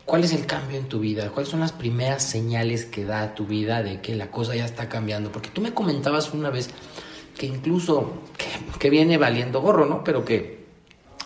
¿Cuál 0.04 0.24
es 0.24 0.32
el 0.32 0.46
cambio 0.46 0.78
en 0.78 0.88
tu 0.88 1.00
vida? 1.00 1.30
¿Cuáles 1.30 1.50
son 1.50 1.60
las 1.60 1.72
primeras 1.72 2.22
señales 2.22 2.86
que 2.86 3.04
da 3.04 3.34
tu 3.34 3.46
vida 3.46 3.82
de 3.82 4.00
que 4.00 4.14
la 4.14 4.30
cosa 4.30 4.54
ya 4.54 4.64
está 4.64 4.88
cambiando? 4.88 5.30
Porque 5.30 5.50
tú 5.50 5.60
me 5.60 5.74
comentabas 5.74 6.32
una 6.32 6.48
vez 6.48 6.70
que 7.36 7.46
incluso 7.46 8.22
que, 8.78 8.88
viene 8.88 9.18
valiendo 9.18 9.60
gorro, 9.60 9.84
¿no? 9.84 10.02
Pero 10.04 10.24
que 10.24 10.66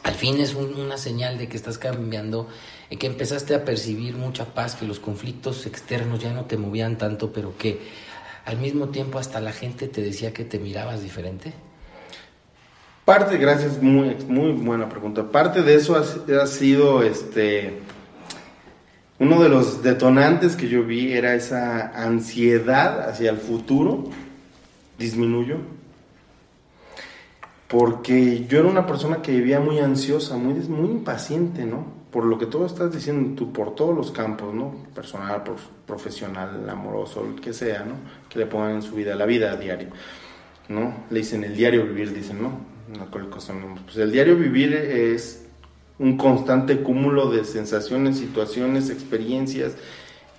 al 0.03 0.15
fin 0.15 0.41
es 0.41 0.55
una 0.55 0.97
señal 0.97 1.39
de 1.39 1.49
que 1.49 1.57
estás 1.57 1.79
cambiando 1.79 2.49
que 2.97 3.07
empezaste 3.07 3.55
a 3.55 3.65
percibir 3.65 4.17
mucha 4.17 4.47
paz, 4.47 4.75
que 4.75 4.87
los 4.87 5.01
conflictos 5.01 5.67
externos 5.67 6.21
ya 6.21 6.33
no 6.33 6.45
te 6.45 6.57
movían 6.57 6.99
tanto, 6.99 7.33
pero 7.33 7.57
que 7.57 7.81
al 8.45 8.59
mismo 8.59 8.89
tiempo 8.89 9.19
hasta 9.19 9.41
la 9.41 9.53
gente 9.53 9.89
te 9.89 10.03
decía 10.03 10.33
que 10.33 10.45
te 10.45 10.59
mirabas 10.59 11.03
diferente? 11.03 11.53
Parte, 13.05 13.37
gracias, 13.37 13.83
muy, 13.83 14.15
muy 14.29 14.53
buena 14.53 14.89
pregunta. 14.89 15.29
Parte 15.31 15.63
de 15.63 15.75
eso 15.75 15.97
ha, 15.97 16.47
sido 16.47 17.03
este. 17.03 17.81
Uno 19.19 19.43
de 19.43 19.49
los 19.49 19.83
detonantes 19.83 20.55
que 20.55 20.69
yo 20.69 20.85
vi 20.85 21.13
era 21.13 21.35
esa 21.35 21.89
ansiedad 21.89 23.09
hacia 23.09 23.31
el 23.31 23.39
futuro. 23.39 24.05
Disminuyó. 24.99 25.57
Porque 27.67 28.45
yo 28.47 28.61
era 28.61 28.69
una 28.69 28.87
persona 28.87 29.21
que 29.21 29.33
vivía 29.33 29.59
muy 29.59 29.81
ansiosa, 29.81 30.37
muy, 30.37 30.55
muy 30.55 30.91
impaciente, 30.91 31.65
¿no? 31.65 32.02
Por 32.13 32.27
lo 32.27 32.39
que 32.39 32.47
tú 32.47 32.65
estás 32.65 32.93
diciendo 32.93 33.35
tú, 33.35 33.53
por 33.53 33.75
todos 33.75 33.97
los 33.97 34.13
campos, 34.13 34.55
¿no? 34.55 34.75
Personal, 34.95 35.43
profesional, 35.87 36.69
amoroso, 36.69 37.27
el 37.27 37.41
que 37.41 37.55
sea, 37.55 37.85
¿no? 37.85 37.95
Que 38.29 38.39
le 38.39 38.47
pongan 38.47 38.73
en 38.73 38.83
su 38.83 38.95
vida, 38.95 39.15
la 39.15 39.25
vida 39.25 39.51
a 39.51 39.57
diario, 39.57 39.89
¿no? 40.69 40.95
Le 41.11 41.21
dicen 41.21 41.43
el 41.43 41.57
diario 41.57 41.85
vivir, 41.85 42.13
dicen, 42.13 42.43
¿no? 42.43 42.71
No, 42.89 43.07
pues 43.11 43.97
el 43.97 44.13
diario 44.13 44.37
vivir 44.37 44.75
es 44.75 45.47
un 45.99 46.19
constante 46.19 46.83
cúmulo 46.83 47.31
de 47.31 47.45
sensaciones, 47.45 48.19
situaciones, 48.19 48.91
experiencias 48.91 49.75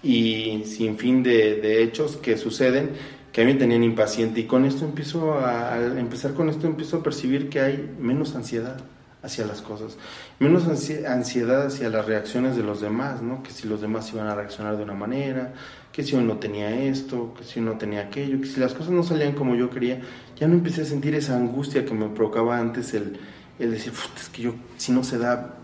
y 0.04 0.64
sin 0.66 0.98
fin 0.98 1.24
de, 1.24 1.56
de 1.56 1.82
hechos 1.82 2.18
que 2.18 2.38
suceden 2.38 2.92
que 3.32 3.42
a 3.42 3.46
mí 3.46 3.54
me 3.54 3.60
tenían 3.60 3.84
impaciente 3.84 4.42
y 4.42 4.44
con 4.44 4.66
esto 4.66 4.86
empiezo 4.86 5.34
a, 5.34 5.74
al 5.74 5.98
empezar 5.98 6.36
con 6.36 6.50
esto 6.50 6.68
empiezo 6.68 6.98
a 6.98 7.04
percibir 7.04 7.50
que 7.50 7.62
hay 7.62 7.96
menos 8.00 8.36
ansiedad 8.36 8.78
hacia 9.24 9.46
las 9.46 9.62
cosas, 9.62 9.98
menos 10.40 10.68
ansiedad 10.68 11.66
hacia 11.66 11.90
las 11.90 12.06
reacciones 12.06 12.58
de 12.58 12.64
los 12.64 12.82
demás, 12.82 13.22
¿no? 13.22 13.42
Que 13.42 13.52
si 13.52 13.68
los 13.68 13.80
demás 13.80 14.12
iban 14.14 14.28
a 14.28 14.36
reaccionar 14.36 14.76
de 14.76 14.84
una 14.84 14.94
manera, 14.94 15.54
que 15.94 16.04
si 16.04 16.16
uno 16.16 16.38
tenía 16.38 16.84
esto, 16.84 17.34
que 17.38 17.46
si 17.46 17.62
uno 17.62 17.78
tenía 17.78 18.02
aquello, 18.02 18.42
que 18.42 18.48
si 18.48 18.60
las 18.60 18.74
cosas 18.74 18.92
no 18.92 19.02
salían 19.02 19.34
como 19.34 19.56
yo 19.56 19.70
quería, 19.70 20.02
ya 20.38 20.48
no 20.48 20.56
empecé 20.56 20.82
a 20.82 20.86
sentir 20.86 21.16
esa 21.16 21.38
angustia 21.38 21.86
que 21.86 21.94
me 21.94 22.10
provocaba 22.10 22.58
antes 22.58 22.94
el, 22.94 23.18
el 23.60 23.72
decir, 23.72 23.94
es 24.18 24.28
que 24.28 24.42
yo, 24.42 24.56
si 24.76 24.92
no 24.92 25.04
se 25.06 25.18
da, 25.18 25.56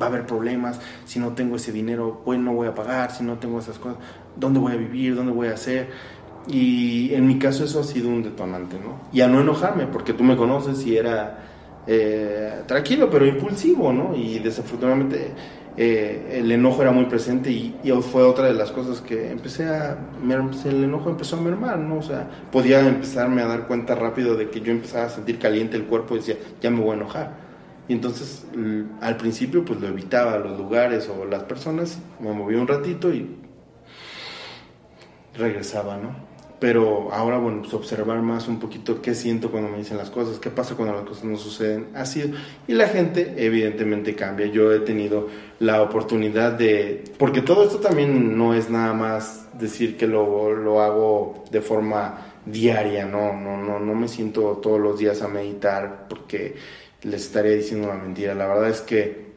va 0.00 0.06
a 0.06 0.08
haber 0.08 0.24
problemas, 0.24 0.80
si 1.04 1.18
no 1.18 1.34
tengo 1.34 1.56
ese 1.56 1.70
dinero, 1.70 2.22
pues 2.24 2.38
no 2.38 2.54
voy 2.54 2.68
a 2.68 2.74
pagar, 2.74 3.10
si 3.12 3.24
no 3.24 3.36
tengo 3.38 3.58
esas 3.58 3.78
cosas, 3.78 3.98
¿dónde 4.36 4.58
voy 4.58 4.72
a 4.72 4.76
vivir? 4.76 5.14
¿Dónde 5.14 5.32
voy 5.32 5.48
a 5.48 5.54
hacer? 5.54 5.90
Y 6.48 7.12
en 7.12 7.26
mi 7.26 7.38
caso 7.38 7.64
eso 7.64 7.80
ha 7.80 7.84
sido 7.84 8.08
un 8.08 8.22
detonante, 8.22 8.78
¿no? 8.78 9.00
Y 9.12 9.20
a 9.20 9.28
no 9.28 9.40
enojarme, 9.40 9.86
porque 9.86 10.14
tú 10.14 10.24
me 10.24 10.36
conoces 10.36 10.84
y 10.86 10.96
era 10.96 11.51
eh, 11.86 12.62
tranquilo, 12.66 13.10
pero 13.10 13.26
impulsivo, 13.26 13.92
¿no? 13.92 14.14
Y 14.14 14.38
desafortunadamente 14.38 15.32
eh, 15.76 16.38
el 16.38 16.52
enojo 16.52 16.82
era 16.82 16.92
muy 16.92 17.06
presente 17.06 17.50
y, 17.50 17.74
fue 18.02 18.22
otra 18.22 18.46
de 18.46 18.54
las 18.54 18.70
cosas 18.70 19.00
que 19.00 19.30
empecé 19.30 19.64
a, 19.64 19.98
el 20.64 20.84
enojo 20.84 21.10
empezó 21.10 21.36
a 21.36 21.40
mermar, 21.40 21.78
¿no? 21.78 21.98
O 21.98 22.02
sea, 22.02 22.28
podía 22.52 22.86
empezarme 22.86 23.42
a 23.42 23.46
dar 23.46 23.66
cuenta 23.66 23.94
rápido 23.94 24.36
de 24.36 24.50
que 24.50 24.60
yo 24.60 24.70
empezaba 24.72 25.06
a 25.06 25.08
sentir 25.08 25.38
caliente 25.38 25.76
el 25.76 25.84
cuerpo 25.84 26.14
y 26.14 26.18
decía, 26.18 26.36
ya 26.60 26.70
me 26.70 26.80
voy 26.80 26.92
a 26.92 26.94
enojar. 26.94 27.42
Y 27.88 27.94
entonces 27.94 28.46
al 29.00 29.16
principio 29.16 29.64
pues 29.64 29.80
lo 29.80 29.88
evitaba, 29.88 30.38
los 30.38 30.56
lugares 30.56 31.08
o 31.08 31.24
las 31.24 31.42
personas, 31.44 31.98
me 32.20 32.32
movía 32.32 32.60
un 32.60 32.68
ratito 32.68 33.12
y 33.12 33.36
regresaba, 35.34 35.96
¿no? 35.96 36.31
Pero 36.62 37.08
ahora, 37.10 37.38
bueno, 37.38 37.62
pues 37.62 37.74
observar 37.74 38.22
más 38.22 38.46
un 38.46 38.60
poquito 38.60 39.02
qué 39.02 39.16
siento 39.16 39.50
cuando 39.50 39.68
me 39.68 39.78
dicen 39.78 39.96
las 39.96 40.10
cosas, 40.10 40.38
qué 40.38 40.48
pasa 40.48 40.76
cuando 40.76 40.94
las 40.94 41.02
cosas 41.02 41.24
no 41.24 41.36
suceden, 41.36 41.88
así, 41.92 42.32
y 42.68 42.74
la 42.74 42.86
gente 42.86 43.34
evidentemente 43.36 44.14
cambia. 44.14 44.46
Yo 44.46 44.72
he 44.72 44.78
tenido 44.78 45.26
la 45.58 45.82
oportunidad 45.82 46.52
de, 46.52 47.02
porque 47.18 47.42
todo 47.42 47.64
esto 47.64 47.78
también 47.78 48.38
no 48.38 48.54
es 48.54 48.70
nada 48.70 48.94
más 48.94 49.48
decir 49.58 49.96
que 49.96 50.06
lo, 50.06 50.54
lo 50.54 50.80
hago 50.80 51.42
de 51.50 51.62
forma 51.62 52.28
diaria, 52.46 53.06
no, 53.06 53.32
no, 53.32 53.56
no, 53.56 53.80
no 53.80 53.94
me 53.96 54.06
siento 54.06 54.60
todos 54.62 54.78
los 54.78 55.00
días 55.00 55.20
a 55.20 55.26
meditar 55.26 56.06
porque 56.08 56.54
les 57.02 57.22
estaría 57.22 57.56
diciendo 57.56 57.88
una 57.88 58.00
mentira. 58.00 58.36
La 58.36 58.46
verdad 58.46 58.70
es 58.70 58.82
que 58.82 59.32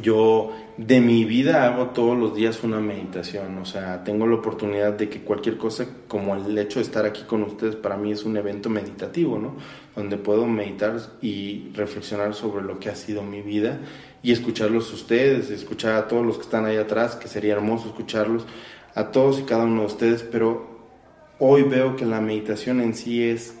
yo 0.00 0.52
de 0.86 0.98
mi 0.98 1.26
vida 1.26 1.66
hago 1.66 1.88
todos 1.88 2.16
los 2.16 2.34
días 2.34 2.64
una 2.64 2.80
meditación, 2.80 3.58
o 3.58 3.66
sea, 3.66 4.02
tengo 4.02 4.26
la 4.26 4.36
oportunidad 4.36 4.94
de 4.94 5.10
que 5.10 5.20
cualquier 5.20 5.58
cosa, 5.58 5.84
como 6.08 6.34
el 6.34 6.56
hecho 6.56 6.78
de 6.78 6.86
estar 6.86 7.04
aquí 7.04 7.24
con 7.24 7.42
ustedes, 7.42 7.76
para 7.76 7.98
mí 7.98 8.12
es 8.12 8.24
un 8.24 8.38
evento 8.38 8.70
meditativo, 8.70 9.38
¿no? 9.38 9.56
Donde 9.94 10.16
puedo 10.16 10.46
meditar 10.46 10.98
y 11.20 11.70
reflexionar 11.74 12.32
sobre 12.32 12.64
lo 12.64 12.78
que 12.78 12.88
ha 12.88 12.94
sido 12.94 13.22
mi 13.22 13.42
vida 13.42 13.78
y 14.22 14.32
escucharlos 14.32 14.90
ustedes, 14.94 15.50
escuchar 15.50 15.96
a 15.96 16.08
todos 16.08 16.24
los 16.24 16.36
que 16.36 16.44
están 16.44 16.64
ahí 16.64 16.78
atrás, 16.78 17.14
que 17.14 17.28
sería 17.28 17.52
hermoso 17.52 17.88
escucharlos, 17.88 18.46
a 18.94 19.10
todos 19.10 19.38
y 19.38 19.42
cada 19.42 19.64
uno 19.64 19.82
de 19.82 19.86
ustedes, 19.86 20.22
pero 20.22 20.66
hoy 21.40 21.62
veo 21.62 21.94
que 21.94 22.06
la 22.06 22.22
meditación 22.22 22.80
en 22.80 22.94
sí 22.94 23.22
es 23.22 23.54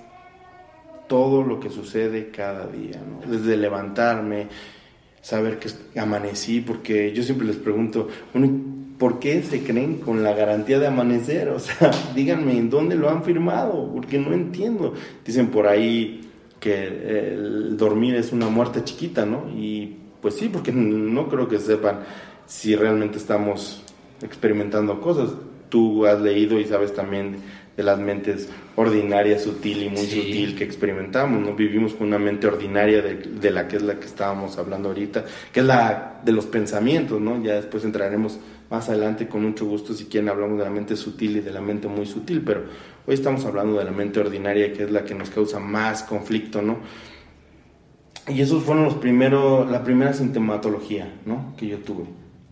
todo 1.06 1.42
lo 1.42 1.60
que 1.60 1.68
sucede 1.68 2.30
cada 2.30 2.66
día, 2.66 2.98
¿no? 2.98 3.30
Desde 3.30 3.58
levantarme, 3.58 4.48
saber 5.22 5.58
que 5.58 5.70
amanecí, 5.98 6.60
porque 6.60 7.12
yo 7.12 7.22
siempre 7.22 7.46
les 7.46 7.56
pregunto, 7.56 8.08
bueno, 8.32 8.50
¿por 8.98 9.18
qué 9.18 9.42
se 9.42 9.62
creen 9.62 9.96
con 9.96 10.22
la 10.22 10.34
garantía 10.34 10.78
de 10.78 10.86
amanecer? 10.86 11.48
O 11.48 11.58
sea, 11.58 11.90
díganme, 12.14 12.56
¿en 12.56 12.70
dónde 12.70 12.94
lo 12.96 13.08
han 13.10 13.24
firmado? 13.24 13.90
Porque 13.92 14.18
no 14.18 14.32
entiendo. 14.32 14.94
Dicen 15.24 15.48
por 15.48 15.66
ahí 15.66 16.30
que 16.60 16.86
el 16.86 17.76
dormir 17.76 18.14
es 18.14 18.32
una 18.32 18.48
muerte 18.48 18.84
chiquita, 18.84 19.24
¿no? 19.24 19.48
Y 19.56 19.96
pues 20.20 20.34
sí, 20.34 20.48
porque 20.52 20.72
no 20.74 21.28
creo 21.28 21.48
que 21.48 21.58
sepan 21.58 22.00
si 22.46 22.76
realmente 22.76 23.18
estamos 23.18 23.82
experimentando 24.22 25.00
cosas. 25.00 25.30
Tú 25.68 26.04
has 26.04 26.20
leído 26.20 26.58
y 26.58 26.64
sabes 26.66 26.92
también 26.92 27.36
de 27.80 27.84
las 27.84 27.98
mentes 27.98 28.48
ordinarias, 28.76 29.42
sutil 29.42 29.84
y 29.84 29.88
muy 29.88 30.04
sutil 30.04 30.54
que 30.54 30.64
experimentamos, 30.64 31.40
¿no? 31.40 31.54
Vivimos 31.54 31.94
con 31.94 32.08
una 32.08 32.18
mente 32.18 32.46
ordinaria 32.46 33.00
de, 33.00 33.50
la 33.50 33.66
que 33.68 33.76
es 33.76 33.82
la 33.82 33.98
que 33.98 34.04
estábamos 34.04 34.58
hablando 34.58 34.90
ahorita, 34.90 35.24
que 35.50 35.60
es 35.60 35.66
la 35.66 36.20
de 36.22 36.32
los 36.32 36.44
pensamientos, 36.44 37.20
¿no? 37.20 37.42
Ya 37.42 37.54
después 37.54 37.84
entraremos 37.84 38.38
más 38.70 38.90
adelante 38.90 39.28
con 39.28 39.42
mucho 39.42 39.64
gusto 39.64 39.94
si 39.94 40.04
quieren 40.04 40.28
hablamos 40.28 40.58
de 40.58 40.64
la 40.64 40.70
mente 40.70 40.94
sutil 40.94 41.38
y 41.38 41.40
de 41.40 41.50
la 41.50 41.62
mente 41.62 41.88
muy 41.88 42.04
sutil, 42.04 42.42
pero 42.44 42.64
hoy 43.06 43.14
estamos 43.14 43.46
hablando 43.46 43.78
de 43.78 43.84
la 43.84 43.92
mente 43.92 44.20
ordinaria 44.20 44.74
que 44.74 44.84
es 44.84 44.90
la 44.90 45.04
que 45.04 45.14
nos 45.14 45.30
causa 45.30 45.58
más 45.58 46.02
conflicto, 46.02 46.60
¿no? 46.60 46.80
Y 48.28 48.42
esos 48.42 48.62
fueron 48.62 48.84
los 48.84 48.94
primeros, 48.94 49.70
la 49.70 49.82
primera 49.82 50.12
sintomatología, 50.12 51.10
¿no? 51.24 51.54
Que 51.56 51.66
yo 51.66 51.78
tuve. 51.78 52.04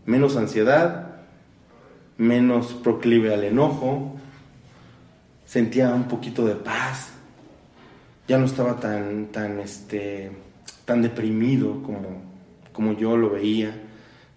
Menos 0.06 0.36
ansiedad, 0.36 1.18
menos 2.16 2.72
proclive 2.72 3.34
al 3.34 3.44
enojo, 3.44 4.16
sentía 5.49 5.94
un 5.94 6.05
poquito 6.05 6.46
de 6.46 6.55
paz. 6.55 7.09
Ya 8.28 8.38
no 8.38 8.44
estaba 8.44 8.78
tan, 8.78 9.28
tan, 9.28 9.59
este, 9.61 10.30
tan 10.84 11.01
deprimido 11.01 11.82
como, 11.82 12.22
como 12.72 12.92
yo 12.92 13.16
lo 13.16 13.30
veía, 13.30 13.74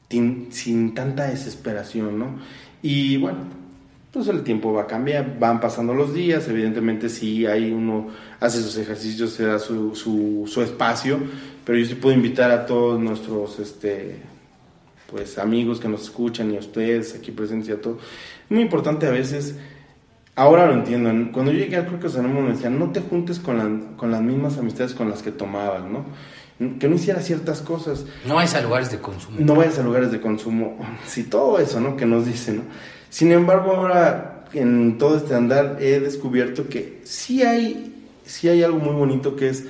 sin, 0.09 0.93
tanta 0.95 1.27
desesperación, 1.27 2.17
¿no? 2.17 2.39
Y 2.81 3.17
bueno, 3.17 3.39
pues 4.11 4.27
el 4.27 4.43
tiempo 4.43 4.71
va 4.71 4.83
a 4.83 4.87
cambiar, 4.87 5.37
van 5.37 5.59
pasando 5.59 5.93
los 5.93 6.13
días, 6.13 6.47
evidentemente 6.47 7.09
si 7.09 7.45
hay 7.45 7.71
uno 7.71 8.07
hace 8.39 8.61
sus 8.61 8.77
ejercicios, 8.77 9.31
se 9.31 9.45
da 9.45 9.59
su, 9.59 9.93
su, 9.95 10.45
su, 10.47 10.61
espacio, 10.61 11.19
pero 11.65 11.77
yo 11.77 11.85
sí 11.85 11.95
puedo 11.95 12.15
invitar 12.15 12.51
a 12.51 12.65
todos 12.65 12.99
nuestros 12.99 13.59
este, 13.59 14.17
pues, 15.09 15.37
amigos 15.37 15.79
que 15.79 15.89
nos 15.89 16.03
escuchan 16.03 16.51
y 16.51 16.57
a 16.57 16.59
ustedes 16.59 17.15
aquí 17.15 17.31
presentes 17.31 17.69
y 17.69 17.71
a 17.73 17.81
todos. 17.81 18.01
Muy 18.49 18.61
importante 18.61 19.07
a 19.07 19.11
veces 19.11 19.55
Ahora 20.35 20.65
lo 20.65 20.73
entiendo. 20.73 21.09
Cuando 21.31 21.51
yo 21.51 21.59
llegué 21.59 21.75
al 21.75 21.87
Cruz 21.87 22.15
Anónimo 22.15 22.41
me 22.41 22.53
decían, 22.53 22.79
no 22.79 22.91
te 22.91 23.01
juntes 23.01 23.39
con, 23.39 23.95
con 23.97 24.11
las 24.11 24.21
mismas 24.21 24.57
amistades 24.57 24.93
con 24.93 25.09
las 25.09 25.21
que 25.21 25.31
tomabas, 25.31 25.83
¿no? 25.83 26.05
Que 26.79 26.87
no 26.87 26.95
hiciera 26.95 27.21
ciertas 27.21 27.61
cosas. 27.61 28.05
No 28.25 28.35
vayas 28.35 28.55
a 28.55 28.61
lugares 28.61 28.91
de 28.91 28.99
consumo. 28.99 29.37
No 29.39 29.55
vayas 29.55 29.79
a 29.79 29.83
lugares 29.83 30.11
de 30.11 30.21
consumo. 30.21 30.77
Sí, 31.07 31.23
todo 31.23 31.59
eso, 31.59 31.79
¿no? 31.79 31.97
Que 31.97 32.05
nos 32.05 32.25
dicen, 32.25 32.57
¿no? 32.57 32.63
Sin 33.09 33.31
embargo, 33.31 33.73
ahora 33.73 34.45
en 34.53 34.97
todo 34.97 35.17
este 35.17 35.35
andar 35.35 35.77
he 35.79 35.99
descubierto 35.99 36.69
que 36.69 37.01
sí 37.03 37.43
hay, 37.43 38.07
sí 38.25 38.47
hay 38.47 38.63
algo 38.63 38.79
muy 38.79 38.93
bonito 38.93 39.35
que 39.35 39.49
es 39.49 39.65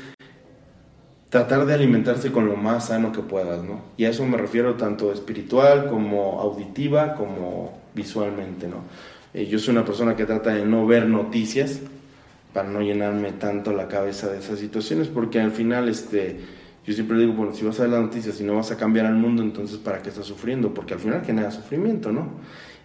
tratar 1.30 1.66
de 1.66 1.74
alimentarse 1.74 2.32
con 2.32 2.48
lo 2.48 2.58
más 2.58 2.88
sano 2.88 3.12
que 3.12 3.22
puedas, 3.22 3.64
¿no? 3.64 3.82
Y 3.98 4.06
a 4.06 4.10
eso 4.10 4.26
me 4.26 4.38
refiero 4.38 4.76
tanto 4.76 5.14
espiritual 5.14 5.88
como 5.90 6.42
auditiva 6.42 7.16
como 7.16 7.80
visualmente, 7.96 8.68
¿no? 8.68 8.84
Eh, 9.34 9.48
yo 9.48 9.60
soy 9.60 9.74
una 9.74 9.86
persona 9.86 10.16
que 10.16 10.26
trata 10.26 10.54
de 10.54 10.66
no 10.66 10.86
ver 10.86 11.08
noticias 11.08 11.80
para 12.54 12.70
no 12.70 12.82
llenarme 12.82 13.32
tanto 13.32 13.72
la 13.72 13.88
cabeza 13.88 14.30
de 14.30 14.40
esas 14.40 14.60
situaciones, 14.60 15.08
porque 15.08 15.40
al 15.40 15.52
final, 15.52 15.88
este, 15.88 16.40
yo 16.86 16.94
siempre 16.94 17.18
digo, 17.18 17.34
bueno, 17.34 17.54
si 17.54 17.66
vas 17.66 17.80
a 17.80 17.84
ver 17.84 17.92
las 17.92 18.02
noticias 18.02 18.42
y 18.42 18.44
no 18.44 18.56
vas 18.56 18.72
a 18.72 18.78
cambiar 18.78 19.06
al 19.06 19.16
mundo, 19.16 19.42
entonces 19.42 19.78
¿para 19.78 20.02
qué 20.02 20.10
estás 20.10 20.26
sufriendo? 20.26 20.74
Porque 20.74 20.96
al 20.96 21.00
final 21.00 21.24
genera 21.24 21.52
sufrimiento, 21.52 22.12
¿no? 22.12 22.30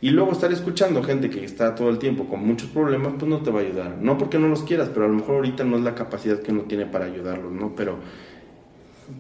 Y 0.01 0.11
luego 0.11 0.33
estar 0.33 0.53
escuchando 0.53 1.03
gente 1.03 1.31
que 1.31 1.43
está 1.43 1.75
todo 1.75 1.89
el 1.89 1.99
tiempo 1.99 2.27
con 2.27 2.47
muchos 2.47 2.69
problemas, 2.69 3.15
pues 3.19 3.29
no 3.29 3.39
te 3.39 3.51
va 3.51 3.61
a 3.61 3.63
ayudar. 3.63 3.97
No 4.01 4.19
porque 4.19 4.39
no 4.39 4.47
los 4.47 4.63
quieras, 4.63 4.91
pero 4.93 5.07
a 5.07 5.09
lo 5.09 5.15
mejor 5.15 5.37
ahorita 5.37 5.65
no 5.65 5.77
es 5.79 5.83
la 5.83 5.95
capacidad 5.95 6.39
que 6.41 6.53
uno 6.53 6.63
tiene 6.63 6.85
para 6.87 7.07
ayudarlos, 7.07 7.51
¿no? 7.51 7.75
Pero 7.75 7.99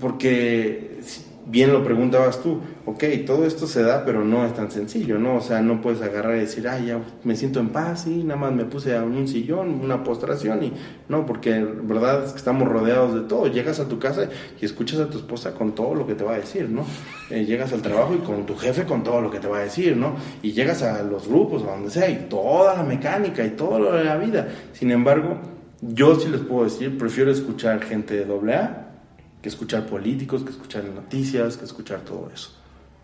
porque 0.00 1.00
bien 1.48 1.72
lo 1.72 1.84
preguntabas 1.84 2.42
tú, 2.42 2.60
ok, 2.84 3.04
todo 3.24 3.46
esto 3.46 3.66
se 3.68 3.82
da, 3.82 4.04
pero 4.04 4.24
no 4.24 4.44
es 4.44 4.52
tan 4.54 4.70
sencillo, 4.70 5.18
¿no? 5.18 5.36
O 5.36 5.40
sea, 5.40 5.60
no 5.60 5.80
puedes 5.80 6.02
agarrar 6.02 6.36
y 6.36 6.40
decir, 6.40 6.66
ay, 6.66 6.86
ya 6.86 7.00
me 7.22 7.36
siento 7.36 7.60
en 7.60 7.68
paz 7.68 8.08
y 8.08 8.24
nada 8.24 8.40
más 8.40 8.52
me 8.52 8.64
puse 8.64 8.96
a 8.96 9.04
un 9.04 9.28
sillón, 9.28 9.80
una 9.80 10.02
postración 10.02 10.64
y 10.64 10.72
no, 11.08 11.24
porque 11.24 11.64
verdad 11.82 12.24
es 12.24 12.32
que 12.32 12.38
estamos 12.38 12.68
rodeados 12.68 13.14
de 13.14 13.20
todo. 13.22 13.46
Llegas 13.46 13.78
a 13.78 13.88
tu 13.88 13.98
casa 13.98 14.28
y 14.60 14.64
escuchas 14.64 14.98
a 14.98 15.08
tu 15.08 15.18
esposa 15.18 15.54
con 15.54 15.74
todo 15.74 15.94
lo 15.94 16.06
que 16.06 16.14
te 16.14 16.24
va 16.24 16.34
a 16.34 16.38
decir, 16.38 16.68
¿no? 16.68 16.84
Eh, 17.30 17.44
llegas 17.44 17.72
al 17.72 17.80
trabajo 17.80 18.14
y 18.14 18.18
con 18.18 18.44
tu 18.44 18.56
jefe 18.56 18.84
con 18.84 19.04
todo 19.04 19.20
lo 19.20 19.30
que 19.30 19.38
te 19.38 19.46
va 19.46 19.58
a 19.58 19.62
decir, 19.62 19.96
¿no? 19.96 20.16
Y 20.42 20.52
llegas 20.52 20.82
a 20.82 21.02
los 21.04 21.28
grupos, 21.28 21.62
a 21.62 21.66
donde 21.66 21.90
sea, 21.90 22.10
y 22.10 22.26
toda 22.28 22.76
la 22.76 22.82
mecánica 22.82 23.44
y 23.44 23.50
todo 23.50 23.78
lo 23.78 23.92
de 23.92 24.02
la 24.02 24.16
vida. 24.16 24.48
Sin 24.72 24.90
embargo, 24.90 25.38
yo 25.80 26.18
sí 26.18 26.28
les 26.28 26.40
puedo 26.40 26.64
decir, 26.64 26.98
prefiero 26.98 27.30
escuchar 27.30 27.82
gente 27.82 28.14
de 28.14 28.24
doble 28.24 28.54
A 28.54 28.85
que 29.46 29.50
escuchar 29.50 29.86
políticos, 29.86 30.42
que 30.42 30.50
escuchar 30.50 30.82
noticias, 30.86 31.56
que 31.56 31.64
escuchar 31.64 32.00
todo 32.00 32.28
eso. 32.34 32.50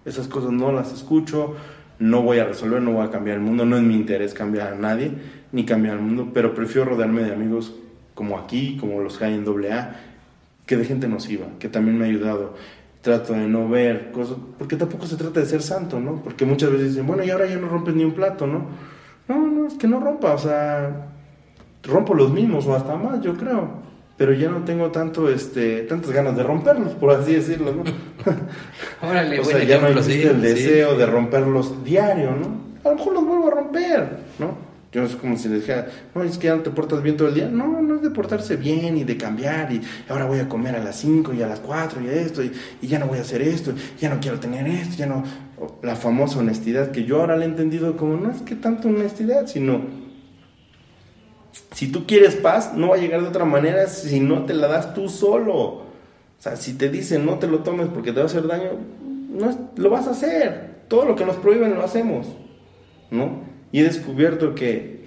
Esas 0.04 0.26
cosas 0.26 0.50
no 0.50 0.72
las 0.72 0.92
escucho, 0.92 1.54
no 2.00 2.22
voy 2.22 2.40
a 2.40 2.44
resolver, 2.44 2.82
no 2.82 2.94
voy 2.94 3.06
a 3.06 3.10
cambiar 3.12 3.36
el 3.36 3.44
mundo, 3.44 3.64
no 3.64 3.76
es 3.76 3.84
mi 3.84 3.94
interés 3.94 4.34
cambiar 4.34 4.72
a 4.72 4.74
nadie, 4.74 5.12
ni 5.52 5.64
cambiar 5.64 5.98
el 5.98 6.02
mundo, 6.02 6.30
pero 6.34 6.52
prefiero 6.52 6.90
rodearme 6.90 7.22
de 7.22 7.32
amigos 7.32 7.72
como 8.16 8.36
aquí, 8.36 8.76
como 8.76 9.00
los 9.00 9.18
que 9.18 9.26
hay 9.26 9.34
en 9.34 9.46
AA, 9.46 9.94
que 10.66 10.76
de 10.76 10.84
gente 10.84 11.06
nociva, 11.06 11.46
que 11.60 11.68
también 11.68 11.96
me 11.96 12.06
ha 12.06 12.08
ayudado. 12.08 12.54
Trato 13.02 13.34
de 13.34 13.46
no 13.46 13.68
ver 13.68 14.10
cosas, 14.10 14.36
porque 14.58 14.74
tampoco 14.74 15.06
se 15.06 15.14
trata 15.14 15.38
de 15.38 15.46
ser 15.46 15.62
santo, 15.62 16.00
¿no? 16.00 16.24
Porque 16.24 16.44
muchas 16.44 16.72
veces 16.72 16.88
dicen, 16.88 17.06
bueno, 17.06 17.22
y 17.22 17.30
ahora 17.30 17.46
ya 17.46 17.54
no 17.54 17.68
rompes 17.68 17.94
ni 17.94 18.02
un 18.02 18.14
plato, 18.14 18.48
¿no? 18.48 18.66
No, 19.28 19.46
no, 19.46 19.68
es 19.68 19.74
que 19.74 19.86
no 19.86 20.00
rompa, 20.00 20.34
o 20.34 20.38
sea, 20.38 21.06
rompo 21.84 22.14
los 22.14 22.32
mismos 22.32 22.66
o 22.66 22.74
hasta 22.74 22.96
más, 22.96 23.20
yo 23.20 23.36
creo. 23.36 23.91
Pero 24.16 24.32
ya 24.34 24.50
no 24.50 24.64
tengo 24.64 24.90
tanto, 24.90 25.28
este, 25.28 25.82
tantas 25.82 26.10
ganas 26.10 26.36
de 26.36 26.42
romperlos, 26.42 26.92
por 26.92 27.10
así 27.10 27.34
decirlo, 27.34 27.72
¿no? 27.72 27.84
Órale, 29.08 29.40
o 29.40 29.44
sea, 29.44 29.64
ya 29.64 29.80
no 29.80 29.88
existe 29.88 30.28
el 30.28 30.36
sí. 30.36 30.42
deseo 30.42 30.96
de 30.96 31.06
romperlos 31.06 31.82
diario, 31.84 32.32
¿no? 32.32 32.62
A 32.84 32.90
lo 32.90 32.96
mejor 32.96 33.12
los 33.14 33.24
vuelvo 33.24 33.48
a 33.48 33.50
romper, 33.50 34.18
¿no? 34.38 34.72
Yo 34.92 35.04
es 35.04 35.16
como 35.16 35.38
si 35.38 35.48
les 35.48 35.62
dijera, 35.62 35.86
no, 36.14 36.22
es 36.22 36.36
que 36.36 36.48
ya 36.48 36.56
no 36.56 36.62
te 36.62 36.68
portas 36.68 37.02
bien 37.02 37.16
todo 37.16 37.28
el 37.28 37.34
día. 37.34 37.48
No, 37.48 37.80
no 37.80 37.96
es 37.96 38.02
de 38.02 38.10
portarse 38.10 38.56
bien 38.56 38.98
y 38.98 39.04
de 39.04 39.16
cambiar 39.16 39.72
y 39.72 39.80
ahora 40.06 40.26
voy 40.26 40.38
a 40.38 40.48
comer 40.50 40.76
a 40.76 40.84
las 40.84 40.96
5 40.96 41.32
y 41.32 41.40
a 41.40 41.46
las 41.46 41.60
4 41.60 42.02
y 42.02 42.08
esto 42.08 42.44
y, 42.44 42.52
y 42.82 42.86
ya 42.88 42.98
no 42.98 43.06
voy 43.06 43.16
a 43.16 43.22
hacer 43.22 43.40
esto, 43.40 43.72
ya 43.98 44.10
no 44.10 44.20
quiero 44.20 44.38
tener 44.38 44.66
esto, 44.66 44.96
ya 44.96 45.06
no... 45.06 45.24
La 45.82 45.94
famosa 45.94 46.40
honestidad 46.40 46.90
que 46.90 47.04
yo 47.04 47.20
ahora 47.20 47.36
le 47.36 47.44
he 47.44 47.48
entendido 47.48 47.96
como 47.96 48.16
no 48.16 48.32
es 48.32 48.42
que 48.42 48.56
tanto 48.56 48.88
honestidad, 48.88 49.46
sino 49.46 49.80
si 51.74 51.90
tú 51.90 52.06
quieres 52.06 52.36
paz, 52.36 52.72
no 52.74 52.88
va 52.88 52.96
a 52.96 52.98
llegar 52.98 53.20
de 53.22 53.28
otra 53.28 53.44
manera 53.44 53.86
si 53.88 54.20
no 54.20 54.44
te 54.44 54.54
la 54.54 54.68
das 54.68 54.94
tú 54.94 55.08
solo. 55.08 55.56
O 55.58 55.84
sea, 56.38 56.56
si 56.56 56.74
te 56.74 56.88
dicen 56.88 57.24
no 57.24 57.38
te 57.38 57.46
lo 57.46 57.60
tomes 57.60 57.88
porque 57.88 58.10
te 58.12 58.18
va 58.18 58.24
a 58.24 58.26
hacer 58.26 58.46
daño, 58.46 58.70
no 59.30 59.50
es- 59.50 59.56
lo 59.76 59.90
vas 59.90 60.06
a 60.08 60.10
hacer. 60.12 60.82
Todo 60.88 61.04
lo 61.06 61.16
que 61.16 61.24
nos 61.24 61.36
prohíben 61.36 61.74
lo 61.74 61.82
hacemos, 61.84 62.26
¿no? 63.10 63.40
Y 63.70 63.80
he 63.80 63.84
descubierto 63.84 64.54
que 64.54 65.06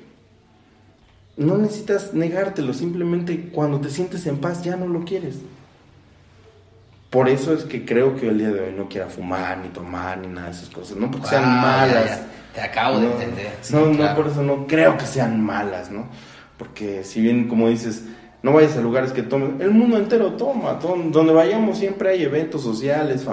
no 1.38 1.57
necesitas 1.57 2.13
negártelo, 2.13 2.74
simplemente 2.74 3.49
cuando 3.51 3.80
te 3.82 3.89
sientes 3.89 4.26
en 4.26 4.38
paz 4.38 4.63
ya 4.63 4.76
no 4.78 4.88
lo 4.88 5.03
quieres. 5.03 5.36
Por 7.09 7.30
eso 7.30 7.53
es 7.53 7.63
que 7.63 7.86
creo 7.86 8.16
que 8.16 8.28
el 8.30 8.39
día 8.39 8.49
de 8.49 8.59
hoy 8.61 8.74
no 8.76 8.89
quiera 8.89 9.07
fumar, 9.07 9.57
ni 9.59 9.70
tomar, 9.70 10.18
ni 10.18 10.28
nada 10.28 10.47
de 10.47 10.53
esas 10.53 10.70
cosas. 10.70 10.97
No 10.97 11.09
porque 11.11 11.28
sean 11.28 11.43
Ah, 11.45 11.86
ya, 11.88 11.93
malas. 11.93 12.05
ya. 12.09 12.28
Te 12.55 12.61
acabo 12.61 12.99
de 12.99 13.11
entender. 13.11 13.51
Sí, 13.61 13.74
no, 13.74 13.86
no, 13.88 14.16
por 14.16 14.28
eso 14.28 14.41
no 14.43 14.66
creo 14.68 14.97
que 14.97 15.05
sean 15.05 15.41
malas, 15.41 15.91
¿no? 15.91 16.07
Porque 16.57 17.03
si 17.03 17.21
bien, 17.21 17.47
como 17.47 17.67
dices, 17.69 18.03
no 18.43 18.53
vayas 18.53 18.77
a 18.77 18.81
lugares 18.81 19.11
que 19.11 19.23
tomen, 19.23 19.61
el 19.61 19.71
mundo 19.71 19.97
entero 19.97 20.33
toma, 20.33 20.79
to- 20.79 20.95
donde 21.11 21.33
vayamos 21.33 21.77
siempre 21.77 22.09
hay 22.09 22.23
eventos 22.23 22.61
sociales, 22.63 23.25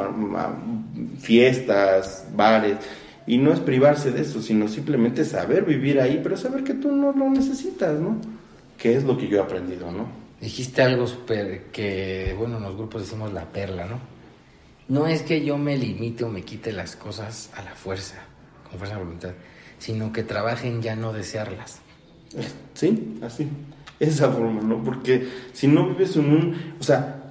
fiestas, 1.19 2.27
bares, 2.35 2.77
y 3.27 3.39
no 3.39 3.53
es 3.53 3.61
privarse 3.61 4.11
de 4.11 4.23
eso, 4.23 4.43
sino 4.43 4.67
simplemente 4.69 5.25
saber 5.25 5.65
vivir 5.65 6.01
ahí, 6.01 6.21
pero 6.23 6.37
saber 6.37 6.65
que 6.65 6.75
tú 6.75 6.91
no 6.91 7.13
lo 7.13 7.31
necesitas, 7.31 7.99
¿no? 8.01 8.17
Que 8.77 8.97
es 8.97 9.05
lo 9.05 9.17
que 9.17 9.29
yo 9.29 9.39
he 9.39 9.41
aprendido, 9.41 9.93
¿no? 9.93 10.07
Dijiste 10.41 10.83
algo 10.83 11.07
súper 11.07 11.67
que, 11.73 12.35
bueno, 12.37 12.57
en 12.57 12.65
los 12.65 12.77
grupos 12.77 13.03
decimos 13.03 13.33
la 13.33 13.45
perla, 13.45 13.87
¿no? 13.87 14.01
No 14.89 15.07
es 15.07 15.23
que 15.23 15.45
yo 15.45 15.57
me 15.57 15.79
limite 15.79 16.25
o 16.25 16.29
me 16.29 16.43
quite 16.43 16.73
las 16.73 16.97
cosas 16.97 17.51
a 17.57 17.63
la 17.63 17.77
fuerza, 17.77 18.17
con 18.69 18.79
fuerza 18.79 18.97
de 18.97 19.05
voluntad, 19.05 19.31
sino 19.79 20.13
que 20.13 20.25
trabaje 20.25 20.67
en 20.67 20.83
ya 20.83 20.97
no 20.97 21.13
desearlas. 21.13 21.79
Sí, 22.75 23.19
así. 23.23 23.49
Esa 24.01 24.31
forma, 24.31 24.63
¿no? 24.63 24.83
Porque 24.83 25.29
si 25.53 25.69
no 25.69 25.89
vives 25.89 26.17
en 26.17 26.25
un. 26.27 26.57
O 26.81 26.83
sea, 26.83 27.23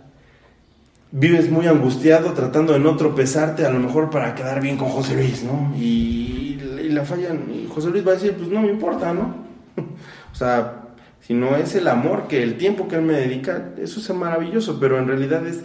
vives 1.12 1.52
muy 1.52 1.68
angustiado 1.68 2.32
tratando 2.32 2.74
de 2.74 2.80
no 2.80 2.95
tropezarte, 2.95 3.66
a 3.66 3.72
lo 3.72 3.80
mejor 3.80 4.10
para 4.10 4.34
quedar 4.36 4.62
bien 4.62 4.78
con 4.78 4.89
José 4.89 5.16
Luis, 5.16 5.43
¿no? 5.43 5.74
Y, 5.78 6.58
la 6.89 7.06
fallan. 7.06 7.45
Y 7.54 7.68
José 7.74 7.89
Luis 7.89 8.06
va 8.06 8.12
a 8.12 8.16
decir, 8.16 8.34
pues 8.34 8.49
no 8.49 8.62
me 8.62 8.70
importa, 8.70 9.14
¿no? 9.14 9.34
o 10.32 10.36
sea, 10.36 10.89
si 11.22 11.34
no 11.34 11.56
es 11.56 11.76
el 11.76 11.88
amor, 11.88 12.28
que 12.28 12.43
el 12.43 12.58
tiempo 12.58 12.88
que 12.88 12.95
él 12.95 13.02
me 13.02 13.14
dedica, 13.14 13.70
eso 13.78 13.99
es 13.99 14.10
maravilloso, 14.14 14.78
pero 14.80 14.99
en 14.99 15.08
realidad 15.08 15.45
es 15.47 15.62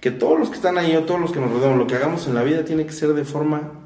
que 0.00 0.10
todos 0.10 0.38
los 0.38 0.50
que 0.50 0.56
están 0.56 0.76
ahí 0.76 0.94
o 0.94 1.04
todos 1.04 1.20
los 1.20 1.32
que 1.32 1.40
nos 1.40 1.50
rodean, 1.50 1.78
lo 1.78 1.86
que 1.86 1.94
hagamos 1.94 2.26
en 2.26 2.34
la 2.34 2.42
vida 2.42 2.64
tiene 2.64 2.84
que 2.84 2.92
ser 2.92 3.14
de 3.14 3.24
forma 3.24 3.85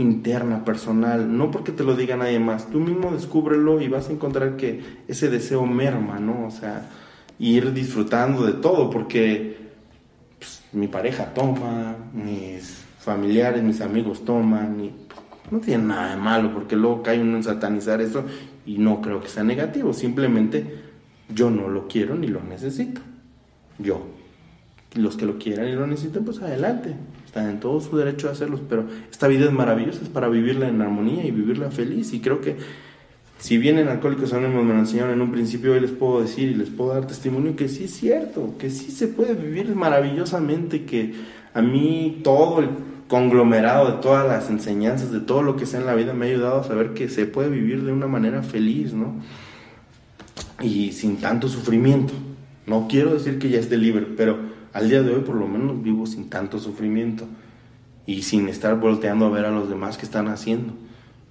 interna, 0.00 0.64
personal, 0.64 1.36
no 1.36 1.50
porque 1.50 1.72
te 1.72 1.84
lo 1.84 1.94
diga 1.94 2.16
nadie 2.16 2.40
más, 2.40 2.70
tú 2.70 2.80
mismo 2.80 3.12
descúbrelo 3.12 3.80
y 3.80 3.88
vas 3.88 4.08
a 4.08 4.12
encontrar 4.12 4.56
que 4.56 4.80
ese 5.08 5.28
deseo 5.28 5.66
merma, 5.66 6.18
¿no? 6.18 6.46
O 6.46 6.50
sea, 6.50 6.88
ir 7.38 7.72
disfrutando 7.72 8.44
de 8.44 8.54
todo, 8.54 8.90
porque 8.90 9.56
pues, 10.38 10.62
mi 10.72 10.88
pareja 10.88 11.32
toma, 11.34 11.96
mis 12.12 12.84
familiares, 12.98 13.62
mis 13.62 13.80
amigos 13.80 14.24
toman, 14.24 14.80
y 14.80 14.92
no 15.50 15.60
tiene 15.60 15.84
nada 15.84 16.14
de 16.14 16.20
malo, 16.20 16.52
porque 16.52 16.76
luego 16.76 17.02
cae 17.02 17.20
uno 17.20 17.36
en 17.36 17.44
satanizar 17.44 18.00
eso 18.00 18.24
y 18.66 18.78
no 18.78 19.00
creo 19.00 19.20
que 19.20 19.28
sea 19.28 19.42
negativo, 19.42 19.92
simplemente 19.92 20.82
yo 21.34 21.50
no 21.50 21.68
lo 21.68 21.88
quiero 21.88 22.14
ni 22.14 22.26
lo 22.26 22.42
necesito, 22.42 23.00
yo. 23.78 24.06
Los 24.94 25.16
que 25.16 25.24
lo 25.24 25.38
quieran 25.38 25.68
y 25.68 25.72
lo 25.72 25.86
necesiten, 25.86 26.24
pues 26.24 26.42
adelante. 26.42 26.96
Están 27.30 27.48
en 27.48 27.60
todo 27.60 27.80
su 27.80 27.96
derecho 27.96 28.26
de 28.26 28.32
hacerlos, 28.32 28.60
pero 28.68 28.86
esta 29.08 29.28
vida 29.28 29.44
es 29.44 29.52
maravillosa, 29.52 30.00
es 30.02 30.08
para 30.08 30.28
vivirla 30.28 30.66
en 30.66 30.82
armonía 30.82 31.24
y 31.24 31.30
vivirla 31.30 31.70
feliz. 31.70 32.12
Y 32.12 32.18
creo 32.18 32.40
que 32.40 32.56
si 33.38 33.56
bien 33.56 33.78
en 33.78 33.86
Alcohólicos 33.86 34.32
Anónimos 34.32 34.64
me 34.64 34.74
lo 34.74 34.80
enseñaron 34.80 35.12
en 35.12 35.20
un 35.20 35.30
principio, 35.30 35.74
hoy 35.74 35.78
les 35.78 35.92
puedo 35.92 36.22
decir 36.22 36.48
y 36.48 36.54
les 36.56 36.70
puedo 36.70 36.92
dar 36.92 37.06
testimonio 37.06 37.54
que 37.54 37.68
sí 37.68 37.84
es 37.84 37.92
cierto, 37.92 38.56
que 38.58 38.68
sí 38.68 38.90
se 38.90 39.06
puede 39.06 39.34
vivir 39.34 39.72
maravillosamente, 39.76 40.84
que 40.84 41.14
a 41.54 41.62
mí 41.62 42.18
todo 42.24 42.58
el 42.58 42.70
conglomerado 43.06 43.92
de 43.92 44.02
todas 44.02 44.26
las 44.26 44.50
enseñanzas, 44.50 45.12
de 45.12 45.20
todo 45.20 45.42
lo 45.42 45.54
que 45.54 45.66
sea 45.66 45.78
en 45.78 45.86
la 45.86 45.94
vida, 45.94 46.12
me 46.12 46.26
ha 46.26 46.30
ayudado 46.30 46.62
a 46.62 46.64
saber 46.64 46.94
que 46.94 47.08
se 47.08 47.26
puede 47.26 47.48
vivir 47.48 47.84
de 47.84 47.92
una 47.92 48.08
manera 48.08 48.42
feliz, 48.42 48.92
¿no? 48.92 49.14
Y 50.60 50.90
sin 50.90 51.18
tanto 51.18 51.48
sufrimiento. 51.48 52.12
No 52.66 52.88
quiero 52.90 53.14
decir 53.14 53.38
que 53.38 53.50
ya 53.50 53.60
esté 53.60 53.76
libre, 53.76 54.04
pero 54.16 54.49
al 54.72 54.88
día 54.88 55.02
de 55.02 55.14
hoy 55.14 55.20
por 55.20 55.34
lo 55.34 55.46
menos 55.46 55.82
vivo 55.82 56.06
sin 56.06 56.30
tanto 56.30 56.58
sufrimiento 56.58 57.26
y 58.06 58.22
sin 58.22 58.48
estar 58.48 58.78
volteando 58.78 59.26
a 59.26 59.30
ver 59.30 59.44
a 59.44 59.50
los 59.50 59.68
demás 59.68 59.98
que 59.98 60.04
están 60.04 60.28
haciendo. 60.28 60.74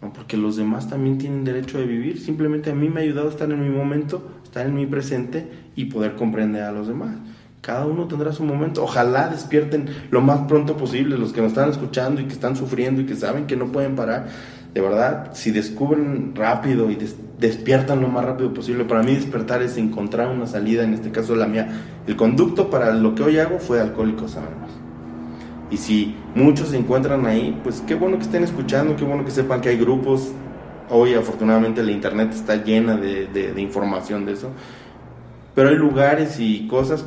¿no? 0.02 0.14
Porque 0.14 0.38
los 0.38 0.56
demás 0.56 0.90
también 0.90 1.18
tienen 1.18 1.44
derecho 1.44 1.78
de 1.78 1.86
vivir. 1.86 2.20
Simplemente 2.20 2.72
a 2.72 2.76
mí 2.76 2.90
me 2.90 3.02
ha 3.02 3.04
ayudado 3.04 3.28
a 3.28 3.32
estar 3.32 3.52
en 3.52 3.62
mi 3.62 3.70
momento, 3.70 4.24
estar 4.44 4.66
en 4.66 4.76
mi 4.76 4.86
presente 4.86 5.50
y 5.76 5.86
poder 5.86 6.16
comprender 6.16 6.64
a 6.64 6.72
los 6.72 6.88
demás. 6.88 7.16
Cada 7.62 7.86
uno 7.86 8.08
tendrá 8.08 8.32
su 8.32 8.44
momento. 8.44 8.84
Ojalá 8.84 9.30
despierten 9.30 9.90
lo 10.12 10.22
más 10.22 10.48
pronto 10.48 10.78
posible 10.78 11.18
los 11.18 11.34
que 11.34 11.42
nos 11.42 11.50
están 11.52 11.70
escuchando 11.70 12.22
y 12.22 12.26
que 12.26 12.34
están 12.34 12.56
sufriendo 12.56 13.02
y 13.02 13.06
que 13.06 13.16
saben 13.16 13.48
que 13.48 13.58
no 13.58 13.72
pueden 13.72 13.96
parar. 13.96 14.30
De 14.80 14.88
verdad, 14.88 15.32
si 15.34 15.52
descubren 15.52 16.32
rápido 16.36 16.90
y 16.90 16.96
des- 16.96 17.18
despiertan 17.38 18.00
lo 18.00 18.08
más 18.08 18.24
rápido 18.24 18.54
posible, 18.54 18.86
para 18.86 19.04
mí 19.04 19.14
despertar 19.14 19.62
es 19.62 19.76
encontrar 19.76 20.30
una 20.30 20.48
salida, 20.48 20.84
en 20.86 20.94
este 20.94 21.12
caso 21.12 21.36
la 21.36 21.48
mía. 21.48 21.68
El 22.08 22.16
conducto 22.16 22.70
para 22.70 22.94
lo 22.94 23.14
que 23.14 23.24
hoy 23.24 23.40
hago 23.40 23.60
fue 23.60 23.82
Alcohólicos 23.82 24.38
Anónimos. 24.38 24.70
Y 25.70 25.76
si 25.76 26.16
muchos 26.34 26.70
se 26.70 26.78
encuentran 26.78 27.26
ahí, 27.26 27.60
pues 27.62 27.84
qué 27.86 27.96
bueno 27.96 28.16
que 28.20 28.24
estén 28.24 28.42
escuchando, 28.46 28.96
qué 28.96 29.04
bueno 29.04 29.26
que 29.26 29.32
sepan 29.32 29.60
que 29.60 29.68
hay 29.68 29.78
grupos. 29.78 30.30
Hoy 30.90 31.14
afortunadamente 31.14 31.84
la 31.84 31.92
internet 31.92 32.30
está 32.34 32.56
llena 32.64 32.96
de, 32.96 33.28
de- 33.28 33.52
de 33.52 33.62
información 33.62 34.26
de 34.26 34.32
eso. 34.32 34.50
Pero 35.56 35.68
hay 35.68 35.76
lugares 35.76 36.40
y 36.40 36.68
cosas. 36.68 37.04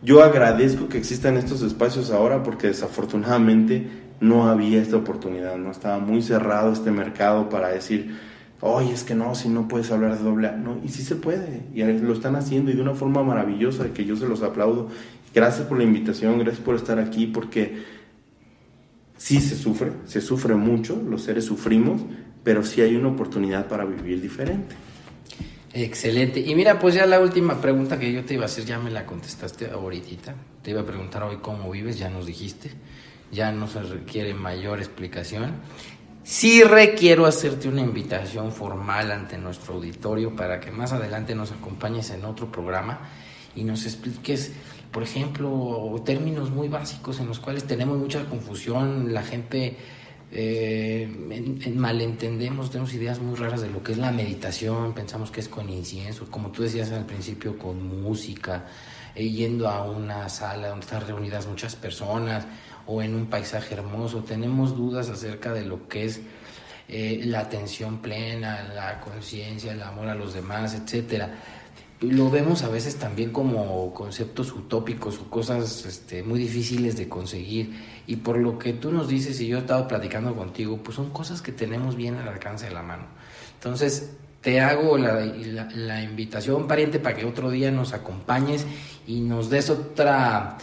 Yo 0.00 0.22
agradezco 0.22 0.88
que 0.88 0.96
existan 0.96 1.36
estos 1.36 1.62
espacios 1.62 2.12
ahora 2.12 2.44
porque 2.44 2.68
desafortunadamente 2.68 3.88
no 4.20 4.48
había 4.48 4.80
esta 4.80 4.96
oportunidad, 4.96 5.56
no 5.56 5.70
estaba 5.70 5.98
muy 5.98 6.22
cerrado 6.22 6.72
este 6.72 6.90
mercado 6.90 7.48
para 7.48 7.68
decir, 7.68 8.16
oye, 8.60 8.92
es 8.92 9.04
que 9.04 9.14
no, 9.14 9.34
si 9.34 9.48
no 9.48 9.68
puedes 9.68 9.90
hablar 9.90 10.16
de 10.16 10.24
doble 10.24 10.48
A. 10.48 10.52
No, 10.52 10.78
y 10.84 10.88
sí 10.88 11.02
se 11.02 11.16
puede, 11.16 11.62
y 11.74 11.82
lo 11.82 12.12
están 12.12 12.36
haciendo 12.36 12.70
y 12.70 12.74
de 12.74 12.82
una 12.82 12.94
forma 12.94 13.22
maravillosa 13.22 13.92
que 13.92 14.04
yo 14.04 14.16
se 14.16 14.26
los 14.26 14.42
aplaudo. 14.42 14.88
Gracias 15.34 15.66
por 15.66 15.78
la 15.78 15.84
invitación, 15.84 16.38
gracias 16.38 16.64
por 16.64 16.76
estar 16.76 16.98
aquí, 16.98 17.26
porque 17.26 17.82
sí 19.16 19.40
se 19.40 19.56
sufre, 19.56 19.92
se 20.06 20.20
sufre 20.20 20.54
mucho, 20.54 21.00
los 21.08 21.22
seres 21.22 21.44
sufrimos, 21.44 22.02
pero 22.42 22.64
sí 22.64 22.80
hay 22.80 22.96
una 22.96 23.08
oportunidad 23.08 23.66
para 23.66 23.84
vivir 23.84 24.20
diferente. 24.20 24.74
Excelente. 25.74 26.40
Y 26.40 26.54
mira, 26.54 26.78
pues 26.78 26.94
ya 26.94 27.04
la 27.04 27.20
última 27.20 27.60
pregunta 27.60 27.98
que 27.98 28.10
yo 28.10 28.24
te 28.24 28.32
iba 28.32 28.44
a 28.44 28.46
hacer, 28.46 28.64
ya 28.64 28.78
me 28.78 28.90
la 28.90 29.04
contestaste 29.04 29.70
ahorita. 29.70 30.34
Te 30.62 30.70
iba 30.70 30.80
a 30.80 30.86
preguntar 30.86 31.22
hoy 31.22 31.36
cómo 31.42 31.70
vives, 31.70 31.98
ya 31.98 32.08
nos 32.08 32.24
dijiste. 32.24 32.70
Ya 33.36 33.52
no 33.52 33.66
se 33.68 33.82
requiere 33.82 34.32
mayor 34.34 34.78
explicación. 34.78 35.52
Sí 36.24 36.62
requiero 36.62 37.26
hacerte 37.26 37.68
una 37.68 37.82
invitación 37.82 38.50
formal 38.50 39.12
ante 39.12 39.36
nuestro 39.36 39.74
auditorio 39.74 40.34
para 40.34 40.58
que 40.58 40.70
más 40.70 40.92
adelante 40.92 41.34
nos 41.34 41.52
acompañes 41.52 42.10
en 42.10 42.24
otro 42.24 42.50
programa 42.50 42.98
y 43.54 43.62
nos 43.62 43.84
expliques, 43.84 44.52
por 44.90 45.02
ejemplo, 45.02 45.48
términos 46.04 46.50
muy 46.50 46.68
básicos 46.68 47.20
en 47.20 47.26
los 47.28 47.38
cuales 47.38 47.64
tenemos 47.64 47.98
mucha 47.98 48.24
confusión, 48.24 49.12
la 49.12 49.22
gente 49.22 49.76
eh, 50.32 51.02
en- 51.30 51.60
en 51.62 51.78
malentendemos, 51.78 52.70
tenemos 52.72 52.92
ideas 52.94 53.20
muy 53.20 53.36
raras 53.36 53.60
de 53.60 53.70
lo 53.70 53.80
que 53.84 53.92
es 53.92 53.98
la 53.98 54.10
meditación, 54.10 54.92
pensamos 54.92 55.30
que 55.30 55.38
es 55.40 55.48
con 55.48 55.70
incienso, 55.70 56.26
como 56.30 56.50
tú 56.50 56.62
decías 56.64 56.90
al 56.90 57.06
principio, 57.06 57.56
con 57.56 57.86
música, 58.02 58.64
eh, 59.14 59.28
yendo 59.30 59.68
a 59.68 59.84
una 59.84 60.28
sala 60.28 60.68
donde 60.70 60.84
están 60.84 61.06
reunidas 61.06 61.46
muchas 61.46 61.76
personas 61.76 62.44
o 62.86 63.02
en 63.02 63.14
un 63.14 63.26
paisaje 63.26 63.74
hermoso, 63.74 64.22
tenemos 64.24 64.76
dudas 64.76 65.08
acerca 65.08 65.52
de 65.52 65.64
lo 65.64 65.88
que 65.88 66.04
es 66.04 66.20
eh, 66.88 67.20
la 67.24 67.40
atención 67.40 67.98
plena, 67.98 68.62
la 68.74 69.00
conciencia, 69.00 69.72
el 69.72 69.82
amor 69.82 70.08
a 70.08 70.14
los 70.14 70.34
demás, 70.34 70.74
etcétera. 70.74 71.34
Lo 72.00 72.30
vemos 72.30 72.62
a 72.62 72.68
veces 72.68 72.96
también 72.96 73.32
como 73.32 73.92
conceptos 73.92 74.52
utópicos 74.52 75.18
o 75.18 75.30
cosas 75.30 75.84
este, 75.86 76.22
muy 76.22 76.38
difíciles 76.38 76.96
de 76.96 77.08
conseguir. 77.08 77.74
Y 78.06 78.16
por 78.16 78.36
lo 78.38 78.58
que 78.58 78.74
tú 78.74 78.92
nos 78.92 79.08
dices 79.08 79.40
y 79.40 79.48
yo 79.48 79.56
he 79.56 79.60
estado 79.60 79.88
platicando 79.88 80.36
contigo, 80.36 80.78
pues 80.82 80.96
son 80.96 81.10
cosas 81.10 81.42
que 81.42 81.52
tenemos 81.52 81.96
bien 81.96 82.16
al 82.16 82.28
alcance 82.28 82.66
de 82.66 82.74
la 82.74 82.82
mano. 82.82 83.06
Entonces, 83.54 84.12
te 84.42 84.60
hago 84.60 84.96
la, 84.96 85.24
la, 85.74 86.02
invitación, 86.02 86.68
pariente, 86.68 87.00
para 87.00 87.16
que 87.16 87.24
otro 87.24 87.50
día 87.50 87.72
nos 87.72 87.92
acompañes 87.94 88.64
y 89.04 89.20
nos 89.20 89.50
des 89.50 89.70
otra, 89.70 90.56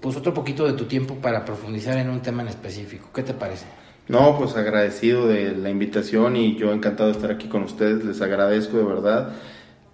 pues 0.00 0.16
otro 0.16 0.34
poquito 0.34 0.66
de 0.66 0.72
tu 0.72 0.84
tiempo 0.84 1.16
para 1.16 1.44
profundizar 1.44 1.96
en 1.98 2.10
un 2.10 2.20
tema 2.20 2.42
en 2.42 2.48
específico. 2.48 3.08
¿Qué 3.14 3.22
te 3.22 3.34
parece? 3.34 3.66
No, 4.08 4.38
pues 4.38 4.56
agradecido 4.56 5.26
de 5.26 5.56
la 5.56 5.70
invitación 5.70 6.36
y 6.36 6.56
yo 6.56 6.72
encantado 6.72 7.08
de 7.08 7.16
estar 7.16 7.30
aquí 7.30 7.48
con 7.48 7.64
ustedes, 7.64 8.04
les 8.04 8.20
agradezco 8.20 8.76
de 8.76 8.84
verdad. 8.84 9.32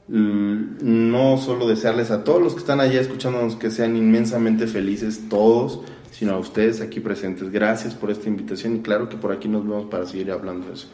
No 0.08 1.38
solo 1.38 1.66
desearles 1.66 2.10
a 2.10 2.24
todos 2.24 2.42
los 2.42 2.52
que 2.52 2.60
están 2.60 2.80
allá 2.80 3.00
escuchándonos 3.00 3.56
que 3.56 3.70
sean 3.70 3.96
inmensamente 3.96 4.66
felices 4.66 5.28
todos, 5.30 5.80
sino 6.10 6.34
a 6.34 6.38
ustedes 6.38 6.80
aquí 6.82 7.00
presentes. 7.00 7.50
Gracias 7.50 7.94
por 7.94 8.10
esta 8.10 8.28
invitación 8.28 8.76
y 8.76 8.80
claro 8.80 9.08
que 9.08 9.16
por 9.16 9.32
aquí 9.32 9.48
nos 9.48 9.62
vemos 9.66 9.86
para 9.86 10.04
seguir 10.04 10.30
hablando 10.30 10.66
de 10.68 10.74
eso. 10.74 10.88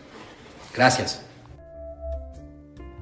Gracias. 0.74 1.27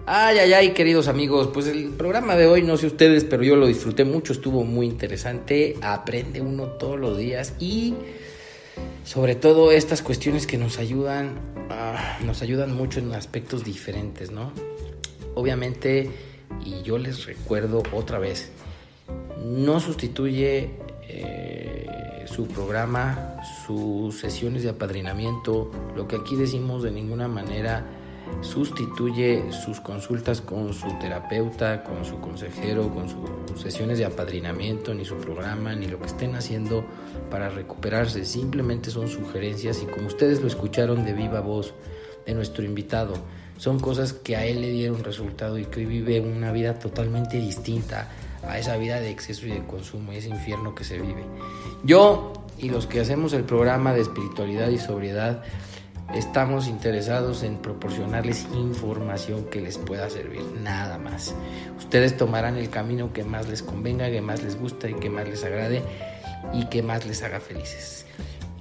Ay, 0.08 0.38
ay, 0.38 0.52
ay, 0.52 0.70
queridos 0.70 1.08
amigos, 1.08 1.50
pues 1.52 1.66
el 1.66 1.88
programa 1.88 2.36
de 2.36 2.46
hoy, 2.46 2.62
no 2.62 2.76
sé 2.76 2.86
ustedes, 2.86 3.24
pero 3.24 3.42
yo 3.42 3.56
lo 3.56 3.66
disfruté 3.66 4.04
mucho, 4.04 4.32
estuvo 4.32 4.62
muy 4.62 4.86
interesante, 4.86 5.76
aprende 5.82 6.40
uno 6.40 6.66
todos 6.66 6.96
los 6.96 7.18
días 7.18 7.54
y 7.58 7.94
sobre 9.02 9.34
todo 9.34 9.72
estas 9.72 10.02
cuestiones 10.02 10.46
que 10.46 10.58
nos 10.58 10.78
ayudan, 10.78 11.40
ah, 11.70 12.20
nos 12.24 12.40
ayudan 12.40 12.72
mucho 12.72 13.00
en 13.00 13.12
aspectos 13.14 13.64
diferentes, 13.64 14.30
¿no? 14.30 14.52
Obviamente, 15.34 16.08
y 16.64 16.82
yo 16.82 16.98
les 16.98 17.26
recuerdo 17.26 17.82
otra 17.92 18.20
vez, 18.20 18.52
no 19.44 19.80
sustituye 19.80 20.70
eh, 21.08 22.26
su 22.26 22.46
programa, 22.46 23.40
sus 23.66 24.20
sesiones 24.20 24.62
de 24.62 24.68
apadrinamiento, 24.68 25.72
lo 25.96 26.06
que 26.06 26.14
aquí 26.14 26.36
decimos 26.36 26.84
de 26.84 26.92
ninguna 26.92 27.26
manera 27.26 27.95
sustituye 28.40 29.52
sus 29.52 29.80
consultas 29.80 30.40
con 30.40 30.72
su 30.72 30.88
terapeuta, 30.98 31.82
con 31.82 32.04
su 32.04 32.20
consejero, 32.20 32.88
con 32.92 33.08
sus 33.08 33.60
sesiones 33.60 33.98
de 33.98 34.04
apadrinamiento, 34.04 34.94
ni 34.94 35.04
su 35.04 35.16
programa, 35.16 35.74
ni 35.74 35.86
lo 35.86 35.98
que 35.98 36.06
estén 36.06 36.34
haciendo 36.34 36.84
para 37.30 37.48
recuperarse. 37.48 38.24
Simplemente 38.24 38.90
son 38.90 39.08
sugerencias 39.08 39.82
y 39.82 39.86
como 39.86 40.06
ustedes 40.06 40.40
lo 40.40 40.46
escucharon 40.46 41.04
de 41.04 41.12
viva 41.12 41.40
voz 41.40 41.74
de 42.24 42.34
nuestro 42.34 42.64
invitado, 42.64 43.14
son 43.58 43.80
cosas 43.80 44.12
que 44.12 44.36
a 44.36 44.44
él 44.44 44.60
le 44.60 44.70
dieron 44.70 45.02
resultado 45.02 45.58
y 45.58 45.64
que 45.64 45.80
hoy 45.80 45.86
vive 45.86 46.20
una 46.20 46.52
vida 46.52 46.78
totalmente 46.78 47.38
distinta 47.38 48.10
a 48.42 48.58
esa 48.58 48.76
vida 48.76 49.00
de 49.00 49.10
exceso 49.10 49.46
y 49.46 49.50
de 49.50 49.64
consumo 49.66 50.12
y 50.12 50.16
ese 50.16 50.28
infierno 50.28 50.74
que 50.74 50.84
se 50.84 50.98
vive. 50.98 51.24
Yo 51.82 52.32
y 52.58 52.70
los 52.70 52.86
que 52.86 53.00
hacemos 53.00 53.32
el 53.32 53.44
programa 53.44 53.92
de 53.92 54.02
espiritualidad 54.02 54.68
y 54.68 54.78
sobriedad, 54.78 55.42
estamos 56.14 56.68
interesados 56.68 57.42
en 57.42 57.56
proporcionarles 57.56 58.46
información 58.54 59.44
que 59.44 59.60
les 59.60 59.78
pueda 59.78 60.08
servir, 60.10 60.42
nada 60.62 60.98
más. 60.98 61.34
Ustedes 61.78 62.16
tomarán 62.16 62.56
el 62.56 62.70
camino 62.70 63.12
que 63.12 63.24
más 63.24 63.48
les 63.48 63.62
convenga, 63.62 64.10
que 64.10 64.20
más 64.20 64.42
les 64.42 64.58
gusta 64.58 64.88
y 64.88 64.94
que 64.94 65.10
más 65.10 65.28
les 65.28 65.44
agrade 65.44 65.82
y 66.52 66.66
que 66.66 66.82
más 66.82 67.06
les 67.06 67.22
haga 67.22 67.40
felices. 67.40 68.06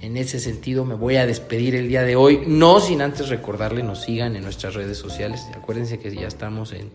En 0.00 0.16
ese 0.16 0.40
sentido 0.40 0.84
me 0.84 0.94
voy 0.94 1.16
a 1.16 1.26
despedir 1.26 1.74
el 1.74 1.88
día 1.88 2.02
de 2.02 2.16
hoy, 2.16 2.42
no 2.46 2.80
sin 2.80 3.00
antes 3.00 3.28
recordarle 3.28 3.82
nos 3.82 4.02
sigan 4.02 4.36
en 4.36 4.42
nuestras 4.42 4.74
redes 4.74 4.98
sociales. 4.98 5.46
Acuérdense 5.54 5.98
que 5.98 6.14
ya 6.14 6.28
estamos 6.28 6.72
en 6.72 6.90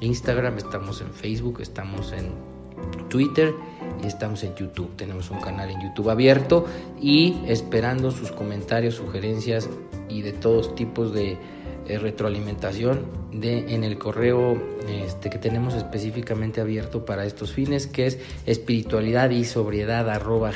Instagram, 0.00 0.58
estamos 0.58 1.00
en 1.00 1.12
Facebook, 1.12 1.60
estamos 1.60 2.12
en 2.12 2.32
Twitter 3.08 3.52
estamos 4.02 4.42
en 4.44 4.54
YouTube. 4.54 4.96
Tenemos 4.96 5.30
un 5.30 5.40
canal 5.40 5.70
en 5.70 5.80
YouTube 5.80 6.10
abierto 6.10 6.66
y 7.00 7.36
esperando 7.46 8.10
sus 8.10 8.32
comentarios, 8.32 8.94
sugerencias 8.94 9.68
y 10.08 10.22
de 10.22 10.32
todos 10.32 10.74
tipos 10.74 11.12
de 11.12 11.38
eh, 11.86 11.98
retroalimentación 11.98 13.24
en 13.42 13.84
el 13.84 13.98
correo 13.98 14.56
este, 14.88 15.28
que 15.28 15.38
tenemos 15.38 15.74
específicamente 15.74 16.60
abierto 16.60 17.04
para 17.04 17.26
estos 17.26 17.52
fines, 17.52 17.86
que 17.86 18.06
es 18.06 18.18
espiritualidad 18.46 19.30
y 19.30 19.44
sobriedad 19.44 20.06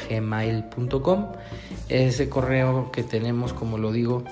gmail.com. 0.09 1.26
Ese 1.89 2.28
correo 2.28 2.91
que 2.93 3.03
tenemos, 3.03 3.53
como 3.53 3.78
lo 3.78 3.93
digo, 3.93 4.24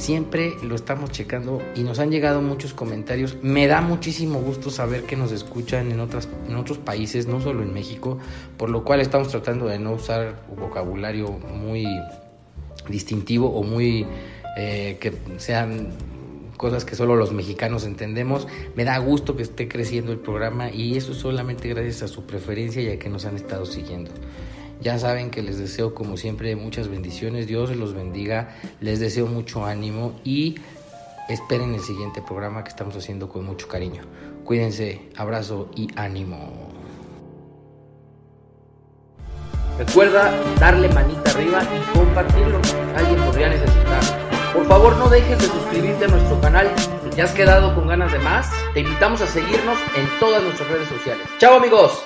siempre 0.00 0.54
lo 0.62 0.74
estamos 0.74 1.10
checando 1.10 1.60
y 1.76 1.82
nos 1.82 1.98
han 1.98 2.10
llegado 2.10 2.42
muchos 2.42 2.74
comentarios. 2.74 3.36
Me 3.42 3.66
da 3.66 3.80
muchísimo 3.80 4.40
gusto 4.40 4.70
saber 4.70 5.04
que 5.04 5.16
nos 5.16 5.30
escuchan 5.30 5.92
en, 5.92 6.00
otras, 6.00 6.28
en 6.48 6.56
otros 6.56 6.78
países, 6.78 7.26
no 7.26 7.40
solo 7.40 7.62
en 7.62 7.72
México, 7.72 8.18
por 8.56 8.70
lo 8.70 8.82
cual 8.82 9.00
estamos 9.00 9.28
tratando 9.28 9.66
de 9.66 9.78
no 9.78 9.92
usar 9.92 10.42
vocabulario 10.58 11.30
muy 11.30 11.86
distintivo 12.88 13.50
o 13.50 13.62
muy 13.62 14.06
eh, 14.56 14.96
que 15.00 15.12
sean 15.36 15.90
cosas 16.56 16.84
que 16.84 16.94
solo 16.94 17.16
los 17.16 17.32
mexicanos 17.32 17.84
entendemos. 17.84 18.48
Me 18.74 18.84
da 18.84 18.98
gusto 18.98 19.36
que 19.36 19.42
esté 19.42 19.68
creciendo 19.68 20.12
el 20.12 20.18
programa 20.18 20.70
y 20.70 20.96
eso 20.96 21.14
solamente 21.14 21.68
gracias 21.68 22.02
a 22.02 22.08
su 22.08 22.26
preferencia 22.26 22.82
y 22.82 22.88
a 22.88 22.98
que 22.98 23.08
nos 23.08 23.24
han 23.24 23.36
estado 23.36 23.64
siguiendo. 23.64 24.10
Ya 24.80 24.98
saben 24.98 25.30
que 25.30 25.42
les 25.42 25.58
deseo 25.58 25.94
como 25.94 26.16
siempre 26.16 26.56
muchas 26.56 26.88
bendiciones, 26.88 27.46
Dios 27.46 27.74
los 27.76 27.94
bendiga, 27.94 28.56
les 28.80 28.98
deseo 28.98 29.26
mucho 29.26 29.64
ánimo 29.64 30.18
y 30.24 30.56
esperen 31.28 31.74
el 31.74 31.80
siguiente 31.80 32.22
programa 32.22 32.64
que 32.64 32.70
estamos 32.70 32.96
haciendo 32.96 33.28
con 33.28 33.44
mucho 33.44 33.68
cariño. 33.68 34.02
Cuídense, 34.44 35.10
abrazo 35.16 35.70
y 35.76 35.88
ánimo. 35.96 36.70
Recuerda 39.78 40.32
darle 40.58 40.88
manita 40.88 41.30
arriba 41.30 41.62
y 41.62 41.98
compartirlo. 41.98 42.60
Alguien 42.96 43.20
podría 43.24 43.48
necesitarlo. 43.48 44.30
Por 44.52 44.66
favor 44.66 44.96
no 44.96 45.08
dejes 45.08 45.38
de 45.38 45.46
suscribirte 45.46 46.04
a 46.06 46.08
nuestro 46.08 46.40
canal. 46.40 46.70
Te 47.14 47.22
has 47.22 47.32
quedado 47.32 47.74
con 47.74 47.88
ganas 47.88 48.12
de 48.12 48.18
más, 48.18 48.50
te 48.74 48.80
invitamos 48.80 49.20
a 49.20 49.26
seguirnos 49.26 49.78
en 49.96 50.06
todas 50.18 50.42
nuestras 50.42 50.68
redes 50.70 50.88
sociales. 50.88 51.26
Chao 51.38 51.56
amigos. 51.56 52.04